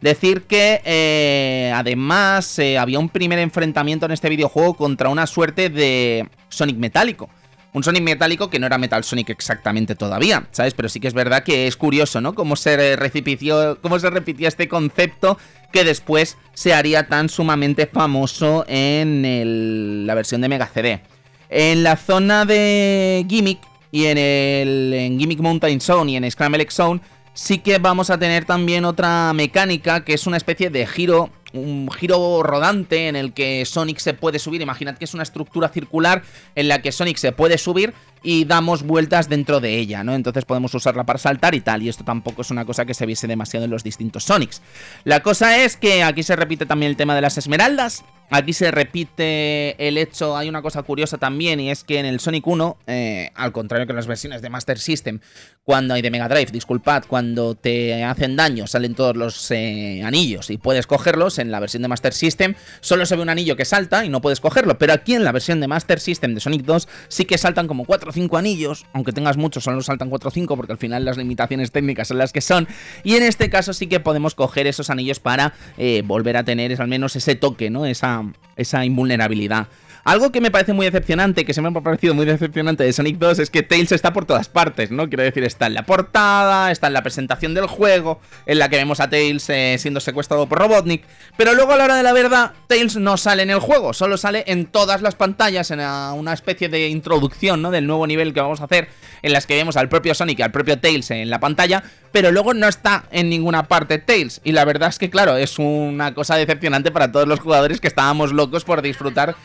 Decir 0.00 0.42
que 0.42 0.80
eh, 0.84 1.72
además 1.74 2.58
eh, 2.60 2.78
había 2.78 3.00
un 3.00 3.08
primer 3.08 3.40
enfrentamiento 3.40 4.06
en 4.06 4.12
este 4.12 4.28
videojuego 4.28 4.74
contra 4.74 5.08
una 5.08 5.26
suerte 5.26 5.70
de 5.70 6.28
Sonic 6.48 6.76
metálico. 6.76 7.28
Un 7.72 7.82
Sonic 7.82 8.02
metálico 8.02 8.48
que 8.48 8.58
no 8.58 8.66
era 8.66 8.78
Metal 8.78 9.02
Sonic 9.02 9.30
exactamente 9.30 9.96
todavía, 9.96 10.46
¿sabes? 10.52 10.74
Pero 10.74 10.88
sí 10.88 11.00
que 11.00 11.08
es 11.08 11.14
verdad 11.14 11.42
que 11.42 11.66
es 11.66 11.76
curioso, 11.76 12.20
¿no? 12.20 12.34
Cómo 12.34 12.56
se 12.56 12.96
repitió, 12.96 13.78
cómo 13.82 13.98
se 13.98 14.08
repitió 14.08 14.48
este 14.48 14.68
concepto 14.68 15.36
que 15.72 15.84
después 15.84 16.38
se 16.54 16.72
haría 16.74 17.08
tan 17.08 17.28
sumamente 17.28 17.86
famoso 17.86 18.64
en 18.68 20.06
la 20.06 20.14
versión 20.14 20.40
de 20.40 20.48
Mega 20.48 20.70
CD. 20.72 21.02
En 21.50 21.82
la 21.82 21.96
zona 21.96 22.44
de 22.44 23.26
Gimmick 23.28 23.60
y 23.90 24.06
en 24.06 24.18
el 24.18 24.94
en 24.94 25.18
Gimmick 25.18 25.40
Mountain 25.40 25.80
Zone 25.80 26.12
y 26.12 26.16
en 26.16 26.30
Scramble 26.30 26.62
X 26.62 26.76
Zone 26.76 27.00
sí 27.38 27.58
que 27.58 27.78
vamos 27.78 28.10
a 28.10 28.18
tener 28.18 28.44
también 28.44 28.84
otra 28.84 29.32
mecánica 29.32 30.04
que 30.04 30.12
es 30.12 30.26
una 30.26 30.36
especie 30.36 30.70
de 30.70 30.84
giro 30.86 31.30
un 31.52 31.88
giro 31.90 32.42
rodante 32.42 33.08
en 33.08 33.16
el 33.16 33.32
que 33.32 33.64
Sonic 33.64 33.98
se 34.00 34.12
puede 34.12 34.38
subir. 34.38 34.60
Imaginad 34.60 34.98
que 34.98 35.04
es 35.04 35.14
una 35.14 35.22
estructura 35.22 35.68
circular 35.68 36.22
en 36.54 36.68
la 36.68 36.82
que 36.82 36.92
Sonic 36.92 37.16
se 37.16 37.32
puede 37.32 37.56
subir 37.56 37.94
y 38.22 38.44
damos 38.44 38.82
vueltas 38.82 39.28
dentro 39.28 39.60
de 39.60 39.76
ella, 39.78 40.04
¿no? 40.04 40.14
Entonces 40.14 40.44
podemos 40.44 40.74
usarla 40.74 41.04
para 41.04 41.18
saltar 41.18 41.54
y 41.54 41.60
tal. 41.60 41.82
Y 41.82 41.88
esto 41.88 42.04
tampoco 42.04 42.42
es 42.42 42.50
una 42.50 42.64
cosa 42.64 42.84
que 42.84 42.94
se 42.94 43.06
viese 43.06 43.26
demasiado 43.26 43.64
en 43.64 43.70
los 43.70 43.84
distintos 43.84 44.24
Sonics. 44.24 44.62
La 45.04 45.22
cosa 45.22 45.58
es 45.58 45.76
que 45.76 46.02
aquí 46.02 46.22
se 46.22 46.36
repite 46.36 46.66
también 46.66 46.90
el 46.90 46.96
tema 46.96 47.14
de 47.14 47.20
las 47.20 47.38
esmeraldas. 47.38 48.04
Aquí 48.30 48.52
se 48.52 48.70
repite 48.70 49.88
el 49.88 49.96
hecho, 49.96 50.36
hay 50.36 50.50
una 50.50 50.60
cosa 50.60 50.82
curiosa 50.82 51.16
también, 51.16 51.60
y 51.60 51.70
es 51.70 51.82
que 51.82 51.98
en 51.98 52.04
el 52.04 52.20
Sonic 52.20 52.46
1, 52.46 52.76
eh, 52.86 53.30
al 53.34 53.52
contrario 53.52 53.86
que 53.86 53.92
en 53.92 53.96
las 53.96 54.06
versiones 54.06 54.42
de 54.42 54.50
Master 54.50 54.78
System, 54.78 55.20
cuando 55.64 55.94
hay 55.94 56.02
de 56.02 56.10
Mega 56.10 56.28
Drive, 56.28 56.50
disculpad, 56.52 57.04
cuando 57.08 57.54
te 57.54 58.04
hacen 58.04 58.36
daño 58.36 58.66
salen 58.66 58.94
todos 58.94 59.16
los 59.16 59.50
eh, 59.50 60.02
anillos 60.04 60.50
y 60.50 60.58
puedes 60.58 60.86
cogerlos, 60.86 61.38
en 61.38 61.50
la 61.50 61.58
versión 61.58 61.82
de 61.82 61.88
Master 61.88 62.12
System 62.12 62.54
solo 62.80 63.06
se 63.06 63.16
ve 63.16 63.22
un 63.22 63.30
anillo 63.30 63.56
que 63.56 63.64
salta 63.64 64.04
y 64.04 64.10
no 64.10 64.20
puedes 64.20 64.40
cogerlo, 64.40 64.76
pero 64.76 64.92
aquí 64.92 65.14
en 65.14 65.24
la 65.24 65.32
versión 65.32 65.60
de 65.60 65.68
Master 65.68 65.98
System 65.98 66.34
de 66.34 66.40
Sonic 66.40 66.64
2 66.64 66.86
sí 67.08 67.24
que 67.24 67.38
saltan 67.38 67.66
como 67.66 67.86
4 68.08 68.10
o 68.10 68.12
5 68.12 68.36
anillos, 68.36 68.86
aunque 68.92 69.12
tengas 69.12 69.36
muchos, 69.36 69.64
solo 69.64 69.82
saltan 69.82 70.08
4 70.08 70.28
o 70.28 70.30
5 70.30 70.56
porque 70.56 70.72
al 70.72 70.78
final 70.78 71.04
las 71.04 71.16
limitaciones 71.16 71.70
técnicas 71.70 72.08
son 72.08 72.18
las 72.18 72.32
que 72.32 72.40
son, 72.40 72.66
y 73.04 73.14
en 73.14 73.22
este 73.22 73.50
caso 73.50 73.72
sí 73.72 73.86
que 73.86 74.00
podemos 74.00 74.34
coger 74.34 74.66
esos 74.66 74.90
anillos 74.90 75.20
para 75.20 75.54
eh, 75.76 76.02
volver 76.04 76.36
a 76.36 76.44
tener 76.44 76.80
al 76.80 76.88
menos 76.88 77.16
ese 77.16 77.34
toque, 77.34 77.70
¿no? 77.70 77.86
Esa 77.86 78.24
esa, 78.58 78.84
invulnerabilidad. 78.84 79.68
Algo 80.04 80.32
que 80.32 80.40
me 80.40 80.50
parece 80.50 80.72
muy 80.72 80.86
decepcionante, 80.86 81.44
que 81.44 81.54
se 81.54 81.60
me 81.60 81.68
ha 81.68 81.72
parecido 81.72 82.14
muy 82.14 82.24
decepcionante 82.24 82.84
de 82.84 82.92
Sonic 82.92 83.18
2, 83.18 83.38
es 83.40 83.50
que 83.50 83.62
Tails 83.62 83.92
está 83.92 84.12
por 84.12 84.24
todas 84.24 84.48
partes, 84.48 84.90
¿no? 84.90 85.08
Quiero 85.08 85.22
decir, 85.22 85.44
está 85.44 85.66
en 85.66 85.74
la 85.74 85.84
portada, 85.84 86.70
está 86.70 86.86
en 86.86 86.92
la 86.94 87.02
presentación 87.02 87.54
del 87.54 87.66
juego, 87.66 88.20
en 88.46 88.58
la 88.58 88.68
que 88.68 88.76
vemos 88.76 89.00
a 89.00 89.10
Tails 89.10 89.48
eh, 89.50 89.76
siendo 89.78 90.00
secuestrado 90.00 90.48
por 90.48 90.58
Robotnik, 90.58 91.04
pero 91.36 91.54
luego 91.54 91.72
a 91.72 91.76
la 91.76 91.84
hora 91.84 91.96
de 91.96 92.02
la 92.02 92.12
verdad, 92.12 92.52
Tails 92.66 92.96
no 92.96 93.16
sale 93.16 93.42
en 93.42 93.50
el 93.50 93.58
juego, 93.58 93.92
solo 93.92 94.16
sale 94.16 94.44
en 94.46 94.66
todas 94.66 95.02
las 95.02 95.14
pantallas, 95.14 95.70
en 95.70 95.80
una 95.80 96.32
especie 96.32 96.68
de 96.68 96.88
introducción, 96.88 97.62
¿no? 97.62 97.70
Del 97.70 97.86
nuevo 97.86 98.06
nivel 98.06 98.32
que 98.32 98.40
vamos 98.40 98.60
a 98.60 98.64
hacer, 98.64 98.88
en 99.22 99.32
las 99.32 99.46
que 99.46 99.56
vemos 99.56 99.76
al 99.76 99.88
propio 99.88 100.14
Sonic 100.14 100.38
y 100.38 100.42
al 100.42 100.52
propio 100.52 100.78
Tails 100.78 101.10
en 101.10 101.30
la 101.30 101.40
pantalla, 101.40 101.82
pero 102.12 102.30
luego 102.32 102.54
no 102.54 102.68
está 102.68 103.04
en 103.10 103.28
ninguna 103.28 103.64
parte 103.64 103.98
Tails. 103.98 104.40
Y 104.44 104.52
la 104.52 104.64
verdad 104.64 104.88
es 104.88 104.98
que, 104.98 105.10
claro, 105.10 105.36
es 105.36 105.58
una 105.58 106.14
cosa 106.14 106.36
decepcionante 106.36 106.90
para 106.90 107.12
todos 107.12 107.28
los 107.28 107.40
jugadores 107.40 107.80
que 107.80 107.88
estábamos 107.88 108.32
locos 108.32 108.64
por 108.64 108.82
disfrutar, 108.82 109.36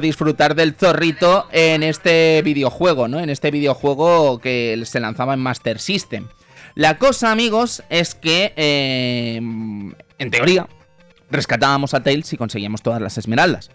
disfrutar 0.00 0.54
del 0.54 0.74
zorrito 0.74 1.48
en 1.52 1.82
este 1.82 2.42
videojuego, 2.42 3.08
¿no? 3.08 3.20
En 3.20 3.30
este 3.30 3.50
videojuego 3.50 4.38
que 4.38 4.80
se 4.84 5.00
lanzaba 5.00 5.34
en 5.34 5.40
Master 5.40 5.78
System. 5.78 6.28
La 6.74 6.98
cosa, 6.98 7.30
amigos, 7.30 7.82
es 7.88 8.14
que, 8.14 8.52
eh, 8.56 9.36
en 9.36 10.30
teoría, 10.30 10.68
rescatábamos 11.30 11.94
a 11.94 12.02
Tails 12.02 12.32
y 12.32 12.36
conseguíamos 12.36 12.82
todas 12.82 13.00
las 13.00 13.16
esmeraldas. 13.18 13.70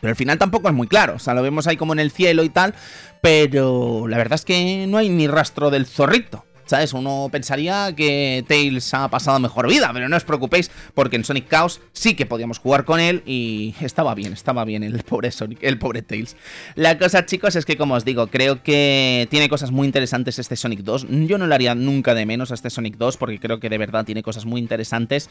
Pero 0.00 0.10
al 0.10 0.16
final 0.16 0.38
tampoco 0.38 0.68
es 0.68 0.74
muy 0.74 0.88
claro, 0.88 1.16
o 1.16 1.18
sea, 1.18 1.34
lo 1.34 1.42
vemos 1.42 1.66
ahí 1.66 1.76
como 1.76 1.92
en 1.92 1.98
el 1.98 2.10
cielo 2.10 2.42
y 2.42 2.48
tal, 2.48 2.74
pero 3.20 4.08
la 4.08 4.16
verdad 4.16 4.36
es 4.36 4.44
que 4.46 4.86
no 4.88 4.96
hay 4.96 5.10
ni 5.10 5.26
rastro 5.26 5.70
del 5.70 5.86
zorrito. 5.86 6.44
¿Sabes? 6.70 6.92
Uno 6.92 7.28
pensaría 7.32 7.92
que 7.96 8.44
Tails 8.46 8.94
ha 8.94 9.08
pasado 9.08 9.40
mejor 9.40 9.68
vida, 9.68 9.90
pero 9.92 10.08
no 10.08 10.16
os 10.16 10.22
preocupéis, 10.22 10.70
porque 10.94 11.16
en 11.16 11.24
Sonic 11.24 11.50
Chaos 11.50 11.80
sí 11.92 12.14
que 12.14 12.26
podíamos 12.26 12.60
jugar 12.60 12.84
con 12.84 13.00
él 13.00 13.24
y 13.26 13.74
estaba 13.80 14.14
bien, 14.14 14.32
estaba 14.32 14.64
bien 14.64 14.84
el 14.84 15.02
pobre 15.02 15.32
Sonic, 15.32 15.58
el 15.62 15.80
pobre 15.80 16.02
Tails. 16.02 16.36
La 16.76 16.96
cosa, 16.96 17.26
chicos, 17.26 17.56
es 17.56 17.64
que 17.64 17.76
como 17.76 17.94
os 17.94 18.04
digo, 18.04 18.28
creo 18.28 18.62
que 18.62 19.26
tiene 19.32 19.48
cosas 19.48 19.72
muy 19.72 19.84
interesantes 19.84 20.38
este 20.38 20.54
Sonic 20.54 20.82
2. 20.82 21.08
Yo 21.26 21.38
no 21.38 21.48
le 21.48 21.56
haría 21.56 21.74
nunca 21.74 22.14
de 22.14 22.24
menos 22.24 22.52
a 22.52 22.54
este 22.54 22.70
Sonic 22.70 22.96
2, 22.98 23.16
porque 23.16 23.40
creo 23.40 23.58
que 23.58 23.68
de 23.68 23.76
verdad 23.76 24.04
tiene 24.04 24.22
cosas 24.22 24.44
muy 24.44 24.60
interesantes. 24.60 25.28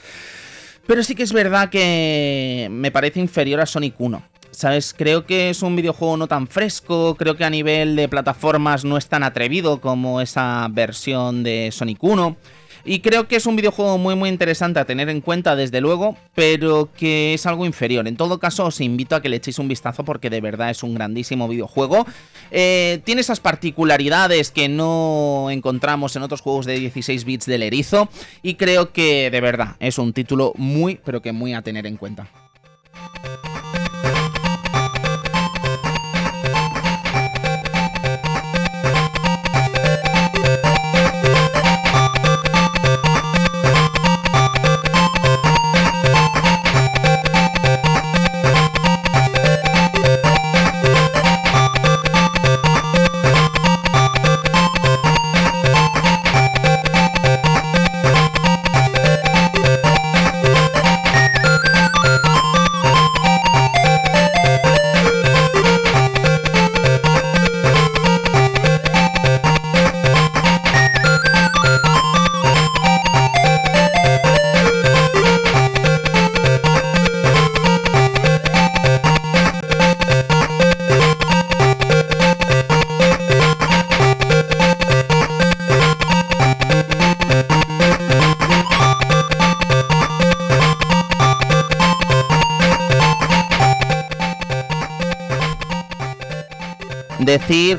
Pero 0.88 1.04
sí 1.04 1.16
que 1.16 1.24
es 1.24 1.32
verdad 1.32 1.70
que 1.70 2.68
me 2.70 2.92
parece 2.92 3.22
inferior 3.22 3.62
a 3.62 3.66
Sonic 3.66 3.96
1. 3.98 4.22
¿Sabes? 4.60 4.93
Creo 4.95 5.26
que 5.26 5.49
es 5.49 5.62
un 5.62 5.78
videojuego 5.78 6.18
no 6.18 6.28
tan 6.28 6.45
fresco, 6.45 7.16
creo 7.16 7.38
que 7.38 7.45
a 7.45 7.49
nivel 7.49 7.95
de 7.95 8.10
plataformas 8.10 8.84
no 8.84 8.97
es 8.97 9.07
tan 9.07 9.24
atrevido 9.24 9.80
como 9.80 10.20
esa 10.20 10.68
versión 10.70 11.43
de 11.43 11.70
Sonic 11.72 12.03
1. 12.03 12.36
Y 12.84 12.99
creo 12.99 13.28
que 13.28 13.38
es 13.38 13.45
un 13.45 13.55
videojuego 13.55 13.97
muy 13.97 14.16
muy 14.16 14.30
interesante 14.30 14.80
a 14.80 14.86
tener 14.86 15.10
en 15.10 15.22
cuenta 15.22 15.55
desde 15.55 15.80
luego, 15.80 16.18
pero 16.36 16.89
que 16.97 17.34
es 17.34 17.45
algo 17.45 17.66
inferior. 17.66 18.05
En 18.07 18.18
todo 18.18 18.39
caso 18.39 18.66
os 18.66 18.82
invito 18.82 19.16
a 19.16 19.22
que 19.22 19.30
le 19.30 19.38
echéis 19.38 19.60
un 19.60 19.68
vistazo 19.70 20.03
porque 20.03 20.30
de 20.30 20.41
verdad 20.41 20.72
es 20.72 20.84
un 20.84 20.93
grandísimo 20.93 21.47
videojuego. 21.47 22.05
Eh, 22.51 22.99
tiene 23.05 23.22
esas 23.22 23.39
particularidades 23.39 24.51
que 24.51 24.68
no 24.68 25.47
encontramos 25.51 26.16
en 26.18 26.24
otros 26.24 26.41
juegos 26.41 26.66
de 26.66 26.80
16 26.80 27.24
bits 27.24 27.45
del 27.45 27.64
erizo 27.64 28.10
y 28.41 28.55
creo 28.55 28.91
que 28.91 29.30
de 29.30 29.39
verdad 29.39 29.76
es 29.80 29.97
un 29.97 30.12
título 30.12 30.53
muy 30.57 30.99
pero 31.05 31.22
que 31.22 31.32
muy 31.32 31.53
a 31.53 31.62
tener 31.62 31.86
en 31.86 31.95
cuenta. 31.95 32.28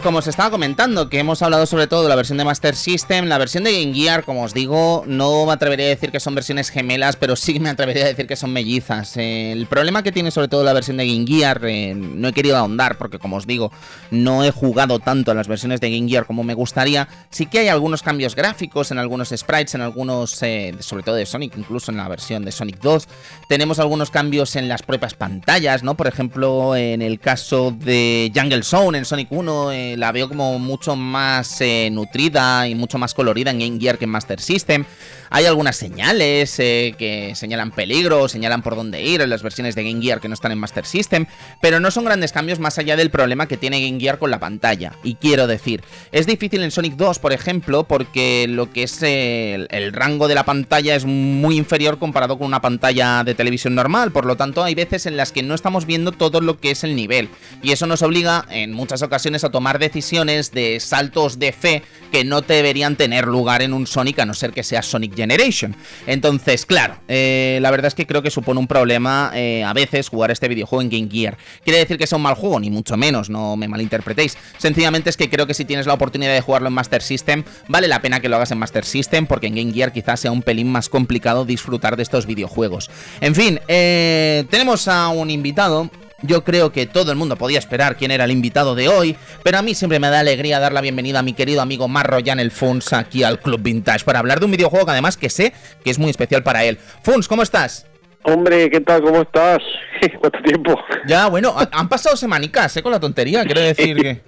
Como 0.03 0.18
os 0.18 0.27
estaba 0.27 0.51
comentando, 0.51 1.09
que 1.09 1.21
hemos 1.21 1.43
hablado 1.43 1.64
sobre 1.64 1.87
todo 1.87 2.03
de 2.03 2.09
la 2.09 2.16
versión 2.16 2.37
de 2.39 2.45
Master 2.45 2.75
System, 2.75 3.27
la 3.27 3.39
versión 3.39 3.62
de 3.62 3.71
Game 3.71 3.95
Gear, 3.95 4.25
como 4.25 4.43
os 4.43 4.53
digo, 4.53 5.05
no 5.07 5.47
me 5.47 5.53
atrevería 5.53 5.87
a 5.87 5.91
decir 5.91 6.11
que 6.11 6.18
son 6.18 6.35
versiones 6.35 6.71
gemelas, 6.71 7.14
pero 7.14 7.37
sí 7.37 7.61
me 7.61 7.68
atrevería 7.68 8.03
a 8.03 8.09
decir 8.09 8.27
que 8.27 8.35
son 8.35 8.53
mellizas. 8.53 9.16
Eh, 9.16 9.53
el 9.53 9.66
problema 9.66 10.03
que 10.03 10.11
tiene 10.11 10.33
sobre 10.33 10.49
todo 10.49 10.64
la 10.64 10.73
versión 10.73 10.97
de 10.97 11.07
Game 11.07 11.25
Gear, 11.25 11.61
eh, 11.66 11.95
no 11.95 12.27
he 12.27 12.33
querido 12.33 12.57
ahondar 12.57 12.99
porque 12.99 13.10
como 13.21 13.37
os 13.37 13.47
digo, 13.47 13.71
no 14.11 14.45
he 14.45 14.51
jugado 14.51 14.99
tanto 14.99 15.31
en 15.31 15.37
las 15.37 15.49
versiones 15.49 15.81
de 15.81 15.91
Game 15.91 16.09
Gear 16.09 16.27
como 16.27 16.43
me 16.43 16.55
gustaría. 16.55 17.09
Sí 17.31 17.47
que 17.47 17.61
hay 17.61 17.68
algunos 17.68 18.03
cambios 18.03 18.35
gráficos 18.35 18.91
en 18.91 18.99
algunos 18.99 19.29
sprites, 19.29 19.75
en 19.75 19.81
algunos, 19.83 20.43
eh, 20.43 20.75
sobre 20.81 21.03
todo 21.03 21.14
de 21.14 21.27
Sonic, 21.27 21.57
incluso 21.57 21.91
en 21.91 21.99
la 21.99 22.09
versión 22.09 22.45
de 22.45 22.53
Sonic 22.53 22.81
2. 22.81 23.09
Tenemos 23.49 23.79
algunos 23.79 24.11
cambios 24.11 24.57
en 24.57 24.68
las 24.68 24.83
propias 24.83 25.14
pantallas, 25.14 25.83
¿no? 25.83 25.97
Por 25.97 26.07
ejemplo, 26.07 26.75
en 26.77 27.03
el 27.03 27.21
caso 27.21 27.71
de 27.71 28.33
Jungle 28.35 28.62
Zone 28.62 28.99
en 28.99 29.05
Sonic 29.05 29.31
1 29.31 29.73
eh, 29.73 29.97
la 29.97 30.12
veo 30.12 30.29
como 30.29 30.59
mucho 30.59 30.97
más 30.97 31.61
eh, 31.61 31.89
nutrida 31.93 32.68
y 32.68 32.75
mucho 32.75 32.99
más 32.99 33.14
colorida 33.14 33.51
en 33.51 33.59
Game 33.59 33.79
Gear 33.81 33.99
que 33.99 34.05
en 34.05 34.11
Master 34.11 34.41
System. 34.41 34.85
Hay 35.33 35.47
algunas 35.47 35.77
señales 35.77 36.57
que 36.57 37.33
señalan 37.37 37.71
peligro, 37.71 38.29
señalan 38.29 38.62
por 38.62 38.75
dónde 38.75 39.01
ir 39.01 39.21
en 39.21 39.31
las 39.31 39.45
versiones 39.45 39.77
de 39.77 39.85
Game 39.85 40.03
Gear 40.03 40.21
que 40.21 40.27
no 40.27 40.35
están 40.35 40.51
en 40.51 40.59
Master 40.59 40.85
System, 40.85 41.27
pero 41.61 41.79
no 41.79 41.93
son 41.93 42.05
grandes 42.05 42.33
cambios 42.33 42.59
más 42.59 42.79
allá 42.79 42.97
del 42.97 43.10
problema 43.11 43.47
que 43.47 43.57
tiene 43.57 43.85
Game 43.85 44.01
Gear 44.01 44.19
con 44.19 44.31
la 44.31 44.41
pantalla. 44.41 44.93
Y 45.03 45.15
quiero 45.15 45.47
decir, 45.47 45.83
es 46.13 46.27
difícil 46.27 46.63
en 46.63 46.71
Sonic 46.71 46.95
2, 46.95 47.19
por 47.19 47.33
ejemplo, 47.33 47.85
porque 47.85 48.47
lo 48.49 48.73
que 48.73 48.85
es 48.85 49.03
el, 49.03 49.69
rango 49.93 50.29
de 50.29 50.35
la 50.35 50.45
pantalla 50.45 50.95
es 50.95 51.05
muy 51.05 51.57
inferior 51.57 51.99
comparado 51.99 52.39
con 52.39 52.47
una 52.47 52.61
pantalla 52.61 53.25
de 53.25 53.35
televisión 53.35 53.75
normal, 53.75 54.13
por 54.13 54.25
lo 54.25 54.37
tanto 54.37 54.63
hay 54.63 54.75
veces 54.75 55.07
en 55.07 55.17
las 55.17 55.33
que 55.33 55.43
no 55.43 55.55
estamos 55.55 55.87
viendo 55.87 56.13
todo 56.13 56.41
lo 56.41 56.59
que 56.59 56.71
es 56.71 56.85
el 56.85 56.97
nivel, 56.97 57.29
y 57.63 57.73
eso 57.73 57.87
nos 57.87 58.03
obliga 58.03 58.47
en 58.51 58.73
muchas 58.73 59.03
ocasiones 59.03 59.45
a 59.45 59.51
tomar 59.51 59.79
decisiones 59.79 60.53
de 60.53 60.81
saltos 60.81 61.39
de 61.39 61.53
fe 61.53 61.83
que 62.13 62.25
no 62.25 62.41
deberían 62.41 62.97
tener 62.97 63.27
lugar 63.27 63.63
en 63.63 63.73
un 63.73 63.87
Sonic 63.87 64.19
a 64.19 64.27
no 64.27 64.35
ser 64.35 64.53
que 64.53 64.63
sea 64.63 64.83
Sonic 64.83 65.15
Generation. 65.15 65.77
Entonces, 66.07 66.67
claro, 66.67 66.97
eh, 67.09 67.59
la 67.63 67.71
verdad 67.71 67.87
es 67.87 67.95
que 67.95 68.07
creo 68.07 68.23
que 68.23 68.31
supone 68.31 68.61
un 68.61 68.67
problema 68.67 69.31
eh, 69.35 69.65
a 69.65 69.73
veces 69.73 70.09
jugar 70.09 70.31
este 70.31 70.49
videojuego 70.49 70.83
en 70.83 70.91
Game 70.91 71.09
Gear. 71.11 71.37
¿Quiere 71.65 71.79
decir 71.79 71.99
que 71.99 72.07
sea 72.07 72.17
un 72.17 72.23
mal 72.23 72.35
juego? 72.35 72.59
Ni 72.61 72.71
mucho 72.71 72.97
menos, 72.97 72.99
no 73.28 73.57
me 73.57 73.68
malinterpretéis. 73.68 74.36
Sencillamente 74.59 75.11
es 75.11 75.16
que 75.16 75.30
creo 75.30 75.46
que 75.46 75.55
si 75.55 75.64
tienes 75.64 75.86
la 75.86 75.94
oportunidad 75.94 76.34
de 76.34 76.40
jugarlo 76.40 76.68
en 76.68 76.74
Master 76.74 77.03
System, 77.03 77.44
vale 77.68 77.88
la 77.88 78.01
pena 78.03 78.20
que 78.20 78.28
lo 78.28 78.36
hagas 78.36 78.51
en 78.51 78.59
Master 78.59 78.84
System, 78.84 79.26
porque 79.26 79.46
en 79.46 79.57
Game 79.57 79.72
Gear 79.72 79.92
quizás 79.92 80.20
sea 80.20 80.32
un 80.32 80.42
pelín 80.42 80.70
más 80.70 80.88
complicado 80.88 81.44
disfrutar 81.44 81.96
de 81.96 82.03
estos 82.03 82.26
videojuegos. 82.26 82.90
En 83.20 83.34
fin, 83.34 83.61
eh, 83.68 84.44
tenemos 84.51 84.88
a 84.88 85.09
un 85.09 85.30
invitado 85.30 85.90
yo 86.22 86.44
creo 86.44 86.70
que 86.70 86.86
todo 86.86 87.12
el 87.12 87.16
mundo 87.16 87.36
podía 87.36 87.59
esperar 87.59 87.96
quién 87.96 88.11
era 88.11 88.24
el 88.24 88.30
invitado 88.30 88.74
de 88.74 88.88
hoy, 88.88 89.16
pero 89.42 89.59
a 89.59 89.62
mí 89.62 89.74
siempre 89.74 89.98
me 89.98 90.11
da 90.11 90.20
alegría 90.20 90.61
dar 90.61 90.72
la 90.72 90.80
bienvenida 90.80 91.20
a 91.20 91.22
mi 91.22 91.32
querido 91.32 91.62
amigo 91.62 91.88
Marroyan 91.88 92.40
el 92.40 92.51
Funs 92.51 92.92
aquí 92.92 93.22
al 93.22 93.40
Club 93.40 93.62
Vintage 93.62 94.05
para 94.05 94.18
hablar 94.18 94.38
de 94.38 94.46
un 94.46 94.53
videojuego 94.53 94.84
que 94.84 94.92
además 94.92 95.16
que 95.16 95.30
sé 95.30 95.53
que 95.82 95.90
es 95.90 95.98
muy 95.98 96.11
especial 96.11 96.42
para 96.42 96.64
él. 96.64 96.78
Funs, 97.03 97.26
¿cómo 97.26 97.42
estás? 97.42 97.86
Hombre, 98.23 98.68
¿qué 98.71 98.81
tal? 98.81 99.03
¿Cómo 99.03 99.23
estás? 99.23 99.59
¿Cuánto 100.21 100.43
tiempo? 100.43 100.79
Ya, 101.07 101.29
bueno, 101.29 101.55
han 101.73 101.89
pasado 101.89 102.16
semanicas, 102.16 102.77
¿eh? 102.77 102.83
Con 102.83 102.93
la 102.93 103.01
tontería, 103.01 103.45
quiero 103.45 103.61
decir 103.61 103.97
que... 104.03 104.21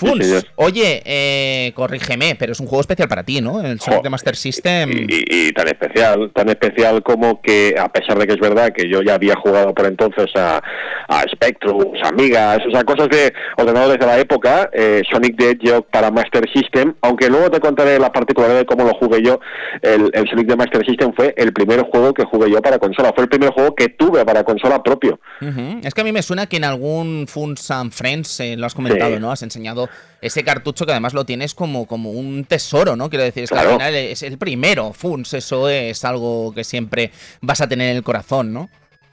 Funs, 0.00 0.46
oye, 0.56 1.02
eh, 1.04 1.72
corrígeme, 1.74 2.34
pero 2.38 2.52
es 2.52 2.60
un 2.60 2.66
juego 2.66 2.80
especial 2.80 3.06
para 3.06 3.22
ti, 3.22 3.42
¿no? 3.42 3.60
El 3.60 3.78
Sonic 3.80 4.02
de 4.02 4.10
Master 4.10 4.34
System. 4.34 5.06
Y, 5.08 5.52
tan 5.52 5.68
especial, 5.68 6.30
tan 6.34 6.48
especial 6.48 7.02
como 7.02 7.42
que, 7.42 7.74
a 7.78 7.92
pesar 7.92 8.18
de 8.18 8.26
que 8.26 8.32
es 8.32 8.40
verdad 8.40 8.72
que 8.72 8.88
yo 8.88 9.02
ya 9.02 9.14
había 9.14 9.36
jugado 9.36 9.74
por 9.74 9.86
entonces 9.86 10.30
a, 10.36 10.62
a 11.08 11.22
Spectrum, 11.30 11.92
Amigas, 12.02 12.60
o 12.66 12.70
sea, 12.70 12.82
cosas 12.84 13.08
de 13.10 13.32
ordenadores 13.58 13.98
de 13.98 14.06
la 14.06 14.18
época, 14.18 14.70
eh, 14.72 15.02
Sonic 15.10 15.36
the 15.36 15.50
Hedgehog 15.50 15.86
para 15.90 16.10
Master 16.10 16.48
System, 16.52 16.94
aunque 17.02 17.28
luego 17.28 17.50
te 17.50 17.60
contaré 17.60 17.98
la 17.98 18.10
particularidad 18.10 18.60
de 18.60 18.66
cómo 18.66 18.84
lo 18.84 18.94
jugué 18.94 19.22
yo, 19.22 19.38
el, 19.82 20.10
Sonic 20.28 20.46
de 20.46 20.56
Master 20.56 20.84
System 20.86 21.12
fue 21.14 21.34
el 21.36 21.52
primer 21.52 21.82
juego 21.82 22.14
que 22.14 22.24
jugué 22.24 22.50
yo 22.50 22.62
para 22.62 22.78
consola, 22.78 23.12
fue 23.14 23.24
el 23.24 23.30
primer 23.30 23.50
juego 23.50 23.74
que 23.74 23.88
tuve 23.88 24.24
para 24.24 24.44
consola 24.44 24.82
propio. 24.82 25.20
Es 25.82 25.92
que 25.92 26.00
a 26.00 26.04
mí 26.04 26.12
me 26.12 26.22
suena 26.22 26.46
que 26.46 26.56
en 26.56 26.64
algún 26.64 27.26
Funs 27.28 27.70
and 27.70 27.92
Friends 27.92 28.40
eh, 28.40 28.56
lo 28.56 28.66
has 28.66 28.74
comentado, 28.74 29.20
¿no? 29.20 29.30
Has 29.30 29.42
enseñado 29.42 29.89
ese 30.20 30.44
cartucho 30.44 30.86
que 30.86 30.92
además 30.92 31.14
lo 31.14 31.24
tienes 31.24 31.54
como, 31.54 31.86
como 31.86 32.10
un 32.10 32.44
tesoro, 32.44 32.96
¿no? 32.96 33.08
Quiero 33.08 33.24
decir, 33.24 33.44
es 33.44 33.50
que 33.50 33.58
al 33.58 33.72
final 33.72 33.94
es 33.94 34.22
el 34.22 34.38
primero, 34.38 34.92
Funs, 34.92 35.34
eso 35.34 35.68
es 35.68 36.04
algo 36.04 36.52
que 36.54 36.64
siempre 36.64 37.10
vas 37.40 37.60
a 37.60 37.68
tener 37.68 37.90
en 37.90 37.96
el 37.96 38.02
corazón, 38.02 38.52
¿no? 38.52 38.68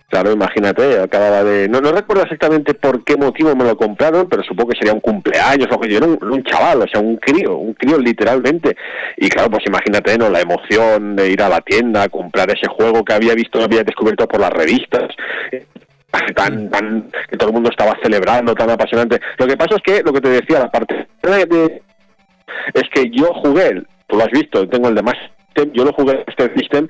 Claro, 0.10 0.32
imagínate, 0.32 1.02
acababa 1.02 1.44
de... 1.44 1.68
No, 1.68 1.82
no 1.82 1.92
recuerdo 1.92 2.24
exactamente 2.24 2.74
por 2.74 3.04
qué 3.04 3.18
motivo 3.18 3.54
me 3.58 3.66
lo 3.66 3.76
compraron, 3.76 4.30
pero 4.30 4.42
supongo 4.42 4.70
que 4.70 4.78
sería 4.78 4.94
un 4.94 5.02
cumpleaños 5.02 5.68
o 5.70 5.78
que 5.78 5.90
yo 5.90 5.98
era 5.98 6.08
un, 6.08 6.44
chaval, 6.46 6.82
o 6.84 6.88
sea, 6.88 7.02
un 7.02 7.18
crío, 7.18 7.58
un 7.58 7.74
crío 7.74 8.00
literalmente. 8.00 8.78
Y 9.18 9.28
claro, 9.28 9.50
pues 9.50 9.66
imagínate, 9.68 10.18
¿no? 10.18 10.30
La 10.30 10.40
emoción 10.40 11.18
de 11.18 11.30
ir 11.30 11.42
a 11.42 11.50
la 11.50 11.60
tienda, 11.60 12.08
comprar 12.08 12.50
ese 12.50 12.70
juego 12.70 13.04
que 13.04 13.14
había 13.14 13.36
visto, 13.36 13.62
había 13.62 13.84
descubierto 13.84 14.30
por 14.30 14.40
las 14.40 14.52
revistas, 14.52 15.10
tan, 16.36 16.70
tan, 16.70 17.10
que 17.30 17.38
todo 17.38 17.50
el 17.50 17.54
mundo 17.54 17.70
estaba 17.70 17.98
celebrando, 18.02 18.54
tan 18.56 18.70
apasionante. 18.70 19.20
Lo 19.38 19.48
que 19.48 19.58
pasa 19.58 19.76
es 19.76 19.82
que, 19.82 20.04
lo 20.04 20.14
que 20.14 20.22
te 20.22 20.30
decía, 20.30 20.60
la 20.60 20.72
parte 20.72 21.08
de, 21.22 21.82
es 22.74 22.84
que 22.94 23.10
yo 23.12 23.34
jugué, 23.36 23.84
tú 24.08 24.18
lo 24.18 24.24
has 24.24 24.32
visto, 24.32 24.68
tengo 24.70 24.90
el 24.90 24.96
de 24.96 25.02
System, 25.02 25.72
yo 25.74 25.86
lo 25.86 25.94
jugué 25.94 26.24
este 26.28 26.54
System, 26.56 26.88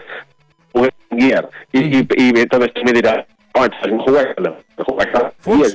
jugué 0.74 0.90
en 1.10 1.20
Gear, 1.20 1.50
y, 1.72 1.80
y, 1.80 2.08
y 2.16 2.40
entonces 2.40 2.72
me 2.84 2.92
dirás, 2.92 3.26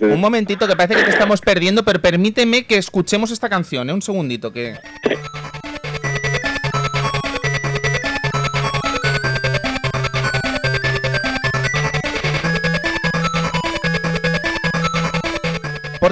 un 0.00 0.20
momentito, 0.20 0.68
que 0.68 0.76
parece 0.76 0.94
que 0.94 1.04
te 1.04 1.10
estamos 1.10 1.40
perdiendo, 1.40 1.84
pero 1.84 2.00
permíteme 2.00 2.64
que 2.64 2.76
escuchemos 2.76 3.30
esta 3.30 3.48
canción, 3.48 3.90
¿eh? 3.90 3.92
Un 3.92 4.02
segundito, 4.02 4.52
que... 4.52 4.74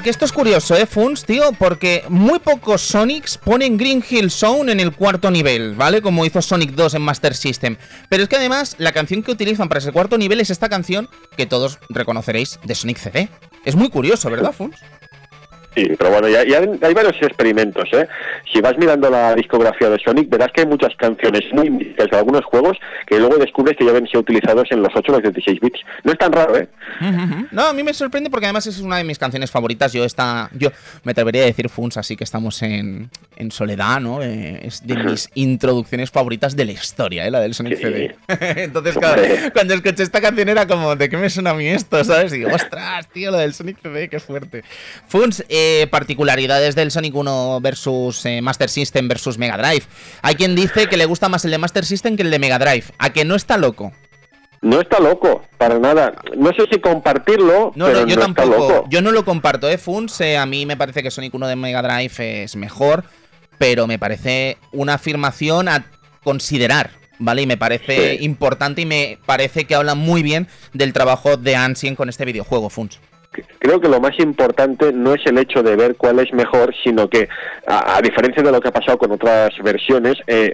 porque 0.00 0.08
esto 0.08 0.24
es 0.24 0.32
curioso, 0.32 0.74
¿eh, 0.76 0.86
Funs, 0.86 1.26
tío? 1.26 1.52
Porque 1.58 2.04
muy 2.08 2.38
pocos 2.38 2.80
Sonics 2.80 3.36
ponen 3.36 3.76
Green 3.76 4.02
Hill 4.08 4.30
Zone 4.30 4.72
en 4.72 4.80
el 4.80 4.96
cuarto 4.96 5.30
nivel, 5.30 5.74
¿vale? 5.74 6.00
Como 6.00 6.24
hizo 6.24 6.40
Sonic 6.40 6.70
2 6.70 6.94
en 6.94 7.02
Master 7.02 7.34
System. 7.34 7.76
Pero 8.08 8.22
es 8.22 8.28
que 8.30 8.36
además, 8.36 8.76
la 8.78 8.92
canción 8.92 9.22
que 9.22 9.30
utilizan 9.30 9.68
para 9.68 9.80
ese 9.80 9.92
cuarto 9.92 10.16
nivel 10.16 10.40
es 10.40 10.48
esta 10.48 10.70
canción 10.70 11.10
que 11.36 11.44
todos 11.44 11.80
reconoceréis 11.90 12.58
de 12.64 12.74
Sonic 12.74 12.96
CD. 12.96 13.28
Es 13.66 13.76
muy 13.76 13.90
curioso, 13.90 14.30
¿verdad, 14.30 14.52
Funs? 14.52 14.78
Sí, 15.74 15.88
pero 15.96 16.10
bueno, 16.10 16.28
ya, 16.28 16.40
hay 16.40 16.94
varios 16.94 17.16
experimentos, 17.22 17.88
¿eh? 17.92 18.08
Si 18.52 18.60
vas 18.60 18.76
mirando 18.76 19.08
la 19.08 19.34
discografía 19.36 19.88
de 19.88 19.98
Sonic, 20.04 20.28
verás 20.28 20.50
que 20.52 20.62
hay 20.62 20.66
muchas 20.66 20.94
canciones 20.96 21.42
muy 21.52 21.70
míticas 21.70 22.10
de 22.10 22.16
algunos 22.16 22.44
juegos 22.44 22.76
que 23.06 23.20
luego 23.20 23.36
descubres 23.36 23.76
que 23.76 23.84
ya 23.84 23.92
ven 23.92 24.06
sido 24.08 24.20
utilizados 24.20 24.66
en 24.70 24.82
los 24.82 24.90
8 24.92 25.12
o 25.12 25.20
los 25.20 25.22
16 25.22 25.60
bits. 25.60 25.80
No 26.02 26.12
es 26.12 26.18
tan 26.18 26.32
raro, 26.32 26.56
¿eh? 26.56 26.68
No, 27.52 27.66
a 27.66 27.72
mí 27.72 27.84
me 27.84 27.94
sorprende 27.94 28.30
porque 28.30 28.46
además 28.46 28.66
es 28.66 28.80
una 28.80 28.96
de 28.96 29.04
mis 29.04 29.18
canciones 29.18 29.50
favoritas. 29.52 29.92
Yo 29.92 30.04
esta, 30.04 30.50
yo 30.54 30.70
me 31.04 31.12
atrevería 31.12 31.42
a 31.42 31.46
decir 31.46 31.68
Funs, 31.68 31.96
así 31.96 32.16
que 32.16 32.24
estamos 32.24 32.62
en, 32.62 33.08
en 33.36 33.52
soledad, 33.52 34.00
¿no? 34.00 34.22
Eh, 34.22 34.60
es 34.64 34.84
de 34.84 34.96
mis 34.96 35.30
introducciones 35.34 36.10
favoritas 36.10 36.56
de 36.56 36.64
la 36.64 36.72
historia, 36.72 37.26
¿eh? 37.26 37.30
La 37.30 37.38
del 37.38 37.54
Sonic 37.54 37.78
CD. 37.78 38.16
Entonces, 38.28 38.98
claro, 38.98 39.22
cuando 39.52 39.74
escuché 39.74 40.02
esta 40.02 40.20
canción 40.20 40.48
era 40.48 40.66
como, 40.66 40.96
¿de 40.96 41.08
qué 41.08 41.16
me 41.16 41.30
suena 41.30 41.50
a 41.50 41.54
mí 41.54 41.68
esto? 41.68 42.02
¿Sabes? 42.02 42.32
Y 42.32 42.38
digo, 42.38 42.50
ostras, 42.52 43.08
tío, 43.10 43.30
la 43.30 43.38
del 43.38 43.54
Sonic 43.54 43.78
CD, 43.80 44.08
qué 44.08 44.18
fuerte. 44.18 44.64
Funs, 45.06 45.44
eh, 45.48 45.59
particularidades 45.90 46.74
del 46.74 46.90
Sonic 46.90 47.14
1 47.14 47.60
versus 47.60 48.24
eh, 48.26 48.40
Master 48.42 48.68
System 48.68 49.08
versus 49.08 49.38
Mega 49.38 49.56
Drive. 49.56 49.84
Hay 50.22 50.34
quien 50.34 50.54
dice 50.54 50.86
que 50.86 50.96
le 50.96 51.06
gusta 51.06 51.28
más 51.28 51.44
el 51.44 51.50
de 51.50 51.58
Master 51.58 51.84
System 51.84 52.16
que 52.16 52.22
el 52.22 52.30
de 52.30 52.38
Mega 52.38 52.58
Drive. 52.58 52.84
¿A 52.98 53.10
que 53.10 53.24
no 53.24 53.34
está 53.34 53.56
loco? 53.56 53.92
No 54.62 54.80
está 54.80 55.00
loco, 55.00 55.42
para 55.56 55.78
nada. 55.78 56.12
No 56.36 56.50
sé 56.52 56.66
si 56.70 56.80
compartirlo. 56.80 57.72
No, 57.74 57.86
pero 57.86 58.06
yo 58.06 58.18
tampoco. 58.18 58.84
Yo 58.90 59.00
no 59.00 59.10
lo 59.10 59.24
comparto, 59.24 59.68
¿eh, 59.68 59.78
Funs? 59.78 60.20
a 60.20 60.44
mí 60.46 60.66
me 60.66 60.76
parece 60.76 61.02
que 61.02 61.10
Sonic 61.10 61.32
1 61.34 61.48
de 61.48 61.56
Mega 61.56 61.82
Drive 61.82 62.42
es 62.42 62.56
mejor, 62.56 63.04
pero 63.58 63.86
me 63.86 63.98
parece 63.98 64.58
una 64.72 64.94
afirmación 64.94 65.68
a 65.68 65.86
considerar. 66.22 66.90
¿Vale? 67.22 67.42
Y 67.42 67.46
me 67.46 67.58
parece 67.58 68.16
importante 68.22 68.80
y 68.80 68.86
me 68.86 69.18
parece 69.26 69.66
que 69.66 69.74
habla 69.74 69.94
muy 69.94 70.22
bien 70.22 70.48
del 70.72 70.94
trabajo 70.94 71.36
de 71.36 71.54
Ansien 71.54 71.94
con 71.94 72.08
este 72.08 72.24
videojuego, 72.24 72.70
Funs 72.70 72.98
creo 73.58 73.80
que 73.80 73.88
lo 73.88 74.00
más 74.00 74.18
importante 74.18 74.92
no 74.92 75.14
es 75.14 75.24
el 75.26 75.38
hecho 75.38 75.62
de 75.62 75.76
ver 75.76 75.96
cuál 75.96 76.18
es 76.18 76.32
mejor, 76.32 76.74
sino 76.82 77.08
que, 77.08 77.28
a, 77.66 78.00
diferencia 78.02 78.42
de 78.42 78.50
lo 78.50 78.60
que 78.60 78.68
ha 78.68 78.72
pasado 78.72 78.98
con 78.98 79.12
otras 79.12 79.50
versiones, 79.62 80.16
eh, 80.26 80.52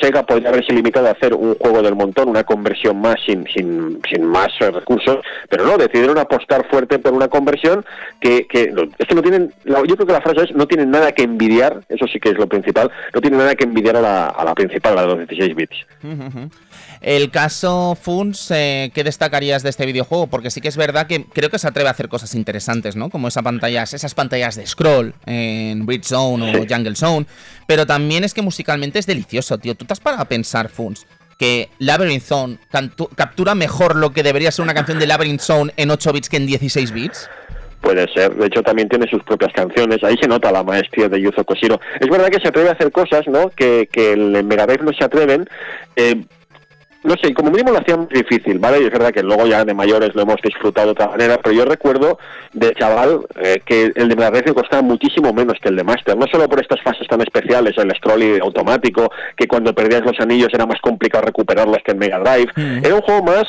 Sega 0.00 0.22
podría 0.24 0.50
haberse 0.50 0.72
limitado 0.72 1.06
a 1.06 1.12
hacer 1.12 1.34
un 1.34 1.54
juego 1.54 1.82
del 1.82 1.94
montón, 1.94 2.28
una 2.28 2.44
conversión 2.44 3.00
más 3.00 3.16
sin, 3.26 3.46
sin, 3.54 4.00
sin 4.10 4.24
más 4.24 4.48
recursos, 4.58 5.18
pero 5.48 5.64
no, 5.64 5.78
decidieron 5.78 6.18
apostar 6.18 6.68
fuerte 6.70 6.98
por 6.98 7.14
una 7.14 7.28
conversión 7.28 7.84
que, 8.20 8.46
que 8.46 8.72
es 8.98 9.14
no 9.14 9.22
tienen, 9.22 9.52
yo 9.64 9.96
creo 9.96 10.06
que 10.06 10.12
la 10.12 10.20
frase 10.20 10.44
es, 10.44 10.54
no 10.54 10.66
tienen 10.66 10.90
nada 10.90 11.12
que 11.12 11.22
envidiar, 11.22 11.84
eso 11.88 12.06
sí 12.12 12.20
que 12.20 12.28
es 12.28 12.38
lo 12.38 12.46
principal, 12.46 12.90
no 13.14 13.20
tienen 13.20 13.38
nada 13.38 13.54
que 13.54 13.64
envidiar 13.64 13.96
a 13.96 14.00
la, 14.00 14.26
a 14.26 14.44
la 14.44 14.54
principal, 14.54 14.98
a 14.98 15.06
los 15.06 15.26
16 15.28 15.56
bits. 15.56 15.76
El 17.00 17.30
caso 17.30 17.96
Funs, 18.00 18.50
eh, 18.50 18.90
¿qué 18.94 19.04
destacarías 19.04 19.62
de 19.62 19.70
este 19.70 19.86
videojuego? 19.86 20.26
Porque 20.26 20.50
sí 20.50 20.60
que 20.60 20.68
es 20.68 20.76
verdad 20.76 21.06
que 21.06 21.24
creo 21.24 21.50
que 21.50 21.58
se 21.58 21.68
atreve 21.68 21.88
a 21.88 21.92
hacer 21.92 22.08
cosas 22.08 22.17
interesantes, 22.34 22.96
¿no? 22.96 23.10
Como 23.10 23.28
esas 23.28 23.42
pantallas, 23.42 23.94
esas 23.94 24.14
pantallas 24.14 24.56
de 24.56 24.66
scroll 24.66 25.14
en 25.26 25.86
Bridge 25.86 26.04
Zone 26.04 26.56
o 26.56 26.66
Jungle 26.68 26.96
Zone. 26.96 27.26
Pero 27.66 27.86
también 27.86 28.24
es 28.24 28.34
que 28.34 28.42
musicalmente 28.42 28.98
es 28.98 29.06
delicioso, 29.06 29.58
tío. 29.58 29.74
¿Tú 29.74 29.84
te 29.84 29.92
has 29.92 30.00
parado 30.00 30.22
a 30.22 30.28
pensar, 30.28 30.68
Funs, 30.68 31.06
que 31.38 31.68
Labyrinth 31.78 32.22
Zone 32.22 32.58
captura 33.14 33.54
mejor 33.54 33.96
lo 33.96 34.10
que 34.12 34.22
debería 34.22 34.50
ser 34.50 34.64
una 34.64 34.74
canción 34.74 34.98
de 34.98 35.06
Labyrinth 35.06 35.40
Zone 35.40 35.72
en 35.76 35.90
8 35.90 36.12
bits 36.12 36.28
que 36.28 36.36
en 36.36 36.46
16 36.46 36.92
bits? 36.92 37.30
Puede 37.80 38.12
ser, 38.12 38.34
de 38.34 38.46
hecho 38.46 38.60
también 38.62 38.88
tiene 38.88 39.06
sus 39.08 39.22
propias 39.22 39.52
canciones, 39.52 40.02
ahí 40.02 40.16
se 40.20 40.26
nota 40.26 40.50
la 40.50 40.64
maestría 40.64 41.08
de 41.08 41.20
Yuzo 41.20 41.44
Koshiro. 41.44 41.80
Es 42.00 42.08
verdad 42.08 42.28
que 42.28 42.40
se 42.40 42.48
atreve 42.48 42.70
a 42.70 42.72
hacer 42.72 42.90
cosas, 42.90 43.22
¿no? 43.28 43.50
Que, 43.50 43.88
que 43.90 44.12
en 44.12 44.32
Mega 44.48 44.66
no 44.82 44.92
se 44.92 45.04
atreven. 45.04 45.48
Eh, 45.94 46.24
no 47.04 47.14
sé, 47.22 47.32
como 47.32 47.50
mínimo 47.50 47.70
lo 47.70 47.78
hacía 47.78 47.96
muy 47.96 48.08
difícil, 48.08 48.58
¿vale? 48.58 48.80
Y 48.82 48.84
es 48.84 48.90
verdad 48.90 49.12
que 49.12 49.22
luego 49.22 49.46
ya 49.46 49.64
de 49.64 49.74
mayores 49.74 50.14
lo 50.14 50.22
hemos 50.22 50.36
disfrutado 50.42 50.88
de 50.88 50.92
otra 50.92 51.08
manera, 51.08 51.38
pero 51.42 51.54
yo 51.54 51.64
recuerdo 51.64 52.18
de 52.52 52.74
chaval 52.74 53.20
eh, 53.36 53.60
que 53.64 53.92
el 53.94 54.08
de 54.08 54.16
Mega 54.16 54.30
Drive 54.30 54.54
costaba 54.54 54.82
muchísimo 54.82 55.32
menos 55.32 55.58
que 55.62 55.68
el 55.68 55.76
de 55.76 55.84
Master, 55.84 56.16
no 56.16 56.26
solo 56.30 56.48
por 56.48 56.60
estas 56.60 56.82
fases 56.82 57.06
tan 57.06 57.20
especiales, 57.20 57.78
el 57.78 57.94
scroll 57.96 58.40
automático, 58.42 59.10
que 59.36 59.46
cuando 59.46 59.74
perdías 59.74 60.02
los 60.04 60.18
anillos 60.20 60.48
era 60.52 60.66
más 60.66 60.80
complicado 60.80 61.26
recuperarlas 61.26 61.82
que 61.84 61.92
en 61.92 61.98
Mega 61.98 62.18
Drive, 62.18 62.52
mm. 62.56 62.84
era 62.84 62.94
un 62.94 63.02
juego 63.02 63.22
más 63.22 63.44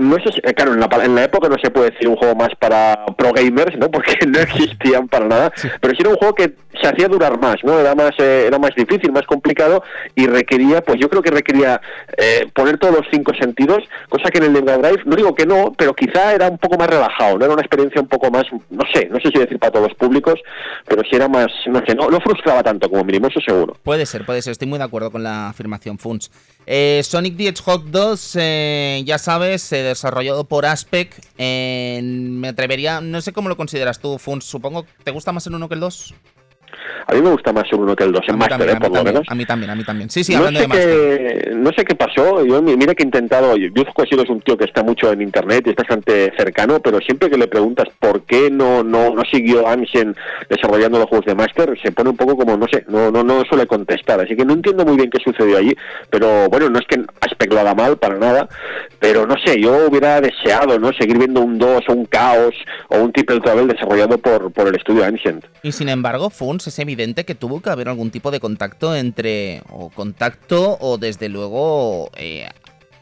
no 0.00 0.16
sé 0.16 0.32
si, 0.32 0.40
claro, 0.40 0.74
en 0.74 0.80
la, 0.80 0.88
en 1.02 1.14
la, 1.14 1.24
época 1.24 1.48
no 1.48 1.56
se 1.62 1.70
puede 1.70 1.90
decir 1.90 2.08
un 2.08 2.16
juego 2.16 2.34
más 2.34 2.50
para 2.58 3.04
pro 3.16 3.32
gamers, 3.32 3.76
¿no? 3.78 3.90
Porque 3.90 4.16
no 4.26 4.40
existían 4.40 5.08
para 5.08 5.26
nada, 5.26 5.52
pero 5.80 5.94
sí 5.94 6.00
era 6.00 6.10
un 6.10 6.16
juego 6.16 6.34
que 6.34 6.54
se 6.80 6.88
hacía 6.88 7.08
durar 7.08 7.38
más, 7.40 7.56
¿no? 7.62 7.78
Era 7.78 7.94
más, 7.94 8.12
eh, 8.18 8.44
era 8.46 8.58
más 8.58 8.70
difícil, 8.76 9.12
más 9.12 9.26
complicado 9.26 9.82
y 10.14 10.26
requería, 10.26 10.80
pues 10.82 10.98
yo 11.00 11.08
creo 11.08 11.22
que 11.22 11.30
requería 11.30 11.80
eh, 12.16 12.48
poner 12.54 12.78
todos 12.78 12.96
los 12.96 13.06
cinco 13.10 13.32
sentidos, 13.38 13.82
cosa 14.08 14.30
que 14.30 14.38
en 14.38 14.44
el 14.44 14.50
Mega 14.52 14.78
Drive, 14.78 15.02
no 15.04 15.16
digo 15.16 15.34
que 15.34 15.46
no, 15.46 15.72
pero 15.76 15.94
quizá 15.94 16.32
era 16.34 16.48
un 16.48 16.58
poco 16.58 16.78
más 16.78 16.88
relajado, 16.88 17.38
¿no? 17.38 17.44
Era 17.44 17.54
una 17.54 17.62
experiencia 17.62 18.00
un 18.00 18.08
poco 18.08 18.30
más, 18.30 18.44
no 18.70 18.84
sé, 18.92 19.08
no 19.10 19.18
sé 19.20 19.30
si 19.30 19.38
decir 19.38 19.58
para 19.58 19.72
todos 19.72 19.88
los 19.88 19.96
públicos, 19.96 20.40
pero 20.86 21.02
sí 21.02 21.16
era 21.16 21.28
más, 21.28 21.48
no 21.66 21.80
sé, 21.86 21.94
no, 21.94 22.08
no 22.08 22.20
frustraba 22.20 22.62
tanto 22.62 22.88
como 22.88 23.04
mínimo, 23.04 23.28
eso 23.28 23.40
seguro. 23.40 23.76
Puede 23.82 24.06
ser, 24.06 24.24
puede 24.24 24.42
ser, 24.42 24.52
estoy 24.52 24.68
muy 24.68 24.78
de 24.78 24.84
acuerdo 24.84 25.10
con 25.10 25.22
la 25.22 25.48
afirmación 25.48 25.98
Funs. 25.98 26.30
Eh, 26.66 27.00
Sonic 27.02 27.36
the 27.36 27.48
Hedgehog 27.48 27.90
2, 27.90 28.36
eh, 28.38 29.02
ya 29.04 29.18
sabes, 29.18 29.72
eh, 29.72 29.89
desarrollado 29.90 30.44
por 30.44 30.66
Aspect. 30.66 31.18
me 31.38 32.48
atrevería, 32.48 33.00
no 33.00 33.20
sé 33.20 33.32
cómo 33.32 33.48
lo 33.48 33.56
consideras 33.56 34.00
tú, 34.00 34.18
Funs. 34.18 34.44
Supongo, 34.44 34.86
¿te 35.04 35.10
gusta 35.10 35.32
más 35.32 35.46
el 35.46 35.54
1 35.54 35.68
que 35.68 35.74
el 35.74 35.80
2? 35.80 36.14
A 37.06 37.14
mí 37.14 37.22
me 37.22 37.30
gusta 37.30 37.52
más 37.52 37.64
el 37.70 37.78
1 37.78 37.96
que 37.96 38.04
el 38.04 38.12
2 38.12 38.22
en 38.28 38.38
Master, 38.38 38.68
¿eh? 38.68 38.76
por 38.80 38.92
lo 38.92 39.04
menos. 39.04 39.22
A 39.28 39.34
mí 39.34 39.44
también, 39.44 39.70
a 39.70 39.74
mí 39.74 39.84
también. 39.84 40.10
Sí, 40.10 40.24
sí, 40.24 40.34
no 40.34 40.46
sé 40.48 40.52
de 40.52 40.68
qué, 40.68 41.52
No 41.54 41.70
sé 41.72 41.84
qué 41.84 41.94
pasó. 41.94 42.44
Yo, 42.44 42.62
mira 42.62 42.94
que 42.94 43.02
he 43.02 43.06
intentado. 43.06 43.56
Yuzko 43.56 43.92
Koshiro 43.92 44.22
es 44.22 44.30
un 44.30 44.40
tío 44.40 44.56
que 44.56 44.64
está 44.64 44.82
mucho 44.82 45.12
en 45.12 45.22
internet 45.22 45.64
y 45.66 45.70
está 45.70 45.82
bastante 45.82 46.32
cercano, 46.36 46.80
pero 46.80 46.98
siempre 47.00 47.30
que 47.30 47.36
le 47.36 47.48
preguntas 47.48 47.88
por 47.98 48.22
qué 48.22 48.50
no 48.50 48.80
no, 48.82 49.14
no 49.14 49.22
siguió 49.30 49.66
Anshen 49.68 50.16
desarrollando 50.48 50.98
los 50.98 51.08
juegos 51.08 51.26
de 51.26 51.34
Master, 51.34 51.78
se 51.82 51.92
pone 51.92 52.10
un 52.10 52.16
poco 52.16 52.36
como, 52.36 52.56
no 52.56 52.66
sé, 52.70 52.84
no, 52.88 53.10
no, 53.10 53.22
no 53.22 53.44
suele 53.44 53.66
contestar. 53.66 54.20
Así 54.20 54.36
que 54.36 54.44
no 54.44 54.54
entiendo 54.54 54.84
muy 54.84 54.96
bien 54.96 55.10
qué 55.10 55.18
sucedió 55.22 55.58
allí, 55.58 55.74
pero 56.10 56.48
bueno, 56.48 56.68
no 56.68 56.78
es 56.78 56.86
que 56.86 57.02
Aspect 57.20 57.52
lo 57.52 57.60
haga 57.60 57.74
mal 57.74 57.98
para 57.98 58.18
nada, 58.18 58.48
pero 58.98 59.26
no 59.26 59.36
sé, 59.44 59.60
yo 59.60 59.88
hubiera 59.88 60.20
deseado 60.20 60.78
no 60.78 60.92
seguir 60.92 61.18
viendo 61.18 61.40
un 61.40 61.58
2 61.58 61.84
o 61.88 61.92
un 61.92 62.06
Chaos 62.06 62.54
o 62.88 62.98
un 62.98 63.12
Triple 63.12 63.40
Travel 63.40 63.68
desarrollado 63.68 64.18
por, 64.18 64.52
por 64.52 64.68
el 64.68 64.76
estudio 64.76 65.04
Ancient. 65.04 65.44
Y 65.62 65.72
sin 65.72 65.88
embargo, 65.88 66.30
Funs 66.30 66.66
es 66.66 66.78
evidente 66.80 67.24
que 67.24 67.34
tuvo 67.34 67.60
que 67.60 67.70
haber 67.70 67.88
algún 67.88 68.10
tipo 68.10 68.30
de 68.30 68.40
contacto 68.40 68.94
entre, 68.94 69.62
o 69.70 69.90
contacto, 69.90 70.76
o 70.80 70.98
desde 70.98 71.28
luego 71.28 72.10
eh, 72.16 72.48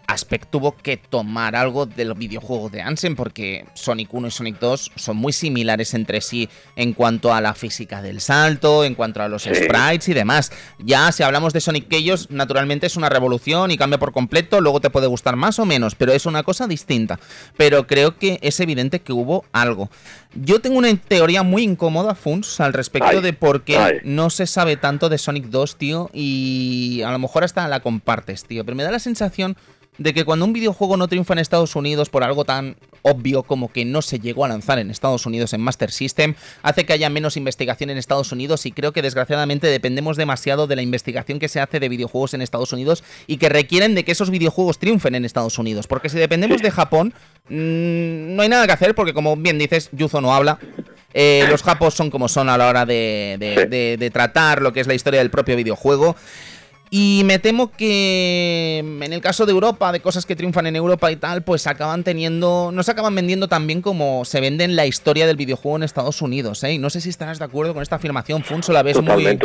Aspect 0.08 0.50
tuvo 0.50 0.74
que 0.74 0.96
tomar 0.96 1.54
algo 1.54 1.84
del 1.84 2.14
videojuego 2.14 2.70
de 2.70 2.80
Ansem 2.80 3.14
porque 3.14 3.66
Sonic 3.74 4.12
1 4.12 4.28
y 4.28 4.30
Sonic 4.30 4.58
2 4.58 4.92
son 4.96 5.16
muy 5.18 5.34
similares 5.34 5.92
entre 5.92 6.22
sí 6.22 6.48
en 6.76 6.94
cuanto 6.94 7.32
a 7.32 7.42
la 7.42 7.54
física 7.54 8.00
del 8.00 8.22
salto, 8.22 8.84
en 8.84 8.94
cuanto 8.94 9.22
a 9.22 9.28
los 9.28 9.42
sprites 9.42 10.08
y 10.08 10.14
demás. 10.14 10.50
Ya 10.78 11.12
si 11.12 11.22
hablamos 11.22 11.52
de 11.52 11.60
Sonic 11.60 11.88
Chaos, 11.90 12.30
naturalmente 12.30 12.86
es 12.86 12.96
una 12.96 13.10
revolución 13.10 13.70
y 13.70 13.76
cambia 13.76 13.98
por 13.98 14.12
completo, 14.12 14.62
luego 14.62 14.80
te 14.80 14.88
puede 14.88 15.06
gustar 15.06 15.36
más 15.36 15.58
o 15.58 15.66
menos, 15.66 15.94
pero 15.94 16.12
es 16.12 16.24
una 16.24 16.42
cosa 16.42 16.66
distinta. 16.66 17.20
Pero 17.58 17.86
creo 17.86 18.16
que 18.16 18.38
es 18.40 18.60
evidente 18.60 19.00
que 19.00 19.12
hubo 19.12 19.44
algo. 19.52 19.90
Yo 20.34 20.60
tengo 20.60 20.78
una 20.78 20.94
teoría 20.96 21.42
muy 21.42 21.62
incómoda, 21.62 22.14
Funs, 22.14 22.60
al 22.60 22.72
respecto 22.72 23.20
de 23.20 23.34
por 23.34 23.62
qué 23.62 24.00
no 24.04 24.30
se 24.30 24.46
sabe 24.46 24.78
tanto 24.78 25.10
de 25.10 25.18
Sonic 25.18 25.46
2, 25.46 25.76
tío, 25.76 26.10
y 26.14 27.02
a 27.04 27.10
lo 27.10 27.18
mejor 27.18 27.44
hasta 27.44 27.68
la 27.68 27.80
compartes, 27.80 28.44
tío, 28.44 28.64
pero 28.64 28.74
me 28.74 28.84
da 28.84 28.90
la 28.90 29.00
sensación 29.00 29.56
de 29.98 30.14
que 30.14 30.24
cuando 30.24 30.44
un 30.44 30.52
videojuego 30.52 30.96
no 30.96 31.08
triunfa 31.08 31.34
en 31.34 31.40
Estados 31.40 31.76
Unidos 31.76 32.08
por 32.08 32.22
algo 32.22 32.44
tan 32.44 32.76
obvio 33.02 33.42
como 33.42 33.70
que 33.70 33.84
no 33.84 34.00
se 34.00 34.20
llegó 34.20 34.44
a 34.44 34.48
lanzar 34.48 34.78
en 34.78 34.90
Estados 34.90 35.26
Unidos 35.26 35.52
en 35.52 35.60
Master 35.60 35.90
System, 35.90 36.34
hace 36.62 36.86
que 36.86 36.92
haya 36.92 37.10
menos 37.10 37.36
investigación 37.36 37.90
en 37.90 37.98
Estados 37.98 38.32
Unidos 38.32 38.64
y 38.66 38.72
creo 38.72 38.92
que 38.92 39.02
desgraciadamente 39.02 39.66
dependemos 39.66 40.16
demasiado 40.16 40.66
de 40.66 40.76
la 40.76 40.82
investigación 40.82 41.38
que 41.38 41.48
se 41.48 41.60
hace 41.60 41.80
de 41.80 41.88
videojuegos 41.88 42.34
en 42.34 42.42
Estados 42.42 42.72
Unidos 42.72 43.02
y 43.26 43.38
que 43.38 43.48
requieren 43.48 43.94
de 43.94 44.04
que 44.04 44.12
esos 44.12 44.30
videojuegos 44.30 44.78
triunfen 44.78 45.14
en 45.14 45.24
Estados 45.24 45.58
Unidos. 45.58 45.86
Porque 45.86 46.08
si 46.08 46.18
dependemos 46.18 46.62
de 46.62 46.70
Japón, 46.70 47.12
mm, 47.48 48.36
no 48.36 48.42
hay 48.42 48.48
nada 48.48 48.66
que 48.66 48.72
hacer 48.72 48.94
porque 48.94 49.12
como 49.12 49.36
bien 49.36 49.58
dices, 49.58 49.90
Yuzo 49.92 50.20
no 50.20 50.34
habla. 50.34 50.58
Eh, 51.14 51.46
los 51.48 51.62
japos 51.62 51.94
son 51.94 52.10
como 52.10 52.28
son 52.28 52.48
a 52.48 52.58
la 52.58 52.68
hora 52.68 52.84
de 52.86 54.10
tratar 54.12 54.62
lo 54.62 54.72
que 54.72 54.80
es 54.80 54.86
la 54.86 54.94
historia 54.94 55.20
del 55.20 55.30
propio 55.30 55.56
videojuego. 55.56 56.14
Y 56.90 57.22
me 57.24 57.38
temo 57.38 57.70
que 57.70 58.78
en 58.78 59.12
el 59.12 59.20
caso 59.20 59.46
de 59.46 59.52
Europa, 59.52 59.92
de 59.92 60.00
cosas 60.00 60.26
que 60.26 60.36
triunfan 60.36 60.66
en 60.66 60.76
Europa 60.76 61.10
y 61.10 61.16
tal, 61.16 61.42
pues 61.42 61.66
acaban 61.66 62.04
teniendo. 62.04 62.70
No 62.72 62.82
se 62.82 62.90
acaban 62.90 63.14
vendiendo 63.14 63.48
tan 63.48 63.66
bien 63.66 63.82
como 63.82 64.24
se 64.24 64.40
vende 64.40 64.64
en 64.64 64.76
la 64.76 64.86
historia 64.86 65.26
del 65.26 65.36
videojuego 65.36 65.76
en 65.76 65.82
Estados 65.82 66.22
Unidos, 66.22 66.64
¿eh? 66.64 66.78
no 66.78 66.90
sé 66.90 67.00
si 67.00 67.08
estarás 67.08 67.38
de 67.38 67.44
acuerdo 67.44 67.74
con 67.74 67.82
esta 67.82 67.96
afirmación, 67.96 68.42
Funso, 68.42 68.72
la 68.72 68.82
ves 68.82 69.00
muy. 69.02 69.38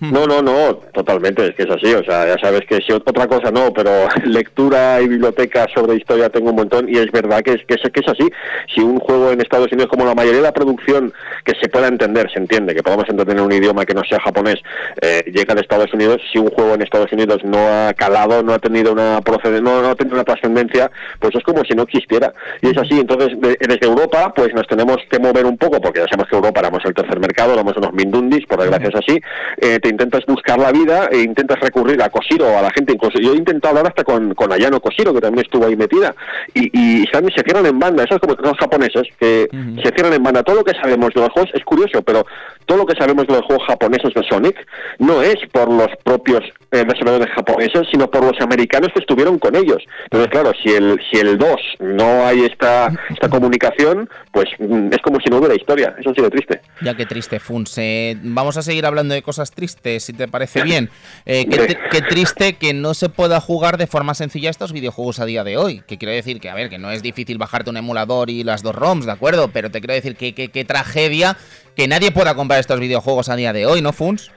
No, 0.00 0.26
no, 0.26 0.42
no, 0.42 0.74
totalmente, 0.92 1.46
es 1.46 1.54
que 1.54 1.62
es 1.62 1.70
así, 1.70 1.94
o 1.94 2.04
sea, 2.04 2.26
ya 2.26 2.36
sabes 2.38 2.62
que 2.68 2.80
si 2.82 2.92
otra 2.92 3.28
cosa 3.28 3.50
no, 3.50 3.72
pero 3.72 3.90
lectura 4.24 5.00
y 5.00 5.08
biblioteca 5.08 5.66
sobre 5.72 5.96
historia 5.96 6.28
tengo 6.30 6.50
un 6.50 6.56
montón 6.56 6.88
y 6.88 6.98
es 6.98 7.10
verdad 7.12 7.42
que 7.42 7.52
es, 7.52 7.64
que 7.66 7.74
es, 7.74 7.80
que 7.92 8.00
es 8.00 8.08
así. 8.08 8.28
Si 8.74 8.80
un 8.80 8.98
juego 8.98 9.30
en 9.30 9.40
Estados 9.40 9.70
Unidos, 9.72 9.88
como 9.88 10.04
la 10.04 10.14
mayoría 10.14 10.38
de 10.38 10.46
la 10.46 10.52
producción 10.52 11.12
que 11.44 11.54
se 11.60 11.68
pueda 11.68 11.88
entender, 11.88 12.30
se 12.32 12.40
entiende, 12.40 12.74
que 12.74 12.82
podamos 12.82 13.08
entender 13.08 13.40
un 13.40 13.52
idioma 13.52 13.86
que 13.86 13.94
no 13.94 14.02
sea 14.04 14.18
japonés, 14.20 14.56
eh, 15.00 15.22
llega 15.32 15.54
de 15.54 15.60
Estados 15.60 15.92
Unidos, 15.94 16.20
si 16.32 16.38
un 16.38 16.48
juego 16.48 16.74
en 16.74 16.82
Estados 16.82 17.12
Unidos 17.12 17.42
no 17.44 17.58
ha 17.58 17.94
calado, 17.94 18.42
no 18.42 18.52
ha 18.52 18.58
tenido 18.58 18.92
una 18.92 19.20
no, 19.20 19.82
no 19.82 19.88
ha 19.88 19.94
tenido 19.94 20.16
una 20.16 20.24
trascendencia, 20.24 20.90
pues 21.20 21.34
es 21.34 21.42
como 21.44 21.64
si 21.64 21.74
no 21.74 21.84
existiera. 21.84 22.32
Y 22.62 22.68
es 22.70 22.78
así, 22.78 22.98
entonces 22.98 23.38
desde 23.40 23.86
Europa, 23.86 24.32
pues 24.34 24.52
nos 24.54 24.66
tenemos 24.66 24.98
que 25.08 25.18
mover 25.18 25.46
un 25.46 25.56
poco, 25.56 25.80
porque 25.80 26.00
ya 26.00 26.06
sabemos 26.06 26.28
que 26.28 26.36
Europa 26.36 26.60
éramos 26.60 26.84
el 26.84 26.94
tercer 26.94 27.20
mercado, 27.20 27.54
éramos 27.54 27.76
unos 27.76 27.92
mindundis, 27.92 28.44
por 28.46 28.60
desgracia 28.60 28.88
es 28.88 28.94
así, 28.94 29.20
eh, 29.58 29.78
te 29.84 29.90
intentas 29.90 30.24
buscar 30.24 30.58
la 30.58 30.72
vida 30.72 31.10
e 31.12 31.18
intentas 31.20 31.60
recurrir 31.60 32.02
a 32.02 32.08
Koshiro 32.08 32.46
o 32.46 32.58
a 32.58 32.62
la 32.62 32.70
gente, 32.70 32.94
incluso 32.94 33.18
yo 33.18 33.34
he 33.34 33.36
intentado 33.36 33.76
hablar 33.76 33.88
hasta 33.88 34.02
con, 34.02 34.34
con 34.34 34.50
Ayano 34.50 34.80
Koshiro, 34.80 35.12
que 35.12 35.20
también 35.20 35.44
estuvo 35.44 35.66
ahí 35.66 35.76
metida, 35.76 36.14
y, 36.54 36.70
y 36.72 37.04
se 37.06 37.42
cierran 37.42 37.66
en 37.66 37.78
banda, 37.78 38.02
eso 38.02 38.14
es 38.14 38.20
como 38.20 38.34
los 38.34 38.56
japoneses, 38.56 39.02
que 39.20 39.46
se 39.82 39.90
cierran 39.90 40.14
en 40.14 40.22
banda. 40.22 40.42
Todo 40.42 40.56
lo 40.56 40.64
que 40.64 40.72
sabemos 40.72 41.12
de 41.12 41.20
los 41.20 41.30
juegos 41.30 41.50
es 41.52 41.62
curioso, 41.64 42.00
pero 42.00 42.24
todo 42.64 42.78
lo 42.78 42.86
que 42.86 42.96
sabemos 42.96 43.26
de 43.26 43.34
los 43.34 43.42
juegos 43.42 43.66
japoneses 43.66 44.14
de 44.14 44.22
Sonic 44.26 44.56
no 44.98 45.20
es 45.20 45.36
por 45.52 45.70
los 45.70 45.88
propios 46.02 46.42
eh, 46.70 46.84
desarrolladores 46.84 47.34
japoneses, 47.34 47.86
sino 47.90 48.10
por 48.10 48.24
los 48.24 48.40
americanos 48.40 48.90
que 48.94 49.00
estuvieron 49.00 49.38
con 49.38 49.54
ellos. 49.54 49.82
Entonces, 50.04 50.30
claro, 50.30 50.52
si 50.62 50.70
el 50.70 50.98
si 51.10 51.18
el 51.18 51.38
2 51.38 51.48
no 51.80 52.26
hay 52.26 52.44
esta 52.44 52.90
esta 53.10 53.28
comunicación, 53.28 54.08
pues 54.32 54.46
mm, 54.58 54.88
es 54.92 54.98
como 55.02 55.20
si 55.20 55.30
no 55.30 55.38
hubiera 55.38 55.54
historia. 55.54 55.94
Eso 55.98 56.10
ha 56.10 56.14
sido 56.14 56.30
triste. 56.30 56.60
Ya 56.80 56.94
que 56.94 57.06
triste, 57.06 57.38
Funs. 57.38 57.76
Eh, 57.78 58.16
vamos 58.22 58.56
a 58.56 58.62
seguir 58.62 58.86
hablando 58.86 59.14
de 59.14 59.22
cosas 59.22 59.50
tristes, 59.50 59.73
si 60.00 60.12
te 60.12 60.28
parece 60.28 60.62
bien. 60.62 60.90
Eh, 61.26 61.46
qué, 61.46 62.02
triste 62.02 62.54
que 62.54 62.74
no 62.74 62.94
se 62.94 63.08
pueda 63.08 63.40
jugar 63.40 63.76
de 63.78 63.86
forma 63.86 64.14
sencilla 64.14 64.50
estos 64.50 64.72
videojuegos 64.72 65.20
a 65.20 65.26
día 65.26 65.44
de 65.44 65.56
hoy. 65.56 65.82
Que 65.86 65.98
quiero 65.98 66.12
decir 66.12 66.40
que, 66.40 66.50
a 66.50 66.54
ver, 66.54 66.70
que 66.70 66.78
no 66.78 66.90
es 66.90 67.02
difícil 67.02 67.38
bajarte 67.38 67.70
un 67.70 67.76
emulador 67.76 68.30
y 68.30 68.44
las 68.44 68.62
dos 68.62 68.74
ROMs, 68.74 69.06
¿de 69.06 69.12
acuerdo? 69.12 69.48
Pero 69.48 69.70
te 69.70 69.80
quiero 69.80 69.94
decir 69.94 70.16
que 70.16 70.34
qué 70.34 70.64
tragedia 70.64 71.36
que 71.74 71.88
nadie 71.88 72.12
pueda 72.12 72.34
comprar 72.34 72.60
estos 72.60 72.80
videojuegos 72.80 73.28
a 73.28 73.36
día 73.36 73.52
de 73.52 73.66
hoy, 73.66 73.82
¿no, 73.82 73.92
Funs? 73.92 74.30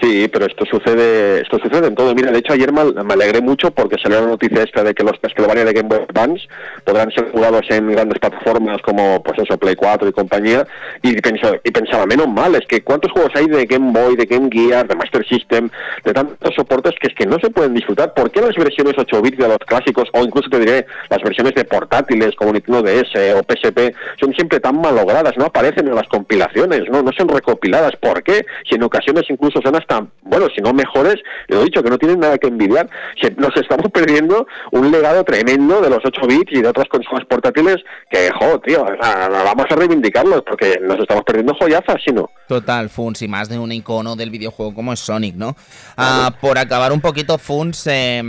Sí, 0.00 0.28
pero 0.32 0.46
esto 0.46 0.64
sucede 0.66 1.42
esto 1.42 1.58
sucede 1.58 1.86
en 1.86 1.94
todo. 1.94 2.14
Mira, 2.14 2.32
de 2.32 2.38
hecho 2.38 2.52
ayer 2.52 2.72
me, 2.72 2.80
alegré 3.12 3.40
mucho 3.40 3.70
porque 3.70 3.96
salió 4.02 4.20
la 4.20 4.26
noticia 4.26 4.62
esta 4.62 4.82
de 4.82 4.92
que 4.92 5.04
los 5.04 5.18
Castlevania 5.20 5.64
de 5.64 5.72
Game 5.72 5.88
Boy 5.88 6.00
Advance 6.08 6.48
podrán 6.84 7.12
ser 7.12 7.30
jugados 7.30 7.62
en 7.68 7.90
grandes 7.90 8.18
plataformas 8.18 8.82
como 8.82 9.22
pues 9.22 9.38
eso, 9.38 9.56
Play 9.56 9.76
4 9.76 10.08
y 10.08 10.12
compañía 10.12 10.66
y, 11.02 11.14
pensaba, 11.20 11.58
y 11.62 11.70
pensaba, 11.70 12.06
menos 12.06 12.28
mal, 12.28 12.54
es 12.56 12.66
que 12.66 12.82
cuántos 12.82 13.12
juegos 13.12 13.32
hay 13.34 13.46
de 13.46 13.66
Game 13.66 13.92
Boy, 13.92 14.16
de 14.16 14.26
Game 14.26 14.48
Gear, 14.50 14.88
de 14.88 14.96
Master 14.96 15.24
System, 15.26 15.70
de 16.04 16.12
tantos 16.12 16.54
soportes 16.54 16.94
que 17.00 17.08
es 17.08 17.14
que 17.14 17.26
no 17.26 17.38
se 17.38 17.50
pueden 17.50 17.74
disfrutar. 17.74 18.14
¿Por 18.14 18.30
qué 18.32 18.40
las 18.40 18.56
versiones 18.56 18.94
8 18.98 19.22
bits 19.22 19.38
de 19.38 19.48
los 19.48 19.58
clásicos 19.58 20.08
o 20.12 20.24
incluso 20.24 20.50
te 20.50 20.58
diré 20.58 20.86
las 21.08 21.22
versiones 21.22 21.54
de 21.54 21.64
portátiles 21.64 22.34
como 22.34 22.52
Nintendo 22.52 22.82
DS 22.82 23.14
o 23.36 23.42
PSP 23.44 23.94
son 24.20 24.34
siempre 24.34 24.58
tan 24.58 24.80
malogradas, 24.80 25.36
no 25.36 25.44
aparecen 25.44 25.86
en 25.86 25.94
las 25.94 26.08
compilaciones, 26.08 26.82
no 26.90 27.02
no 27.02 27.12
son 27.12 27.28
recopiladas? 27.28 27.94
¿Por 27.96 28.22
qué? 28.22 28.44
Si 28.68 28.74
en 28.74 28.82
ocasiones 28.82 29.24
incluso 29.28 29.60
son 29.62 29.76
hasta, 29.84 30.06
bueno, 30.22 30.48
si 30.54 30.60
no 30.60 30.72
mejores, 30.72 31.16
lo 31.48 31.60
he 31.60 31.64
dicho, 31.64 31.82
que 31.82 31.90
no 31.90 31.98
tienen 31.98 32.20
nada 32.20 32.38
que 32.38 32.48
envidiar. 32.48 32.88
Nos 33.36 33.56
estamos 33.56 33.90
perdiendo 33.92 34.46
un 34.72 34.90
legado 34.90 35.22
tremendo 35.24 35.80
de 35.80 35.90
los 35.90 36.00
8 36.04 36.26
bits 36.26 36.52
y 36.52 36.62
de 36.62 36.68
otras 36.68 36.88
consolas 36.88 37.24
portátiles 37.26 37.76
que, 38.10 38.30
jo, 38.32 38.58
tío, 38.60 38.84
vamos 38.84 39.66
a 39.70 39.76
reivindicarlos 39.76 40.42
porque 40.42 40.78
nos 40.82 40.98
estamos 40.98 41.24
perdiendo 41.24 41.54
joyazas, 41.54 42.00
si 42.04 42.12
no. 42.12 42.30
Total, 42.48 42.88
Funs, 42.90 43.22
y 43.22 43.28
más 43.28 43.48
de 43.48 43.58
un 43.58 43.72
icono 43.72 44.16
del 44.16 44.30
videojuego 44.30 44.74
como 44.74 44.92
es 44.92 45.00
Sonic, 45.00 45.34
¿no? 45.34 45.56
Ah, 45.96 46.32
por 46.40 46.58
acabar 46.58 46.92
un 46.92 47.00
poquito, 47.00 47.38
Funs, 47.38 47.86
eh, 47.86 48.22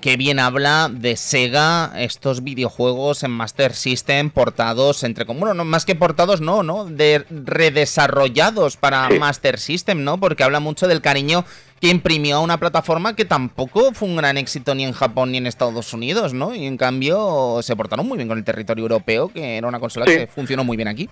qué 0.00 0.16
bien 0.16 0.38
habla 0.38 0.88
de 0.90 1.16
Sega 1.16 1.92
estos 1.96 2.42
videojuegos 2.42 3.22
en 3.22 3.30
Master 3.30 3.74
System 3.74 4.30
portados 4.30 5.04
entre... 5.04 5.24
Bueno, 5.24 5.54
no, 5.54 5.64
más 5.64 5.84
que 5.84 5.94
portados, 5.94 6.40
no, 6.40 6.62
¿no? 6.62 6.84
De 6.84 7.24
redesarrollados 7.30 8.76
para 8.76 9.08
Master 9.10 9.58
System, 9.58 10.04
¿no? 10.04 10.18
Porque 10.18 10.44
habla 10.44 10.60
mucho 10.60 10.88
del 10.88 10.99
cariño 11.00 11.44
que 11.80 11.88
imprimió 11.88 12.36
a 12.36 12.40
una 12.40 12.58
plataforma 12.58 13.16
que 13.16 13.24
tampoco 13.24 13.92
fue 13.92 14.08
un 14.08 14.16
gran 14.16 14.36
éxito 14.36 14.74
ni 14.74 14.84
en 14.84 14.92
Japón 14.92 15.32
ni 15.32 15.38
en 15.38 15.46
Estados 15.46 15.94
Unidos, 15.94 16.34
¿no? 16.34 16.54
Y 16.54 16.66
en 16.66 16.76
cambio 16.76 17.60
se 17.62 17.74
portaron 17.74 18.06
muy 18.06 18.18
bien 18.18 18.28
con 18.28 18.36
el 18.36 18.44
territorio 18.44 18.82
europeo, 18.82 19.28
que 19.28 19.56
era 19.56 19.66
una 19.66 19.80
consola 19.80 20.04
que 20.04 20.26
funcionó 20.26 20.62
muy 20.62 20.76
bien 20.76 20.88
aquí. 20.88 21.08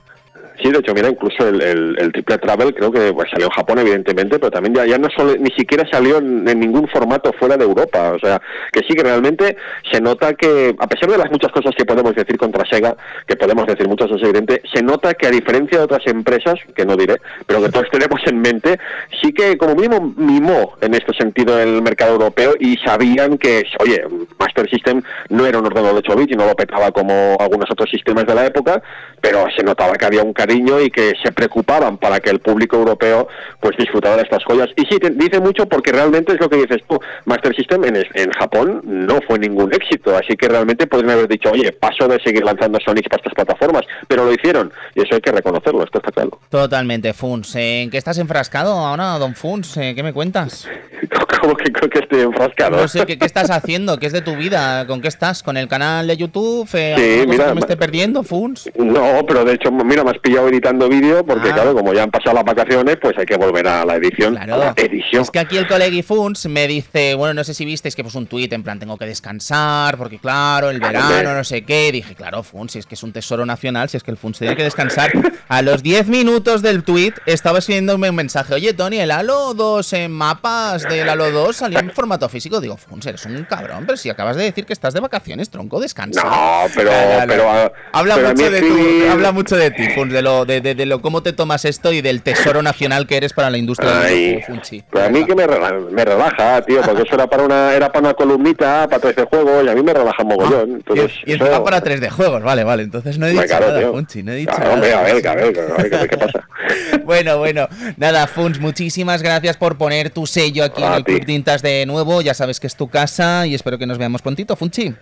Sí, 0.60 0.72
de 0.72 0.78
hecho, 0.80 0.92
mira, 0.92 1.08
incluso 1.08 1.46
el, 1.46 1.96
el, 1.98 2.12
Triple 2.12 2.38
Travel 2.38 2.74
creo 2.74 2.90
que 2.90 3.12
pues, 3.12 3.30
salió 3.30 3.46
en 3.46 3.52
Japón, 3.52 3.78
evidentemente, 3.78 4.40
pero 4.40 4.50
también 4.50 4.74
ya, 4.74 4.86
ya 4.86 4.98
no 4.98 5.08
solo, 5.10 5.36
ni 5.38 5.50
siquiera 5.50 5.88
salió 5.90 6.18
en, 6.18 6.44
ningún 6.44 6.88
formato 6.88 7.32
fuera 7.32 7.56
de 7.56 7.64
Europa. 7.64 8.12
O 8.12 8.18
sea, 8.18 8.42
que 8.72 8.80
sí 8.80 8.94
que 8.94 9.04
realmente 9.04 9.56
se 9.90 10.00
nota 10.00 10.34
que, 10.34 10.74
a 10.76 10.86
pesar 10.88 11.10
de 11.10 11.18
las 11.18 11.30
muchas 11.30 11.52
cosas 11.52 11.74
que 11.76 11.84
podemos 11.84 12.12
decir 12.14 12.36
contra 12.36 12.66
Sega, 12.66 12.96
que 13.26 13.36
podemos 13.36 13.66
decir 13.66 13.86
muchas, 13.86 14.10
es 14.10 14.22
evidente, 14.22 14.60
se 14.72 14.82
nota 14.82 15.14
que 15.14 15.28
a 15.28 15.30
diferencia 15.30 15.78
de 15.78 15.84
otras 15.84 16.04
empresas, 16.06 16.54
que 16.74 16.84
no 16.84 16.96
diré, 16.96 17.20
pero 17.46 17.62
que 17.62 17.68
todos 17.68 17.86
tenemos 17.92 18.20
en 18.26 18.40
mente, 18.40 18.78
sí 19.22 19.32
que 19.32 19.56
como 19.56 19.76
mínimo 19.76 20.12
mimó 20.16 20.76
en 20.80 20.94
este 20.94 21.14
sentido 21.14 21.60
el 21.60 21.82
mercado 21.82 22.14
europeo 22.14 22.54
y 22.58 22.76
sabían 22.78 23.38
que, 23.38 23.64
oye, 23.78 24.04
Master 24.40 24.68
System 24.68 25.02
no 25.28 25.46
era 25.46 25.58
un 25.58 25.66
ordenador 25.66 25.92
de 25.92 25.98
8 26.00 26.16
bits 26.16 26.32
y 26.32 26.36
no 26.36 26.46
lo 26.46 26.56
petaba 26.56 26.90
como 26.90 27.36
algunos 27.38 27.70
otros 27.70 27.88
sistemas 27.90 28.26
de 28.26 28.34
la 28.34 28.46
época, 28.46 28.82
pero 29.20 29.46
se 29.56 29.62
notaba 29.62 29.94
que 29.94 30.06
había 30.06 30.22
un 30.22 30.32
cariño 30.32 30.47
y 30.50 30.90
que 30.90 31.14
se 31.22 31.32
preocupaban 31.32 31.98
para 31.98 32.20
que 32.20 32.30
el 32.30 32.40
público 32.40 32.76
europeo 32.76 33.28
pues 33.60 33.76
disfrutara 33.76 34.16
de 34.16 34.22
estas 34.22 34.44
joyas. 34.44 34.68
Y 34.76 34.82
sí, 34.82 34.98
te 34.98 35.10
dice 35.10 35.40
mucho 35.40 35.66
porque 35.66 35.92
realmente 35.92 36.32
es 36.32 36.40
lo 36.40 36.48
que 36.48 36.56
dices 36.56 36.82
tú, 36.88 36.98
Master 37.24 37.54
System 37.54 37.84
en, 37.84 37.96
en 37.96 38.30
Japón 38.32 38.80
no 38.84 39.18
fue 39.26 39.38
ningún 39.38 39.72
éxito, 39.72 40.16
así 40.16 40.36
que 40.36 40.48
realmente 40.48 40.86
podrían 40.86 41.12
haber 41.12 41.28
dicho, 41.28 41.50
oye, 41.50 41.72
paso 41.72 42.06
de 42.08 42.18
seguir 42.22 42.44
lanzando 42.44 42.78
Sonic 42.84 43.08
para 43.08 43.20
estas 43.20 43.34
plataformas, 43.34 43.82
pero 44.06 44.24
lo 44.24 44.32
hicieron 44.32 44.72
y 44.94 45.02
eso 45.02 45.14
hay 45.14 45.20
que 45.20 45.32
reconocerlo, 45.32 45.84
esto 45.84 45.98
está 45.98 46.12
claro. 46.12 46.38
Totalmente, 46.48 47.12
Funs. 47.12 47.54
¿En 47.56 47.90
qué 47.90 47.98
estás 47.98 48.18
enfrascado 48.18 48.72
ahora, 48.72 49.18
don 49.18 49.34
Funs? 49.34 49.74
¿Qué 49.74 50.02
me 50.02 50.12
cuentas? 50.12 50.68
¿Cómo 51.40 51.56
que, 51.56 51.70
que 51.72 51.98
estoy 51.98 52.20
enfrascado? 52.22 52.76
No 52.76 52.88
sé, 52.88 53.06
¿qué, 53.06 53.16
estás 53.20 53.50
haciendo? 53.50 53.98
¿Qué 53.98 54.06
es 54.06 54.12
de 54.12 54.22
tu 54.22 54.36
vida? 54.36 54.86
¿Con 54.86 55.00
qué 55.00 55.08
estás? 55.08 55.42
¿Con 55.42 55.56
el 55.56 55.68
canal 55.68 56.06
de 56.06 56.16
YouTube? 56.16 56.68
sí, 56.68 57.24
mira, 57.26 57.54
me 57.54 57.60
esté 57.60 57.76
perdiendo, 57.76 58.22
Funs? 58.22 58.70
No, 58.76 59.24
pero 59.26 59.44
de 59.44 59.54
hecho, 59.54 59.70
mira, 59.70 60.04
me 60.04 60.10
has 60.10 60.18
pillado 60.18 60.37
editando 60.46 60.88
vídeo 60.88 61.24
porque, 61.24 61.48
ah. 61.50 61.54
claro, 61.54 61.74
como 61.74 61.92
ya 61.94 62.04
han 62.04 62.10
pasado 62.10 62.36
las 62.36 62.44
vacaciones, 62.44 62.98
pues 63.00 63.16
hay 63.18 63.26
que 63.26 63.36
volver 63.36 63.66
a 63.66 63.84
la 63.84 63.96
edición. 63.96 64.36
Claro. 64.36 64.74
edición. 64.76 65.22
Es 65.22 65.30
que 65.30 65.38
aquí 65.38 65.56
el 65.56 65.66
colegui 65.66 66.02
Funs 66.02 66.46
me 66.46 66.68
dice, 66.68 67.14
bueno, 67.14 67.34
no 67.34 67.44
sé 67.44 67.54
si 67.54 67.64
visteis 67.64 67.96
que 67.96 68.04
puso 68.04 68.18
un 68.18 68.26
tuit 68.26 68.52
en 68.52 68.62
plan, 68.62 68.78
tengo 68.78 68.96
que 68.96 69.06
descansar 69.06 69.96
porque, 69.96 70.18
claro, 70.18 70.70
el 70.70 70.80
verano, 70.80 71.34
no 71.34 71.44
sé 71.44 71.62
qué. 71.62 71.90
dije, 71.92 72.14
claro, 72.14 72.42
Funs, 72.42 72.72
si 72.72 72.78
es 72.78 72.86
que 72.86 72.94
es 72.94 73.02
un 73.02 73.12
tesoro 73.12 73.46
nacional, 73.46 73.88
si 73.88 73.96
es 73.96 74.02
que 74.02 74.10
el 74.10 74.16
Funs 74.16 74.38
tiene 74.38 74.56
que 74.56 74.62
descansar. 74.62 75.10
A 75.48 75.62
los 75.62 75.82
10 75.82 76.08
minutos 76.08 76.62
del 76.62 76.84
tuit 76.84 77.16
estaba 77.26 77.58
escribiéndome 77.58 78.10
un 78.10 78.16
mensaje, 78.16 78.54
oye, 78.54 78.74
Tony, 78.74 78.98
el 78.98 79.10
Halo 79.10 79.54
2 79.54 79.92
en 79.94 80.12
mapas 80.12 80.82
del 80.82 81.08
Halo 81.08 81.30
2 81.30 81.56
salió 81.56 81.78
en 81.78 81.90
formato 81.90 82.28
físico. 82.28 82.60
Digo, 82.60 82.76
Funs, 82.76 83.06
eres 83.06 83.24
un 83.26 83.44
cabrón, 83.44 83.84
pero 83.86 83.96
si 83.96 84.10
acabas 84.10 84.36
de 84.36 84.44
decir 84.44 84.66
que 84.66 84.72
estás 84.72 84.94
de 84.94 85.00
vacaciones, 85.00 85.50
tronco, 85.50 85.80
descansa. 85.80 86.22
No, 86.22 86.66
pero... 86.74 86.90
pero, 87.26 87.72
habla, 87.92 88.16
mucho 88.18 88.50
de 88.50 88.60
tu, 88.60 89.10
habla 89.10 89.32
mucho 89.32 89.56
de 89.56 89.70
ti, 89.70 89.88
Funs, 89.94 90.12
de 90.12 90.22
lo, 90.28 90.44
de, 90.44 90.60
de, 90.60 90.86
lo 90.86 91.00
cómo 91.00 91.22
te 91.22 91.32
tomas 91.32 91.64
esto 91.64 91.92
y 91.92 92.00
del 92.00 92.22
tesoro 92.22 92.62
nacional 92.62 93.06
que 93.06 93.16
eres 93.16 93.32
para 93.32 93.50
la 93.50 93.58
industria 93.58 93.94
del 94.00 94.42
Funchi. 94.44 94.84
Pero 94.90 95.04
a 95.04 95.08
mí 95.08 95.24
que 95.24 95.34
me, 95.34 95.46
me 95.46 96.04
relaja, 96.04 96.62
tío, 96.62 96.80
porque 96.82 97.02
eso 97.02 97.14
era 97.14 97.26
para 97.26 97.44
una, 97.44 97.74
era 97.74 97.88
para 97.88 98.00
una 98.00 98.14
columnita, 98.14 98.86
para 98.88 99.14
3D 99.14 99.28
juegos, 99.28 99.64
y 99.64 99.68
a 99.68 99.74
mí 99.74 99.82
me 99.82 99.94
relaja 99.94 100.22
mogollón. 100.24 100.70
Ah, 100.72 100.76
entonces, 100.76 101.12
y, 101.24 101.32
es 101.32 101.38
para 101.38 101.82
3D 101.82 102.10
juegos, 102.10 102.42
vale, 102.42 102.64
vale. 102.64 102.82
Entonces 102.82 103.18
no 103.18 103.26
he 103.26 103.30
dicho 103.30 103.60
nada, 103.60 103.90
Funchi, 103.90 104.22
no 104.22 104.32
he 104.32 104.36
dicho 104.36 104.58
nada. 104.58 104.74
Hombre, 104.74 104.92
a 104.92 105.02
ver, 105.02 105.26
a 105.28 105.34
ver, 105.34 105.60
a 105.60 105.82
ver, 105.82 106.08
¿qué 106.08 106.16
pasa? 106.16 106.48
bueno, 107.04 107.38
bueno, 107.38 107.68
nada, 107.96 108.26
Funch, 108.26 108.58
muchísimas 108.58 109.22
gracias 109.22 109.56
por 109.56 109.78
poner 109.78 110.10
tu 110.10 110.26
sello 110.26 110.64
aquí 110.64 110.82
en 110.82 110.92
el 110.92 111.04
Club 111.04 111.24
Tintas 111.24 111.62
de 111.62 111.86
nuevo. 111.86 112.20
Ya 112.22 112.34
sabes 112.34 112.60
que 112.60 112.66
es 112.66 112.76
tu 112.76 112.88
casa 112.88 113.46
y 113.46 113.54
espero 113.54 113.78
que 113.78 113.86
nos 113.86 113.98
veamos 113.98 114.22
prontito, 114.22 114.56
Funchi. 114.56 114.94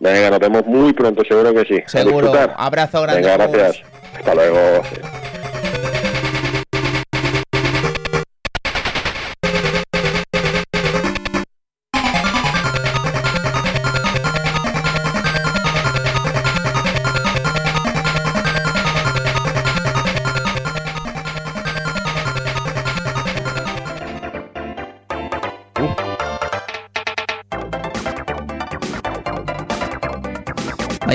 Venga, 0.00 0.30
nos 0.30 0.38
vemos 0.40 0.66
muy 0.66 0.94
pronto, 0.94 1.22
seguro 1.28 1.52
que 1.52 1.64
sí. 1.66 1.82
Seguro. 1.86 2.32
Abrazo 2.56 3.02
grande. 3.02 3.20
Venga, 3.20 3.36
gracias. 3.36 3.82
Hasta 4.16 4.34
luego. 4.34 4.82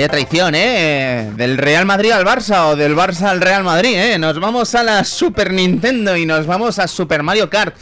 Traición, 0.08 0.54
¿eh? 0.54 1.32
Del 1.36 1.58
Real 1.58 1.84
Madrid 1.84 2.12
al 2.12 2.24
Barça 2.24 2.66
o 2.68 2.76
del 2.76 2.94
Barça 2.94 3.28
al 3.28 3.40
Real 3.40 3.64
Madrid, 3.64 3.94
¿eh? 3.96 4.18
Nos 4.18 4.38
vamos 4.38 4.74
a 4.74 4.82
la 4.82 5.04
Super 5.04 5.52
Nintendo 5.52 6.16
y 6.16 6.26
nos 6.26 6.46
vamos 6.46 6.78
a 6.78 6.86
Super 6.86 7.22
Mario 7.22 7.50
Kart. 7.50 7.74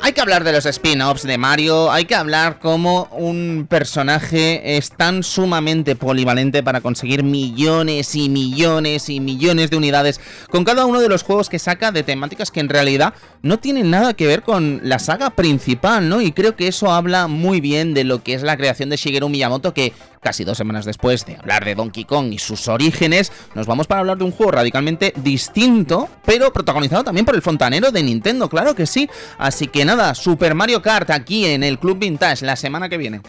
hay 0.00 0.12
que 0.12 0.20
hablar 0.20 0.44
de 0.44 0.52
los 0.52 0.66
spin-offs 0.66 1.22
de 1.22 1.38
Mario, 1.38 1.90
hay 1.90 2.04
que 2.04 2.14
hablar 2.14 2.58
cómo 2.58 3.08
un 3.12 3.66
personaje 3.68 4.76
es 4.76 4.90
tan 4.90 5.22
sumamente 5.22 5.96
polivalente 5.96 6.62
para 6.62 6.80
conseguir 6.80 7.22
millones 7.22 8.14
y 8.14 8.28
millones 8.28 9.08
y 9.08 9.20
millones 9.20 9.70
de 9.70 9.76
unidades 9.76 10.20
con 10.50 10.64
cada 10.64 10.84
uno 10.84 11.00
de 11.00 11.08
los 11.08 11.22
juegos 11.22 11.48
que 11.48 11.58
saca 11.58 11.92
de 11.92 12.02
temáticas 12.02 12.50
que 12.50 12.60
en 12.60 12.68
realidad 12.68 13.14
no 13.42 13.58
tienen 13.58 13.90
nada 13.90 14.14
que 14.14 14.26
ver 14.26 14.42
con 14.42 14.80
la 14.82 14.98
saga 14.98 15.30
principal, 15.30 16.08
¿no? 16.08 16.20
Y 16.20 16.32
creo 16.32 16.56
que 16.56 16.68
eso 16.68 16.92
habla 16.92 17.26
muy 17.26 17.60
bien 17.60 17.94
de 17.94 18.04
lo 18.04 18.22
que 18.22 18.34
es 18.34 18.42
la 18.42 18.56
creación 18.56 18.90
de 18.90 18.96
Shigeru 18.96 19.28
Miyamoto 19.28 19.72
que 19.72 19.94
casi 20.24 20.42
dos 20.42 20.56
semanas 20.56 20.86
después 20.86 21.26
de 21.26 21.36
hablar 21.36 21.66
de 21.66 21.74
Donkey 21.74 22.04
Kong 22.04 22.32
y 22.32 22.38
sus 22.38 22.66
orígenes, 22.66 23.30
nos 23.54 23.66
vamos 23.66 23.86
para 23.86 24.00
hablar 24.00 24.16
de 24.16 24.24
un 24.24 24.32
juego 24.32 24.52
radicalmente 24.52 25.12
distinto, 25.16 26.08
pero 26.24 26.50
protagonizado 26.50 27.04
también 27.04 27.26
por 27.26 27.34
el 27.34 27.42
fontanero 27.42 27.92
de 27.92 28.02
Nintendo, 28.02 28.48
claro 28.48 28.74
que 28.74 28.86
sí. 28.86 29.08
Así 29.36 29.66
que 29.66 29.84
nada, 29.84 30.14
Super 30.14 30.54
Mario 30.54 30.80
Kart 30.80 31.10
aquí 31.10 31.44
en 31.44 31.62
el 31.62 31.78
Club 31.78 31.98
Vintage 31.98 32.46
la 32.46 32.56
semana 32.56 32.88
que 32.88 32.96
viene. 32.96 33.20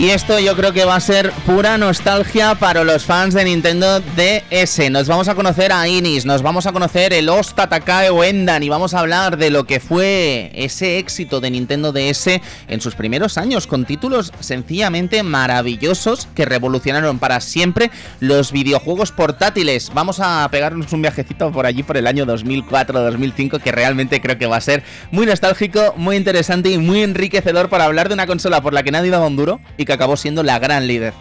Y 0.00 0.08
esto 0.12 0.38
yo 0.40 0.56
creo 0.56 0.72
que 0.72 0.86
va 0.86 0.94
a 0.94 1.00
ser 1.00 1.30
pura 1.44 1.76
nostalgia 1.76 2.54
para 2.54 2.84
los 2.84 3.04
fans 3.04 3.34
de 3.34 3.44
Nintendo 3.44 4.00
DS. 4.00 4.90
Nos 4.90 5.08
vamos 5.08 5.28
a 5.28 5.34
conocer 5.34 5.74
a 5.74 5.86
Inis, 5.86 6.24
nos 6.24 6.40
vamos 6.40 6.64
a 6.64 6.72
conocer 6.72 7.12
el 7.12 7.28
Osta 7.28 7.68
Takae 7.68 8.10
Wendan 8.10 8.62
y 8.62 8.70
vamos 8.70 8.94
a 8.94 9.00
hablar 9.00 9.36
de 9.36 9.50
lo 9.50 9.64
que 9.64 9.78
fue 9.78 10.52
ese 10.54 10.96
éxito 10.96 11.42
de 11.42 11.50
Nintendo 11.50 11.92
DS 11.92 12.40
en 12.68 12.80
sus 12.80 12.94
primeros 12.94 13.36
años 13.36 13.66
con 13.66 13.84
títulos 13.84 14.32
sencillamente 14.40 15.22
maravillosos 15.22 16.28
que 16.34 16.46
revolucionaron 16.46 17.18
para 17.18 17.42
siempre 17.42 17.90
los 18.20 18.52
videojuegos 18.52 19.12
portátiles. 19.12 19.90
Vamos 19.92 20.18
a 20.20 20.48
pegarnos 20.50 20.94
un 20.94 21.02
viajecito 21.02 21.52
por 21.52 21.66
allí 21.66 21.82
por 21.82 21.98
el 21.98 22.06
año 22.06 22.24
2004-2005 22.24 23.60
que 23.60 23.70
realmente 23.70 24.22
creo 24.22 24.38
que 24.38 24.46
va 24.46 24.56
a 24.56 24.62
ser 24.62 24.82
muy 25.10 25.26
nostálgico, 25.26 25.92
muy 25.98 26.16
interesante 26.16 26.70
y 26.70 26.78
muy 26.78 27.02
enriquecedor 27.02 27.68
para 27.68 27.84
hablar 27.84 28.08
de 28.08 28.14
una 28.14 28.26
consola 28.26 28.62
por 28.62 28.72
la 28.72 28.82
que 28.82 28.92
nadie 28.92 29.10
daba 29.10 29.26
un 29.26 29.36
duro 29.36 29.60
y 29.76 29.89
que 29.90 29.94
acabó 29.94 30.16
siendo 30.16 30.44
la 30.44 30.60
gran 30.60 30.86
líder. 30.86 31.14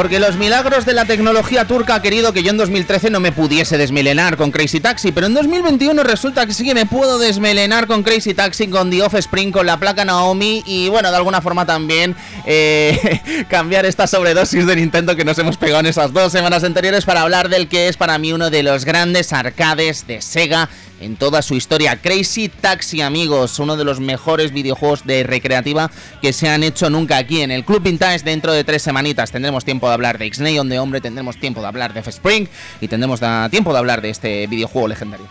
Porque 0.00 0.18
los 0.18 0.38
milagros 0.38 0.86
de 0.86 0.94
la 0.94 1.04
tecnología 1.04 1.66
turca 1.66 1.96
ha 1.96 2.00
querido 2.00 2.32
que 2.32 2.42
yo 2.42 2.52
en 2.52 2.56
2013 2.56 3.10
no 3.10 3.20
me 3.20 3.32
pudiese 3.32 3.76
desmelenar 3.76 4.38
con 4.38 4.50
Crazy 4.50 4.80
Taxi, 4.80 5.12
pero 5.12 5.26
en 5.26 5.34
2021 5.34 6.02
resulta 6.04 6.46
que 6.46 6.54
sí 6.54 6.64
que 6.64 6.72
me 6.74 6.86
puedo 6.86 7.18
desmelenar 7.18 7.86
con 7.86 8.02
Crazy 8.02 8.32
Taxi, 8.32 8.68
con 8.68 8.88
The 8.88 9.02
Offspring, 9.02 9.52
con 9.52 9.66
la 9.66 9.76
placa 9.76 10.06
Naomi 10.06 10.62
y 10.64 10.88
bueno, 10.88 11.10
de 11.10 11.16
alguna 11.18 11.42
forma 11.42 11.66
también 11.66 12.16
eh, 12.46 13.44
cambiar 13.50 13.84
esta 13.84 14.06
sobredosis 14.06 14.64
de 14.64 14.76
Nintendo 14.76 15.14
que 15.16 15.26
nos 15.26 15.38
hemos 15.38 15.58
pegado 15.58 15.80
en 15.80 15.86
esas 15.88 16.14
dos 16.14 16.32
semanas 16.32 16.64
anteriores 16.64 17.04
para 17.04 17.20
hablar 17.20 17.50
del 17.50 17.68
que 17.68 17.88
es 17.88 17.98
para 17.98 18.16
mí 18.16 18.32
uno 18.32 18.48
de 18.48 18.62
los 18.62 18.86
grandes 18.86 19.34
arcades 19.34 20.06
de 20.06 20.22
Sega 20.22 20.70
en 21.00 21.16
toda 21.16 21.42
su 21.42 21.54
historia. 21.54 21.96
Crazy 21.96 22.48
Taxi, 22.48 23.00
amigos, 23.00 23.58
uno 23.58 23.76
de 23.76 23.84
los 23.84 24.00
mejores 24.00 24.52
videojuegos 24.52 25.04
de 25.06 25.22
recreativa 25.22 25.90
que 26.22 26.32
se 26.32 26.48
han 26.48 26.62
hecho 26.62 26.90
nunca 26.90 27.16
aquí 27.16 27.40
en 27.40 27.50
el 27.50 27.64
Club 27.64 27.82
Vintage. 27.82 28.24
Dentro 28.24 28.52
de 28.52 28.64
tres 28.64 28.82
semanitas 28.82 29.30
tendremos 29.30 29.64
tiempo 29.64 29.88
de 29.88 29.94
hablar 29.94 30.18
de 30.18 30.26
X-Neon 30.26 30.68
de 30.68 30.78
Hombre, 30.78 31.00
tendremos 31.00 31.38
tiempo 31.38 31.60
de 31.60 31.66
hablar 31.66 31.92
de 31.92 32.00
F-Spring 32.00 32.46
y 32.80 32.88
tendremos 32.88 33.20
tiempo 33.50 33.72
de 33.72 33.78
hablar 33.78 34.02
de 34.02 34.10
este 34.10 34.46
videojuego 34.46 34.88
legendario. 34.88 35.26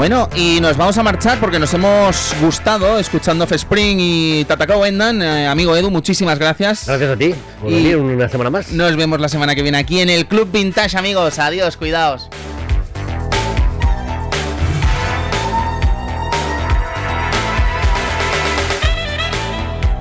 Bueno, 0.00 0.30
y 0.34 0.62
nos 0.62 0.78
vamos 0.78 0.96
a 0.96 1.02
marchar 1.02 1.38
porque 1.38 1.58
nos 1.58 1.74
hemos 1.74 2.34
gustado 2.40 2.98
escuchando 2.98 3.44
F-Spring 3.44 3.98
y 4.00 4.44
Tataka 4.46 4.78
Wendan. 4.78 5.20
Eh, 5.20 5.46
amigo 5.46 5.76
Edu, 5.76 5.90
muchísimas 5.90 6.38
gracias. 6.38 6.86
Gracias 6.86 7.10
a 7.10 7.16
ti 7.18 7.34
por 7.60 7.70
venir 7.70 7.98
una 7.98 8.26
semana 8.26 8.48
más. 8.48 8.72
Nos 8.72 8.96
vemos 8.96 9.20
la 9.20 9.28
semana 9.28 9.54
que 9.54 9.60
viene 9.60 9.76
aquí 9.76 10.00
en 10.00 10.08
el 10.08 10.24
Club 10.24 10.50
Vintage, 10.50 10.96
amigos. 10.96 11.38
Adiós, 11.38 11.76
cuidaos. 11.76 12.30